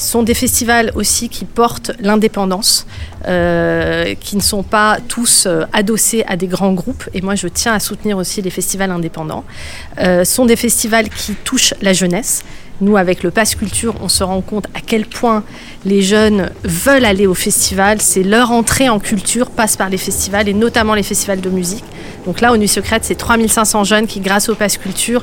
[0.00, 2.86] Ce sont des festivals aussi qui portent l'indépendance,
[3.28, 7.06] euh, qui ne sont pas tous euh, adossés à des grands groupes.
[7.12, 9.44] Et moi, je tiens à soutenir aussi les festivals indépendants.
[9.98, 12.44] Euh, ce sont des festivals qui touchent la jeunesse.
[12.80, 15.44] Nous, avec le Pass Culture, on se rend compte à quel point
[15.84, 18.00] les jeunes veulent aller au festival.
[18.00, 21.84] C'est leur entrée en culture passe par les festivals et notamment les festivals de musique.
[22.24, 25.20] Donc là, aux Nuits Secrètes, c'est 3500 jeunes qui, grâce au Pass Culture,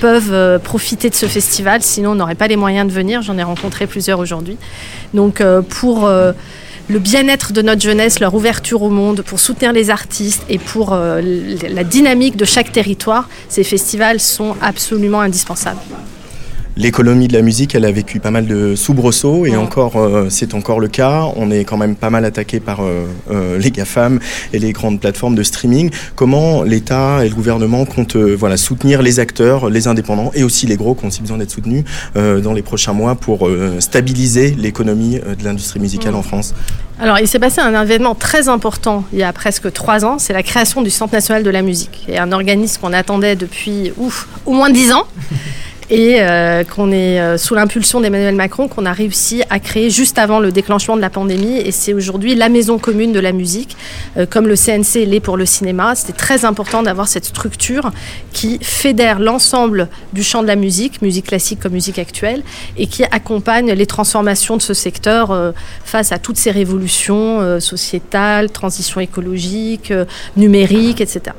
[0.00, 1.82] peuvent euh, profiter de ce festival.
[1.82, 3.22] Sinon, on n'aurait pas les moyens de venir.
[3.22, 4.56] J'en ai rencontré plusieurs aujourd'hui.
[5.14, 6.32] Donc, euh, pour euh,
[6.88, 10.92] le bien-être de notre jeunesse, leur ouverture au monde, pour soutenir les artistes et pour
[10.96, 15.78] la dynamique de chaque territoire, ces festivals sont absolument indispensables.
[16.80, 20.54] L'économie de la musique, elle a vécu pas mal de soubresauts et encore, euh, c'est
[20.54, 21.26] encore le cas.
[21.36, 24.18] On est quand même pas mal attaqué par euh, euh, les GAFAM
[24.54, 25.90] et les grandes plateformes de streaming.
[26.14, 30.76] Comment l'État et le gouvernement comptent voilà, soutenir les acteurs, les indépendants et aussi les
[30.76, 31.84] gros qui ont aussi besoin d'être soutenus
[32.14, 33.48] dans les prochains mois pour
[33.78, 36.16] stabiliser l'économie de l'industrie musicale Mm.
[36.16, 36.54] en France?
[36.98, 40.32] Alors, il s'est passé un événement très important il y a presque trois ans, c'est
[40.32, 44.28] la création du Centre national de la musique, et un organisme qu'on attendait depuis ouf,
[44.46, 45.04] au moins dix ans.
[45.90, 50.20] Et euh, qu'on est euh, sous l'impulsion d'Emmanuel Macron qu'on a réussi à créer juste
[50.20, 51.58] avant le déclenchement de la pandémie.
[51.58, 53.76] Et c'est aujourd'hui la maison commune de la musique,
[54.16, 55.96] euh, comme le CNC l'est pour le cinéma.
[55.96, 57.90] C'était très important d'avoir cette structure
[58.32, 62.44] qui fédère l'ensemble du champ de la musique, musique classique comme musique actuelle,
[62.76, 65.52] et qui accompagne les transformations de ce secteur
[65.84, 69.92] face à toutes ces révolutions sociétales, transition écologique,
[70.36, 71.34] numérique, etc.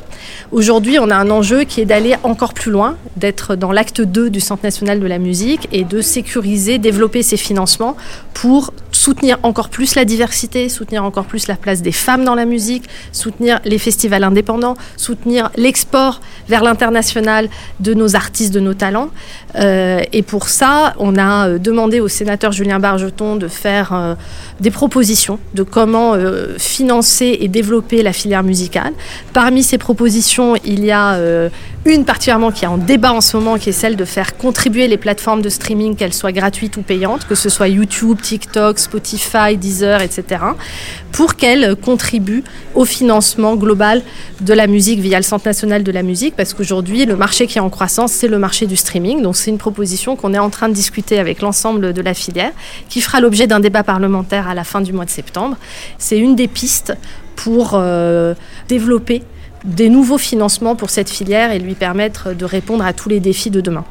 [0.52, 4.30] Aujourd'hui, on a un enjeu qui est d'aller encore plus loin, d'être dans l'acte 2
[4.30, 7.95] du Centre national de la musique et de sécuriser, développer ces financements
[8.34, 12.45] pour soutenir encore plus la diversité, soutenir encore plus la place des femmes dans la
[12.45, 17.49] musique, soutenir les festivals indépendants, soutenir l'export vers l'international
[17.80, 19.10] de nos artistes, de nos talents.
[19.56, 24.14] Euh, et pour ça, on a euh, demandé au sénateur Julien Bargeton de faire euh,
[24.60, 26.15] des propositions de comment
[26.57, 28.94] financer et développer la filière musicale.
[29.34, 31.18] Parmi ces propositions, il y a
[31.86, 34.88] une particulièrement qui est en débat en ce moment, qui est celle de faire contribuer
[34.88, 39.55] les plateformes de streaming, qu'elles soient gratuites ou payantes, que ce soit YouTube, TikTok, Spotify,
[39.55, 40.43] Deezer, etc.,
[41.13, 42.43] pour qu'elles contribuent
[42.76, 44.01] au financement global
[44.41, 47.57] de la musique via le Centre national de la musique, parce qu'aujourd'hui, le marché qui
[47.57, 49.22] est en croissance, c'est le marché du streaming.
[49.22, 52.51] Donc c'est une proposition qu'on est en train de discuter avec l'ensemble de la filière,
[52.89, 55.55] qui fera l'objet d'un débat parlementaire à la fin du mois de septembre.
[55.97, 56.93] C'est une des pistes
[57.38, 58.34] pour euh,
[58.68, 59.23] développer
[59.63, 63.51] des nouveaux financements pour cette filière et lui permettre de répondre à tous les défis
[63.51, 63.85] de demain.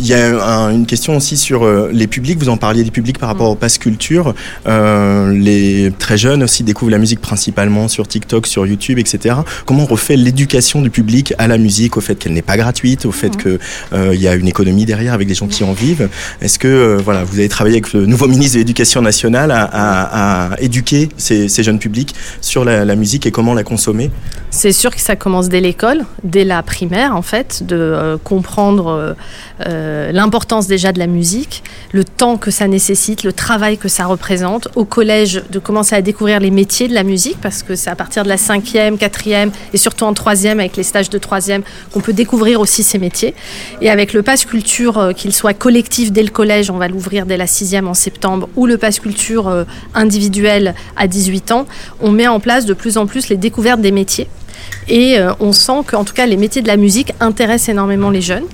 [0.00, 2.38] Il y a un- une question aussi sur euh, les publics.
[2.38, 4.32] Vous en parliez des publics par rapport au pass culture.
[4.66, 9.34] Euh, les très jeunes aussi découvrent la musique principalement sur TikTok, sur YouTube, etc.
[9.66, 13.06] Comment on refait l'éducation du public à la musique, au fait qu'elle n'est pas gratuite,
[13.06, 13.58] au fait que
[13.92, 16.08] euh, il y a une économie derrière avec des gens qui en vivent?
[16.40, 19.62] Est-ce que euh, voilà, vous avez travaillé avec le nouveau ministre de l'Éducation nationale à,
[19.64, 24.10] à- à éduquer ces, ces jeunes publics sur la, la musique et comment la consommer?
[24.50, 28.86] C'est sûr que ça commence dès l'école, dès la primaire en fait, de euh, comprendre
[28.86, 29.14] euh,
[29.88, 31.62] euh, l'importance déjà de la musique,
[31.92, 34.68] le temps que ça nécessite, le travail que ça représente.
[34.76, 37.96] Au collège, de commencer à découvrir les métiers de la musique, parce que c'est à
[37.96, 41.62] partir de la cinquième, quatrième et surtout en troisième, avec les stages de troisième,
[41.92, 43.34] qu'on peut découvrir aussi ces métiers.
[43.80, 47.26] Et avec le Pass Culture, euh, qu'il soit collectif dès le collège, on va l'ouvrir
[47.26, 51.66] dès la sixième en septembre, ou le Pass Culture euh, individuel à 18 ans,
[52.00, 54.28] on met en place de plus en plus les découvertes des métiers.
[54.88, 58.44] Et on sent qu'en tout cas, les métiers de la musique intéressent énormément les jeunes.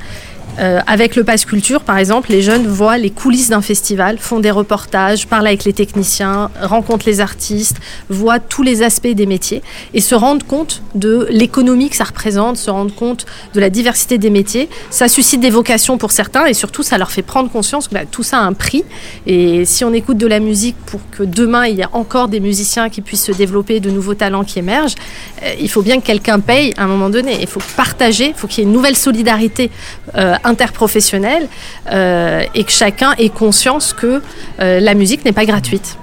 [0.59, 4.41] Euh, avec le Pass Culture, par exemple, les jeunes voient les coulisses d'un festival, font
[4.41, 7.77] des reportages, parlent avec les techniciens, rencontrent les artistes,
[8.09, 9.63] voient tous les aspects des métiers
[9.95, 14.19] et se rendent compte de l'économie que ça représente, se rendent compte de la diversité
[14.19, 14.69] des métiers.
[14.91, 18.05] Ça suscite des vocations pour certains et surtout, ça leur fait prendre conscience que bah,
[18.09, 18.85] tout ça a un prix.
[19.27, 22.41] Et si on écoute de la musique pour que demain, il y ait encore des
[22.41, 24.95] musiciens qui puissent se développer, de nouveaux talents qui émergent,
[25.43, 27.39] euh, il faut bien que quelqu'un paye à un moment donné.
[27.41, 29.71] Il faut partager, il faut qu'il y ait une nouvelle solidarité
[30.17, 31.49] euh, interprofessionnelle
[31.91, 34.23] euh, et que chacun ait conscience que
[34.61, 35.99] euh, la musique n'est pas gratuite.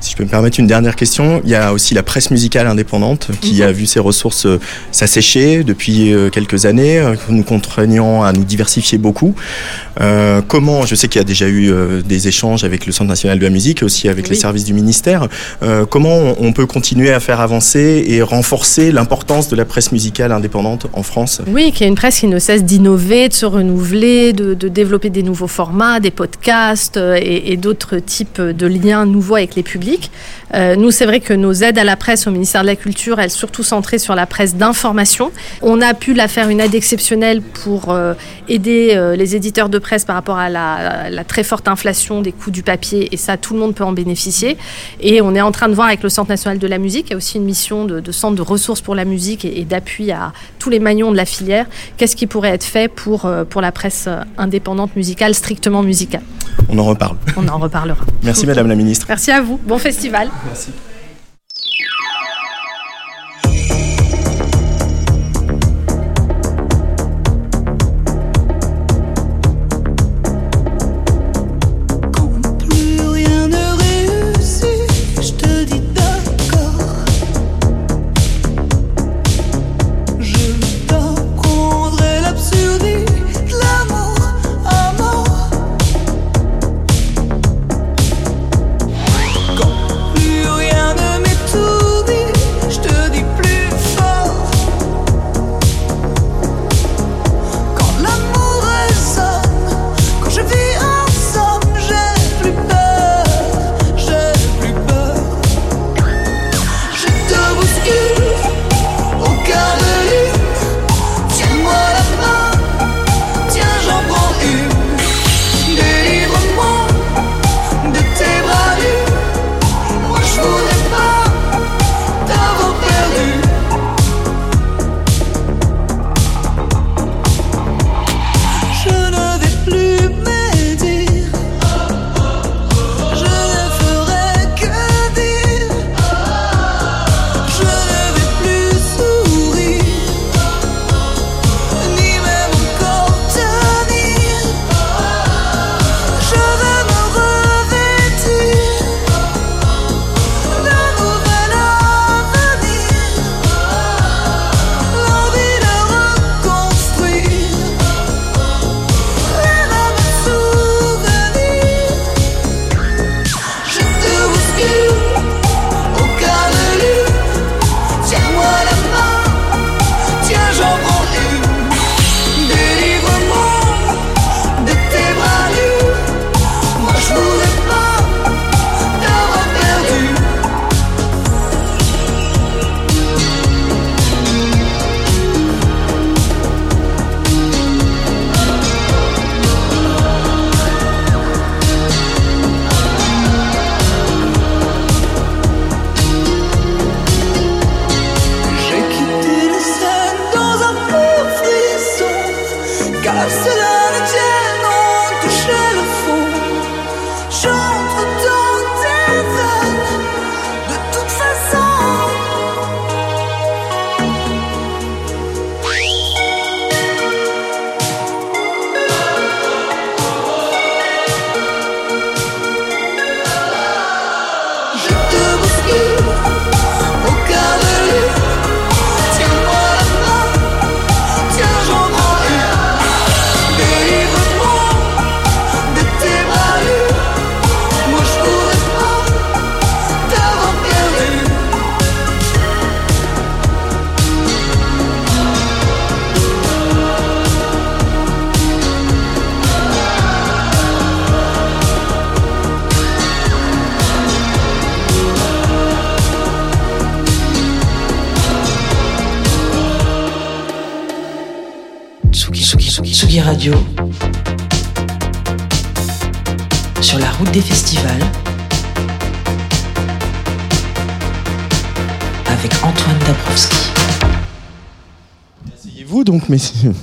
[0.00, 2.66] Si je peux me permettre une dernière question, il y a aussi la presse musicale
[2.68, 4.60] indépendante qui a vu ses ressources euh,
[4.92, 9.34] s'assécher depuis euh, quelques années, euh, nous contraignant à nous diversifier beaucoup.
[10.00, 11.72] Euh, comment, je sais qu'il y a déjà eu
[12.04, 15.28] des échanges avec le Centre national de la musique, aussi avec les services du ministère.
[15.62, 20.32] Euh, comment on, peut continuer à faire avancer et renforcer l'importance de la presse musicale
[20.32, 21.40] indépendante en France?
[21.48, 25.10] Oui, qui est une presse qui ne cesse d'innover, de se renouveler, de, de développer
[25.10, 29.87] des nouveaux formats, des podcasts et, et d'autres types de liens nouveaux avec les publics
[29.88, 30.10] public.
[30.54, 33.20] Euh, nous, c'est vrai que nos aides à la presse au ministère de la Culture,
[33.20, 35.30] elles sont surtout centrées sur la presse d'information.
[35.62, 38.14] On a pu la faire une aide exceptionnelle pour euh,
[38.48, 42.32] aider euh, les éditeurs de presse par rapport à la, la très forte inflation des
[42.32, 44.56] coûts du papier, et ça, tout le monde peut en bénéficier.
[45.00, 47.14] Et on est en train de voir avec le Centre national de la musique, qui
[47.14, 50.10] a aussi une mission de, de centre de ressources pour la musique et, et d'appui
[50.10, 51.66] à tous les maillons de la filière,
[51.96, 56.22] qu'est-ce qui pourrait être fait pour, pour la presse indépendante musicale, strictement musicale?
[56.68, 57.16] On en reparle.
[57.36, 58.04] On en reparlera.
[58.22, 59.06] Merci Madame la Ministre.
[59.08, 59.58] Merci à vous.
[59.64, 60.28] Bon festival.
[60.46, 60.72] Merci.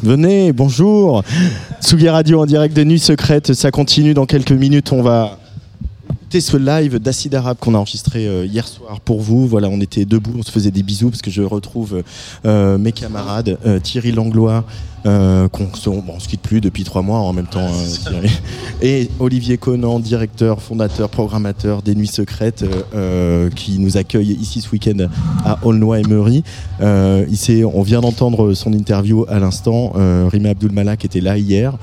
[0.04, 1.24] Venez, bonjour.
[1.82, 4.92] Tsugi Radio en direct de Nuit Secrète, ça continue dans quelques minutes.
[4.92, 5.38] On va
[6.10, 9.48] écouter ce live d'Acid Arabe qu'on a enregistré euh, hier soir pour vous.
[9.48, 12.04] Voilà, on était debout, on se faisait des bisous parce que je retrouve
[12.46, 14.66] euh, mes camarades euh, Thierry Langlois.
[15.04, 17.70] Qu'on se, bon, on se quitte plus depuis trois mois en même temps
[18.10, 18.32] Thierry.
[18.82, 24.62] Et Olivier Conan directeur fondateur programmateur des Nuits Secrètes euh, euh, qui nous accueille ici
[24.62, 25.08] ce week-end
[25.44, 26.44] à Aulnoy-Emery
[26.82, 27.26] euh,
[27.74, 31.78] on vient d'entendre son interview à l'instant euh, Rima Abdul Malak était là hier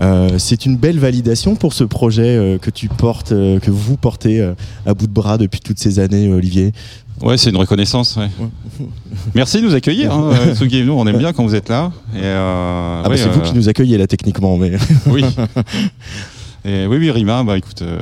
[0.00, 4.42] euh, c'est une belle validation pour ce projet que tu portes, que vous portez
[4.86, 6.72] à bout de bras depuis toutes ces années, Olivier.
[7.22, 8.16] Ouais, c'est une reconnaissance.
[8.16, 8.28] ouais.
[9.34, 11.92] Merci de nous accueillir, hein, euh, nous, on aime bien quand vous êtes là.
[12.14, 14.72] Et euh, Ah bah, ouais, c'est vous euh, qui nous accueillez là techniquement, mais.
[15.06, 15.24] Oui.
[16.64, 17.82] Et oui, oui, Rima, bah écoute.
[17.82, 17.98] euh,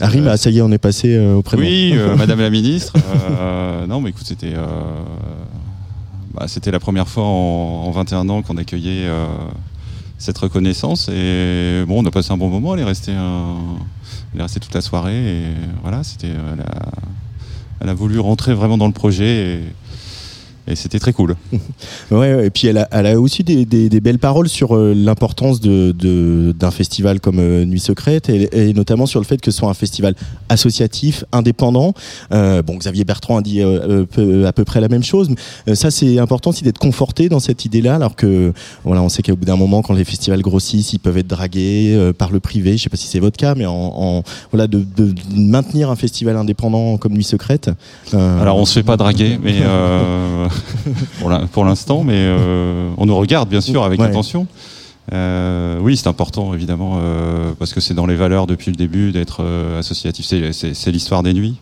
[0.00, 2.94] Ah, Rima, ça y est, on est passé auprès de Oui, Madame la ministre.
[3.86, 4.54] non, mais écoute, c'était
[6.32, 9.06] bah, c'était la première fois en, en 21 ans qu'on accueillait
[10.16, 11.10] cette reconnaissance.
[11.12, 12.72] Et bon, on a passé un bon moment.
[12.74, 13.56] Elle est restée, un-
[14.32, 15.40] elle est restée toute la soirée.
[15.42, 15.42] Et
[15.82, 16.28] voilà, c'était.
[16.30, 16.54] euh,
[17.82, 19.56] Elle a, voulu rentrer vraiment dans le projet.
[19.56, 19.60] Et,
[20.66, 21.36] et c'était très cool.
[22.10, 24.92] Ouais, et puis elle a, elle a aussi des, des- des belles paroles sur euh,
[24.94, 29.50] l'importance de- d'un festival comme euh, Nuit Secrète et, et notamment sur le fait que
[29.50, 30.14] ce soit un festival
[30.50, 31.94] associatif, indépendant.
[32.32, 35.30] Euh, bon, Xavier Bertrand a dit euh, peu- à peu près la même chose.
[35.66, 38.52] mais, ça, c'est important aussi d'être conforté dans cette idée-là, alors que
[38.84, 41.94] voilà, on sait qu'au bout d'un moment, quand les festivals grossissent, ils peuvent être dragués
[41.94, 42.76] euh, par le privé.
[42.76, 44.22] Je sais pas si c'est votre cas, mais en, en-
[44.52, 47.70] voilà, de, de- maintenir un festival indépendant comme Nuit Secrète.
[48.12, 49.54] Alors on se fait pas draguer, mais
[51.20, 54.06] pour l'in- pour l'instant, mais euh, on nous regarde bien sûr avec Ouais.
[54.06, 54.46] attention.
[55.12, 59.10] Euh, oui, c'est important évidemment euh, parce que c'est dans les valeurs depuis le début
[59.12, 59.44] d'être
[59.78, 60.24] associatif.
[60.26, 61.56] C'est- l'histoire des nuits.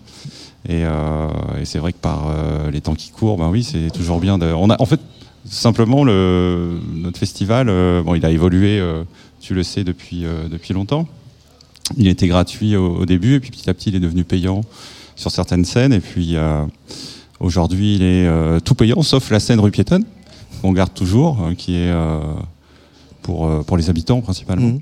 [0.68, 2.26] Et, et c'est vrai que par
[2.70, 4.36] les temps qui courent, ben oui, c'est toujours bien.
[4.36, 5.00] De, on a en fait
[5.46, 7.66] simplement le, notre festival.
[8.04, 8.82] bon, il a évolué,
[9.40, 11.08] tu le sais depuis depuis longtemps.
[11.96, 14.60] Il était gratuit au, au début et puis petit à petit il est devenu payant
[15.16, 16.62] sur certaines scènes et puis euh,
[17.40, 20.04] aujourd'hui il est euh, tout payant sauf la scène rue piétonne
[20.62, 22.20] qu'on garde toujours euh, qui est euh,
[23.22, 24.68] pour euh, pour les habitants principalement.
[24.68, 24.80] Mhm.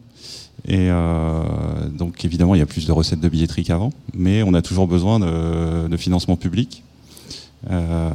[0.67, 1.43] Et euh,
[1.89, 4.87] donc évidemment il y a plus de recettes de billetterie qu'avant, mais on a toujours
[4.89, 6.83] besoin de, de financement public.
[7.71, 8.11] Euh,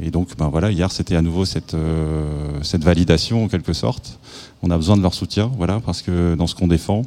[0.00, 4.18] et donc ben voilà hier c'était à nouveau cette euh, cette validation en quelque sorte.
[4.62, 7.02] On a besoin de leur soutien voilà parce que dans ce qu'on défend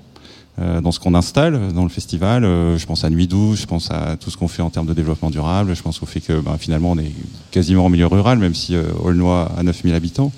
[0.81, 2.43] dans ce qu'on installe dans le festival.
[2.43, 4.87] Euh, je pense à Nuit douce, je pense à tout ce qu'on fait en termes
[4.87, 7.11] de développement durable, je pense au fait que ben, finalement on est
[7.51, 10.31] quasiment en milieu rural, même si euh, Aulnoy a 9000 habitants,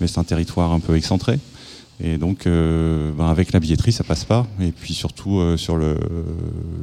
[0.00, 1.38] mais c'est un territoire un peu excentré.
[2.02, 4.46] Et donc, euh, ben, avec la billetterie, ça passe pas.
[4.60, 5.96] Et puis surtout euh, sur le,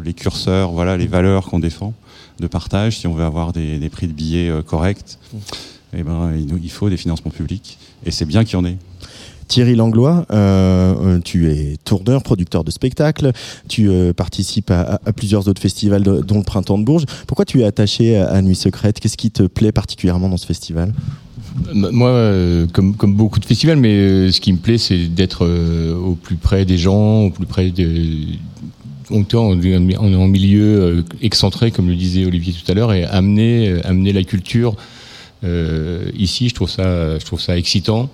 [0.03, 1.93] les curseurs, voilà, les valeurs qu'on défend
[2.39, 2.97] de partage.
[2.99, 5.17] Si on veut avoir des, des prix de billets euh, corrects,
[5.93, 7.77] eh ben, il faut des financements publics.
[8.05, 8.77] Et c'est bien qu'il y en ait.
[9.51, 13.33] Thierry Langlois, euh, euh, tu es tourneur, producteur de spectacles,
[13.67, 17.03] tu euh, participes à, plusieurs autres festivals, dont le Printemps de Bourges.
[17.27, 19.01] Pourquoi tu es attaché à, Nuit Secrète?
[19.01, 20.93] Qu'est-ce qui te plaît particulièrement dans ce festival?
[21.73, 22.31] Moi,
[22.71, 26.77] comme, beaucoup de festivals, mais ce qui me plaît, c'est d'être au plus près des
[26.77, 28.15] gens, au plus près de.
[29.09, 34.13] On est en, milieu excentré, comme le disait Olivier tout à l'heure, et amener, amener
[34.13, 34.77] la culture
[35.43, 38.09] ici, je trouve ça, je trouve ça excitant.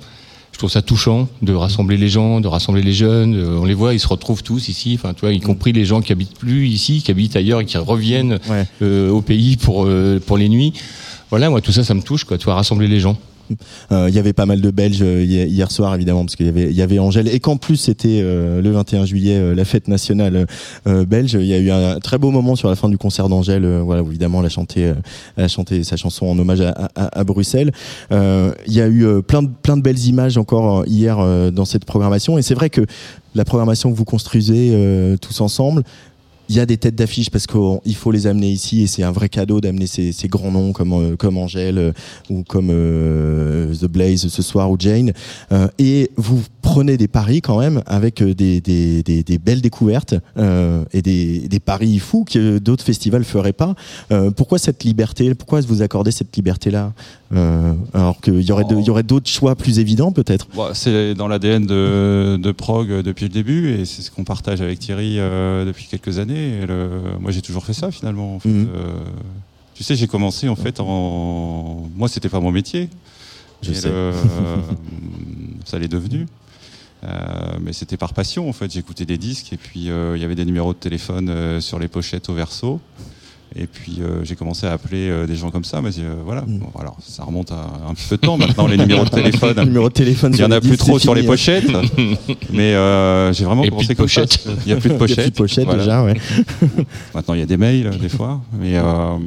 [0.57, 3.35] Je trouve ça touchant de rassembler les gens, de rassembler les jeunes.
[3.35, 5.85] Euh, On les voit, ils se retrouvent tous ici, enfin, tu vois, y compris les
[5.85, 8.39] gens qui habitent plus ici, qui habitent ailleurs et qui reviennent
[8.81, 10.73] euh, au pays pour euh, pour les nuits.
[11.29, 12.39] Voilà, moi, tout ça, ça me touche, quoi.
[12.39, 13.17] Tu vois, rassembler les gens.
[13.91, 16.49] Euh, Il y avait pas mal de Belges euh, hier soir, évidemment, parce qu'il y
[16.49, 19.87] avait, il y avait Angèle, et qu'en plus c'était euh, le 21 juillet, la fête
[19.87, 20.45] nationale
[20.85, 21.33] belge.
[21.33, 23.65] Il y a eu un très beau moment sur la fin du concert d'Angèle.
[23.83, 24.93] voilà, où, évidemment, elle a chanté,
[25.35, 27.71] elle a chanté sa chanson en hommage à, à- à Bruxelles.
[28.11, 31.17] Il y a eu plein de plein de belles images encore hier
[31.51, 32.81] dans cette programmation, et c'est vrai que
[33.35, 34.73] la programmation que vous construisez
[35.21, 35.83] tous ensemble.
[36.49, 39.11] Il y a des têtes d'affiche parce qu'il faut les amener ici et c'est un
[39.11, 41.91] vrai cadeau d'amener ces, ces grands noms comme euh, comme Angèle euh,
[42.29, 45.11] ou comme euh, The Blaze ce soir ou Jane.
[45.51, 49.61] Euh, et vous prenez des paris quand même avec euh, des, des, des, des belles
[49.61, 53.73] découvertes euh, et des, paris fous que d'autres festivals feraient pas.
[54.11, 55.33] Euh, pourquoi cette liberté?
[55.33, 56.91] Pourquoi vous accordez cette liberté-là?
[57.33, 60.47] Euh, alors qu'il y aurait y d'autres choix plus évidents peut-être?
[60.55, 64.59] Bon, c'est dans l'ADN de, de Prog depuis le début et c'est ce qu'on partage
[64.61, 65.15] avec Thierry
[65.65, 66.59] depuis quelques années.
[66.61, 66.89] Et le-
[67.21, 68.35] moi, j'ai toujours fait ça finalement.
[68.35, 68.49] en fait.
[68.49, 68.67] Mhm.
[69.73, 71.87] Tu sais, j'ai commencé en fait en.
[71.95, 72.89] Moi, c'était pas mon métier.
[73.61, 73.89] Je Et sais.
[73.89, 74.11] le-
[75.65, 76.25] ça l'est devenu.
[77.03, 78.71] Euh, mais c'était par passion en fait.
[78.71, 81.79] J'écoutais des disques et puis euh, il y avait des numéros de téléphone euh, sur
[81.79, 82.81] les pochettes au verso.
[83.59, 86.41] Et puis euh, j'ai commencé à appeler euh, des gens comme ça, mais euh, voilà.
[86.47, 89.55] Bon, alors ça remonte à un petit peu de temps maintenant les numéros de téléphone.
[89.57, 91.65] Les numéros de téléphone Il y sur en a plus trop sur les fini, pochettes,
[92.51, 94.21] mais euh, j'ai vraiment Et commencé plus de comme ça.
[94.21, 94.47] pochettes.
[94.65, 95.33] Il y a plus de Il y a plus pochettes.
[95.33, 95.79] de pochettes Voilà.
[95.83, 96.13] déjà, ouais.
[97.15, 99.17] Maintenant il y a des mails des fois, mais euh,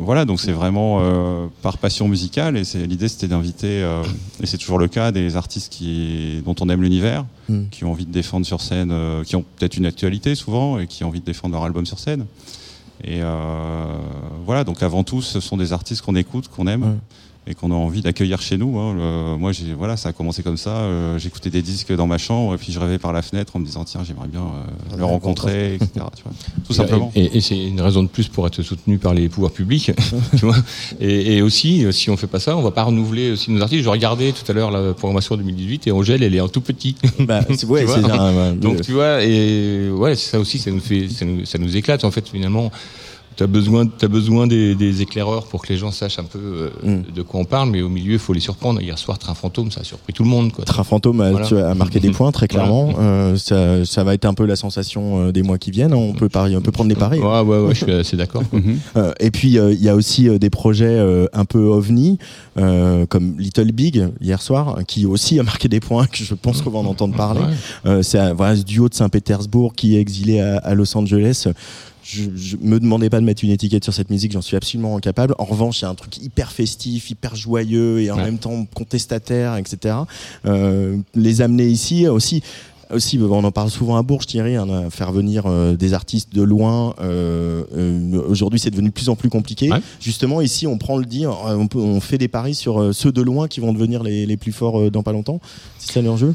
[0.00, 4.02] voilà donc c'est vraiment euh, par passion musicale et l'idée c'était d'inviter euh,
[4.42, 7.68] et c'est toujours le cas des artistes qui dont on aime l'univers, Mm.
[7.70, 10.88] qui ont envie de défendre sur scène, euh, qui ont peut-être une actualité souvent et
[10.88, 12.26] qui ont envie de défendre leur album sur scène.
[13.04, 13.98] Et euh,
[14.44, 16.98] voilà, donc avant tout, ce sont des artistes qu'on écoute, qu'on aime.
[17.48, 18.76] Et qu'on a envie d'accueillir chez nous.
[18.80, 18.92] hein.
[18.94, 20.78] Le- moi, j'ai voilà, ça a commencé comme ça.
[20.78, 23.60] euh, J'écoutais des disques dans ma chambre et puis je rêvais par la fenêtre en
[23.60, 25.90] me disant tiens, j'aimerais bien euh, le rencontrer, etc.
[26.16, 26.32] tu vois.
[26.66, 27.12] Tout simplement.
[27.14, 29.92] Et, et c'est une raison de plus pour être soutenu par les pouvoirs publics.
[30.36, 30.56] tu vois.
[31.00, 33.62] Et, et aussi, euh, si on fait pas ça, on va pas renouveler aussi nos
[33.62, 33.84] artistes.
[33.84, 36.96] Je regardais tout à l'heure la programmation 2018 et Angèle, elle est en tout petit.
[37.20, 40.72] Bah, c'est- ouais, Tu c'est vois un- Donc tu vois, et ouais, ça aussi, ça
[40.72, 42.72] nous fait, ça nous, ça nous éclate en fait finalement.
[43.36, 46.70] T'as besoin, as besoin des, des éclaireurs pour que les gens sachent un peu euh,
[46.82, 47.12] Mm.
[47.14, 48.80] de quoi on parle, mais au milieu, il faut les surprendre.
[48.80, 50.52] Hier soir, Train Fantôme, ça a surpris tout le monde.
[50.52, 50.64] Quoi.
[50.64, 51.46] Train fantôme a, Voilà.
[51.46, 52.64] tu as marqué des points très Voilà.
[52.64, 52.94] clairement.
[52.98, 55.92] Euh, ça, ça va être un peu la sensation euh, des mois qui viennent.
[55.92, 57.18] On peut parier, on peut prendre des paris.
[57.20, 58.42] Ouais, ouais, ouais, je suis assez d'accord.
[58.96, 62.18] Euh, et puis euh, il y a aussi des projets euh, un peu ovni,
[62.58, 66.62] euh, comme Little Big hier soir, qui aussi a marqué des points que je pense
[66.62, 67.40] qu'on va en entendre parler.
[67.40, 67.46] Ouais.
[67.86, 71.48] Euh, c'est un- voilà, ce duo de Saint-Pétersbourg qui est exilé à, à Los Angeles.
[72.08, 74.96] Je, je me demandais pas de mettre une étiquette sur cette musique, j'en suis absolument
[74.96, 75.34] incapable.
[75.38, 78.22] En revanche, il y a un truc hyper festif, hyper joyeux et en Ouais.
[78.24, 79.96] même temps contestataire, etc.
[80.44, 82.42] Euh, les amener ici aussi.
[82.94, 86.32] Aussi, on en parle souvent à Bourges, Thierry, hein, à faire venir euh, des artistes
[86.32, 86.94] de loin.
[87.00, 89.72] euh, euh, Aujourd'hui, c'est devenu de plus en plus compliqué.
[89.72, 89.80] Ouais.
[90.00, 93.10] Justement, ici, on prend le dire, euh, on, peut- on fait des paris sur ceux
[93.10, 95.40] de loin qui vont devenir les, les plus forts dans pas longtemps.
[95.80, 96.34] C'est ça l'enjeu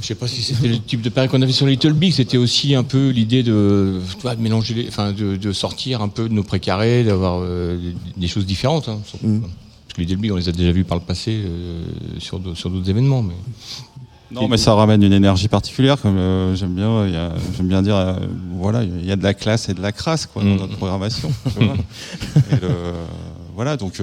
[0.00, 2.36] Je sais pas si c'était le type de pari qu'on avait sur Little Big, c'était
[2.38, 6.08] aussi un peu l'idée de, tu vois, de mélanger, les, enfin, de, de sortir un
[6.08, 7.78] peu de nos précarés, d'avoir euh,
[8.16, 8.88] des choses différentes.
[8.88, 9.26] Hein, surtout.
[9.26, 9.40] Mm.
[9.42, 11.84] Parce que Little Big, on les a déjà vus par le passé euh,
[12.18, 13.22] sur d'autres- sur d'autres événements.
[13.22, 13.34] Mais...
[14.30, 17.68] Non, mais ça ramène une énergie particulière, comme euh, j'aime bien, il y a- j'aime
[17.68, 18.14] bien dire, euh,
[18.58, 20.56] voilà, il y a de la classe et de la crasse quoi, dans Mm.
[20.56, 21.30] notre programmation.
[21.56, 21.74] tu vois.
[22.50, 22.68] Et le-
[23.54, 24.00] voilà, donc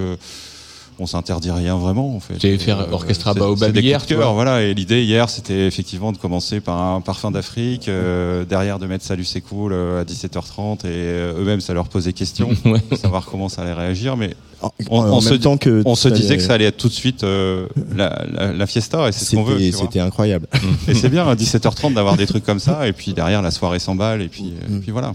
[1.00, 2.14] euh, on s'interdit rien vraiment.
[2.16, 2.34] En fait.
[2.44, 4.62] Allez faire Euh, Orchestra Baobab hier, cœur, voilà.
[4.62, 9.04] Et l'idée hier, c'était effectivement de commencer par un parfum d'Afrique, euh, derrière de mettre
[9.04, 12.80] Salut c'est cool euh, à 17h30, et euh, eux-mêmes ça leur posait question, Ouais.
[12.96, 15.94] savoir comment ça allait réagir, mais En, on, en on même se, temps que on
[15.94, 17.66] se disait allait- que ça allait être tout de suite euh,
[17.96, 19.58] la, la, la fiesta, et c'est ce qu'on veut.
[19.72, 20.46] C'était incroyable.
[20.88, 23.78] Et c'est bien à 17h30 d'avoir des trucs comme ça, et puis derrière la soirée
[23.78, 24.80] s'emballe, et puis, euh, Mm.
[24.80, 25.12] puis voilà.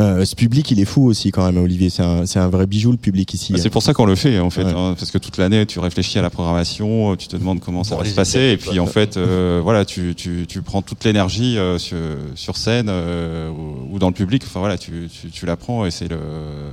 [0.00, 1.90] Euh, ce public, il est fou aussi quand même, Olivier.
[1.90, 3.52] C'est un, c'est un vrai bijou le public ici.
[3.52, 4.70] Bah, c'est pour ça qu'on le fait en fait, Ouais.
[4.74, 7.96] hein, parce que toute l'année tu réfléchis à la programmation, tu te demandes comment ça
[7.96, 11.04] Bon, va se passer, et puis en fait, euh, voilà, tu, tu, tu prends toute
[11.04, 11.96] l'énergie euh, sur,
[12.36, 14.42] sur scène euh, ou, ou dans le public.
[14.46, 16.16] Enfin voilà, tu, tu, tu la prends et c'est le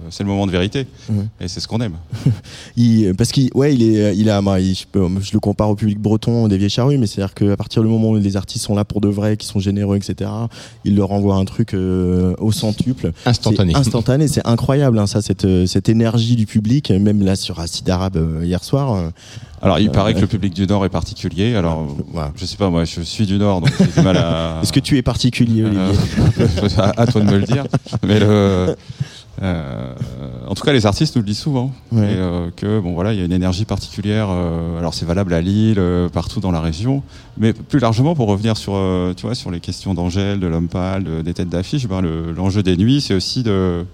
[0.09, 0.87] c'est le moment de vérité,
[1.41, 1.95] et c'est ce qu'on aime.
[2.77, 5.69] Il, parce qu'il ouais, il est, il a, moi, il- je, peux- je le compare
[5.69, 8.63] au public breton des vieilles charrues, mais c'est-à-dire qu'à partir du moment où les artistes
[8.65, 10.29] sont là pour de vrai, qui sont généreux, etc.,
[10.85, 13.08] il leur envoie un truc euh, au centuple.
[13.25, 13.73] Instantané.
[13.73, 17.59] C'est instantané, c'est incroyable, hein, ça, cette, euh, cette énergie du public, même là sur
[17.59, 18.93] Acide Arabe euh, hier soir.
[18.93, 19.09] euh,
[19.61, 20.21] Alors il paraît que ouais.
[20.21, 21.55] le public du Nord est particulier.
[21.55, 22.31] Alors voilà.
[22.35, 24.59] je sais pas, moi je suis du Nord, donc j'ai du mal à.
[24.63, 25.93] Est-ce que tu es particulier, Olivier
[26.77, 27.65] à, à toi de me le dire.
[28.05, 28.75] Mais le,
[29.41, 29.93] euh,
[30.47, 31.71] en tout cas, les artistes nous le disent souvent.
[31.91, 32.01] Ouais.
[32.11, 34.27] Et, euh, que bon voilà, il y a une énergie particulière.
[34.29, 35.81] euh, alors c'est valable à Lille,
[36.13, 37.03] partout dans la région,
[37.37, 38.73] mais plus largement pour revenir sur,
[39.15, 41.87] tu vois, sur les questions d'Angèle, de l'homme pâle, de- des têtes d'affiche.
[41.87, 43.85] ben, le- L'enjeu des nuits, c'est aussi de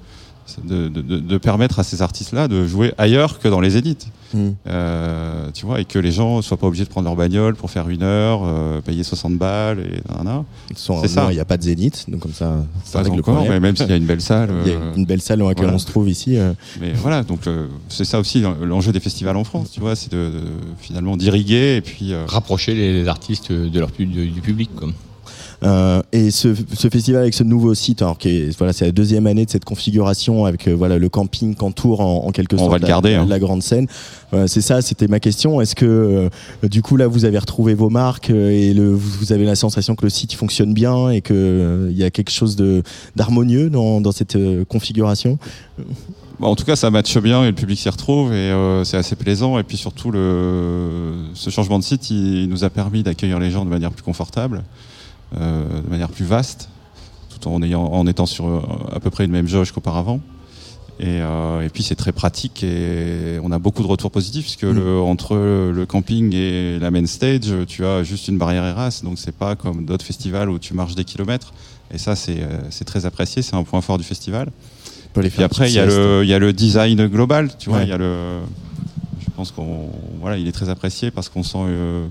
[0.64, 4.08] de, de- de- de permettre à ces artistes-là de jouer ailleurs que dans les élites.
[4.34, 4.50] Mm.
[4.68, 7.70] Euh, tu vois, et que les gens soient pas obligés de prendre leur bagnole pour
[7.72, 10.44] faire une heure, euh, payer 60 balles et nanana.
[10.76, 11.28] Sont- C'est ça.
[11.32, 13.52] Il n'y a pas de zénith, donc comme ça, ça Pas le encore, problème.
[13.54, 14.50] mais même s'il y a une belle salle.
[14.66, 15.76] Il y a euh, une belle salle dans laquelle voilà.
[15.76, 16.38] on se trouve ici.
[16.38, 19.96] euh, Mais voilà, donc euh, c'est ça aussi l'enjeu des festivals en France, tu vois,
[19.96, 20.42] c'est de, de-
[20.80, 24.70] finalement d'irriguer et puis euh, Rapprocher les artistes de leur du, du public.
[24.76, 24.90] Quoi.
[25.64, 28.92] Euh, et ce, ce festival avec ce nouveau site, alors qui est, voilà, c'est la
[28.92, 32.60] deuxième année de cette configuration avec euh, voilà le camping qu'entoure en, en quelque On
[32.60, 33.26] sorte va le la- garder, la, hein.
[33.28, 33.88] la grande scène.
[34.32, 35.62] Voilà, c'est ça, c'était ma question.
[35.62, 39.32] Est-ce que euh, du coup là vous avez retrouvé vos marques euh, et le, vous,
[39.32, 42.32] avez la sensation que le site fonctionne bien et que euh, il y a quelque
[42.32, 42.84] chose de
[43.16, 45.38] d'harmonieux dans, dans cette euh, configuration?
[46.40, 48.98] Bon, en tout cas, ça matche bien et le public s'y retrouve et euh, c'est
[48.98, 49.58] assez plaisant.
[49.58, 53.64] Et puis surtout, le, ce changement de site, il, nous a permis d'accueillir les gens
[53.64, 54.62] de manière plus confortable, euh,
[55.34, 56.70] de manière plus vaste,
[57.30, 58.62] tout en, ayant, en étant sur euh,
[58.94, 60.20] à peu près une même jauge qu'auparavant.
[60.98, 64.62] Et, euh, et puis c'est très pratique et on a beaucoup de retours positifs puisque
[64.62, 69.20] le, entre le camping et la main stage, tu as juste une barrière Eras, donc
[69.20, 71.54] c'est pas comme d'autres festivals où tu marches des kilomètres.
[71.94, 74.52] Et ça, c'est euh, très apprécié, c'est un point fort du festival.
[75.14, 77.70] peut les Puis après, il y, a le, il y a le design global, tu
[77.70, 77.80] vois.
[77.80, 77.86] Ouais.
[77.86, 78.40] Il y a le,
[79.20, 79.90] je pense qu'on,
[80.22, 82.08] voilà, il est très apprécié parce qu'on sent, euh,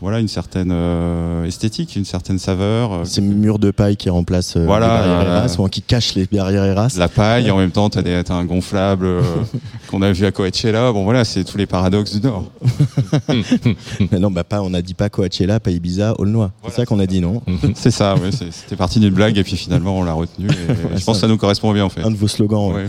[0.00, 2.92] voilà, une certaine euh, esthétique, une certaine saveur.
[2.92, 5.82] euh, Ces murs de paille qui remplacent euh, Voilà, les barrières euh, Eras, ou qui
[5.82, 6.94] cachent les barrières Eras.
[6.98, 9.22] la paille, en même temps, t'as des- t'as un gonflable euh,
[9.90, 10.92] qu'on a vu à Coachella.
[10.92, 12.50] Bon, voilà, c'est tous les paradoxes du Nord.
[14.12, 16.52] Mais non, bah pas, on a dit pas Coachella, pas Ibiza, Aulnois.
[16.66, 17.42] C'est ça qu'on a dit, non
[17.74, 20.46] C'est ça, ouais, c'était parti d'une blague et puis finalement on l'a retenu.
[20.48, 22.02] Et je pense que ça nous correspond bien en fait.
[22.02, 22.72] Un de vos slogans.
[22.72, 22.88] Ouais, Ouais.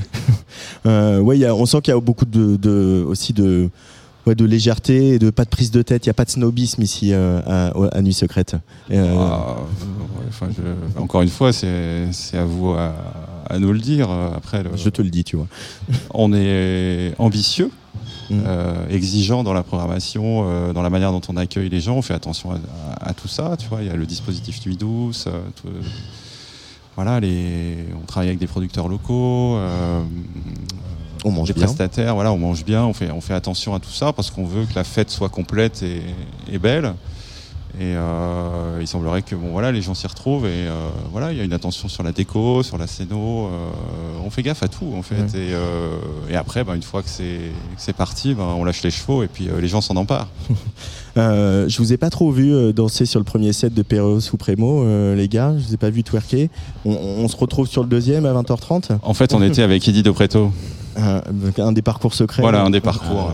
[0.86, 3.70] Euh, ouais, il y a- on sent qu'il y a beaucoup de, de aussi de
[4.30, 6.06] ouais, de légèreté et de pas de prise de tête.
[6.06, 8.56] Il y a pas de snobisme ici euh, à, à Nuit Secrète.
[8.92, 12.94] Euh, Ah, ouais, enfin, je- encore une fois, c'est à vous à,
[13.50, 14.10] à nous le dire.
[14.12, 15.48] Après, le- Je te le dis, tu vois.
[16.14, 17.72] on est ambitieux,
[18.30, 18.42] Mm.
[18.46, 21.96] euh, exigeant dans la programmation, euh, dans la manière dont on accueille les gens.
[21.98, 22.56] On fait attention à,
[23.02, 23.56] à- à tout ça.
[23.58, 25.26] Tu vois, il y a le dispositif Nuit douce.
[25.28, 25.68] euh, tout-
[26.96, 29.58] voilà, les, on travaille avec des producteurs locaux.
[31.26, 31.66] On mange bien.
[31.66, 34.46] prestataires, voilà, on mange bien, on fait, on fait attention à tout ça parce qu'on
[34.46, 36.02] veut que la fête soit complète et,
[36.52, 36.94] et belle.
[37.80, 41.38] Et euh, il semblerait que bon voilà les gens s'y retrouvent et euh, voilà il
[41.38, 43.50] y a une attention sur la déco, sur la scéno, euh,
[44.26, 45.28] on fait gaffe à tout en fait Ouais.
[45.50, 45.98] et, euh,
[46.32, 49.50] et après bah, une fois que c'est parti bah, on lâche les chevaux et puis
[49.50, 50.28] euh, les gens s'en emparent.
[51.18, 54.38] Euh, je vous ai pas trop vu danser sur le premier set de Perros ou
[54.38, 55.54] Prémo, euh, les gars.
[55.58, 56.50] Je vous ai pas vu twerker.
[56.86, 59.00] On, on se retrouve sur le deuxième à 20h30.
[59.02, 60.52] En fait on était avec Eddie Dopreto.
[61.00, 61.22] Un,
[61.64, 62.42] un des parcours secrets.
[62.42, 63.32] Voilà un des parcours.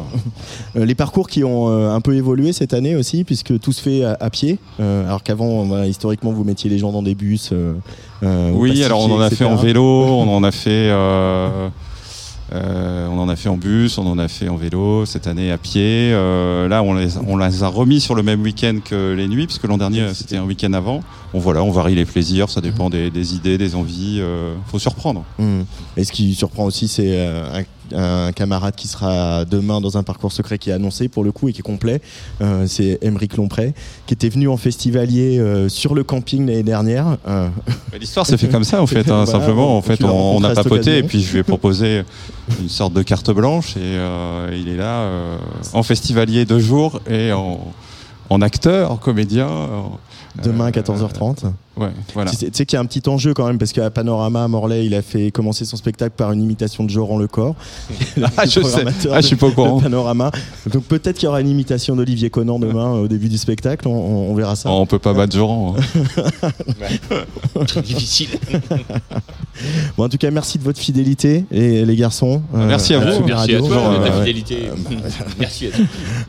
[0.75, 3.81] Euh, les parcours qui ont euh, un peu évolué cette année aussi, puisque tout se
[3.81, 4.59] fait à, à pied.
[4.79, 7.49] Euh, alors qu'avant, voilà, historiquement, vous mettiez les gens dans des bus.
[7.51, 7.73] euh,
[8.23, 9.43] euh, Oui, alors on en a etc.
[9.43, 10.89] fait en vélo, on en a fait,
[12.53, 15.51] euh, on en a fait en bus, on en a fait en vélo cette année
[15.51, 16.11] à pied.
[16.13, 19.47] Euh, là, on les, on les a remis sur le même week-end que les nuits,
[19.47, 21.01] puisque l'an dernier c'était un week-end avant.
[21.33, 24.19] Bon voilà, on varie les plaisirs, ça dépend des, des idées, des envies.
[24.21, 25.23] Euh, faut surprendre.
[25.39, 25.61] Hmm.
[25.97, 27.63] Et ce qui surprend aussi, c'est euh, un,
[27.93, 31.49] un camarade qui sera demain dans un parcours secret qui est annoncé pour le coup
[31.49, 32.01] et qui est complet.
[32.41, 33.73] Euh, c'est Émeric Lompré,
[34.05, 37.17] qui était venu en festivalier euh, sur le camping l'année dernière.
[37.27, 37.47] Euh,
[37.99, 39.77] L'histoire se fait comme ça en fait, hein, Voilà, simplement.
[39.77, 42.03] En fait, on, a papoté et puis je lui ai proposé
[42.61, 43.97] une sorte de carte blanche et
[44.53, 45.09] il est là
[45.73, 47.59] en festivalier deux jours et en,
[48.29, 49.47] en acteur, en comédien.
[49.47, 49.99] en-
[50.43, 51.45] Demain à euh, 14h30.
[51.77, 52.31] Ouais, voilà.
[52.31, 54.47] Tu sais, tu sais qu'il y a un petit enjeu quand même parce qu'à Panorama,
[54.47, 57.55] Morlaix, il a fait commencer son spectacle par une imitation de Joran Lecor.
[58.37, 58.85] Ah, je sais.
[59.11, 59.79] Ah, je suis pas au courant.
[59.81, 60.31] Panorama.
[60.71, 63.87] Donc peut-être qu'il y aura une imitation d'Olivier Conan demain au début du spectacle.
[63.87, 64.69] On, verra ça.
[64.71, 65.75] Oh, on peut pas battre Joran.
[65.77, 67.65] hein.
[67.67, 68.29] Très difficile.
[69.97, 72.41] Bon, en tout cas, merci de votre fidélité, les, les garçons.
[72.53, 73.09] Euh, Merci à vous.
[73.11, 74.69] Tsugi Merci à toi de ta Euh, fidélité.
[75.39, 75.85] Merci à toi.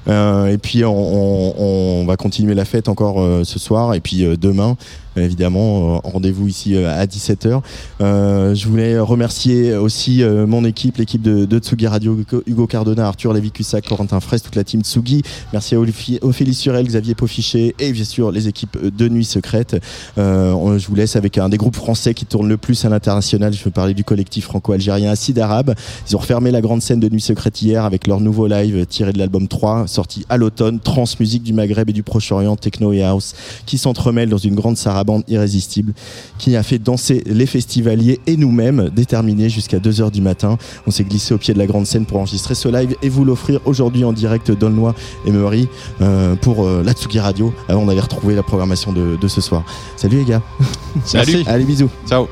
[0.09, 1.55] Euh, et puis on, on-
[2.03, 4.77] on va continuer la fête encore euh, ce soir et puis euh, demain
[5.25, 7.61] évidemment euh, rendez-vous ici euh, à 17h
[8.01, 12.17] euh, je voulais remercier aussi mon équipe l'équipe de, de Tsugi Radio
[12.47, 15.23] Hugo- Cardona Arthur Lévy-Cussac Corentin Fraisse toute la team Tsugi.
[15.53, 15.79] Merci à
[16.23, 19.77] Ophélie Surel Xavier Poffichet et bien sûr les équipes de Nuit Secrète.
[20.17, 23.53] Je vous laisse avec un des groupes français qui tourne le plus à l'international.
[23.53, 25.75] Je veux parler du collectif franco-algérien Acide Arabe.
[26.09, 29.13] Ils ont refermé la grande scène de Nuit Secrète hier avec leur nouveau live tiré
[29.13, 33.03] de l'album 3, sorti à l'automne, trans musique du Maghreb et du Proche-Orient, techno et
[33.03, 33.35] house,
[33.65, 34.77] qui s'entremêlent dans une grande
[35.07, 35.95] sarabande irrésistible,
[36.39, 40.59] qui a fait danser les festivaliers et nous-mêmes, déterminés jusqu'à 2h du matin.
[40.87, 43.25] On s'est glissé au pied de la grande scène pour enregistrer ce live et vous
[43.25, 44.95] l'offrir aujourd'hui en direct d'Aulnois
[45.27, 45.69] et Meury
[46.01, 49.65] euh, pour euh, la Tsugi Radio, avant d'aller retrouver la programmation de, de ce soir.
[49.97, 50.43] Salut les gars
[51.05, 51.33] Salut.
[51.37, 51.49] Merci.
[51.49, 52.29] Allez bisous Ciao.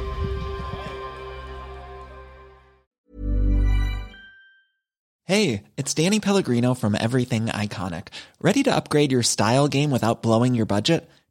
[5.26, 8.08] Hey, it's Danny Pellegrino from Everything Iconic.
[8.42, 11.08] Ready to upgrade your style game without blowing your budget?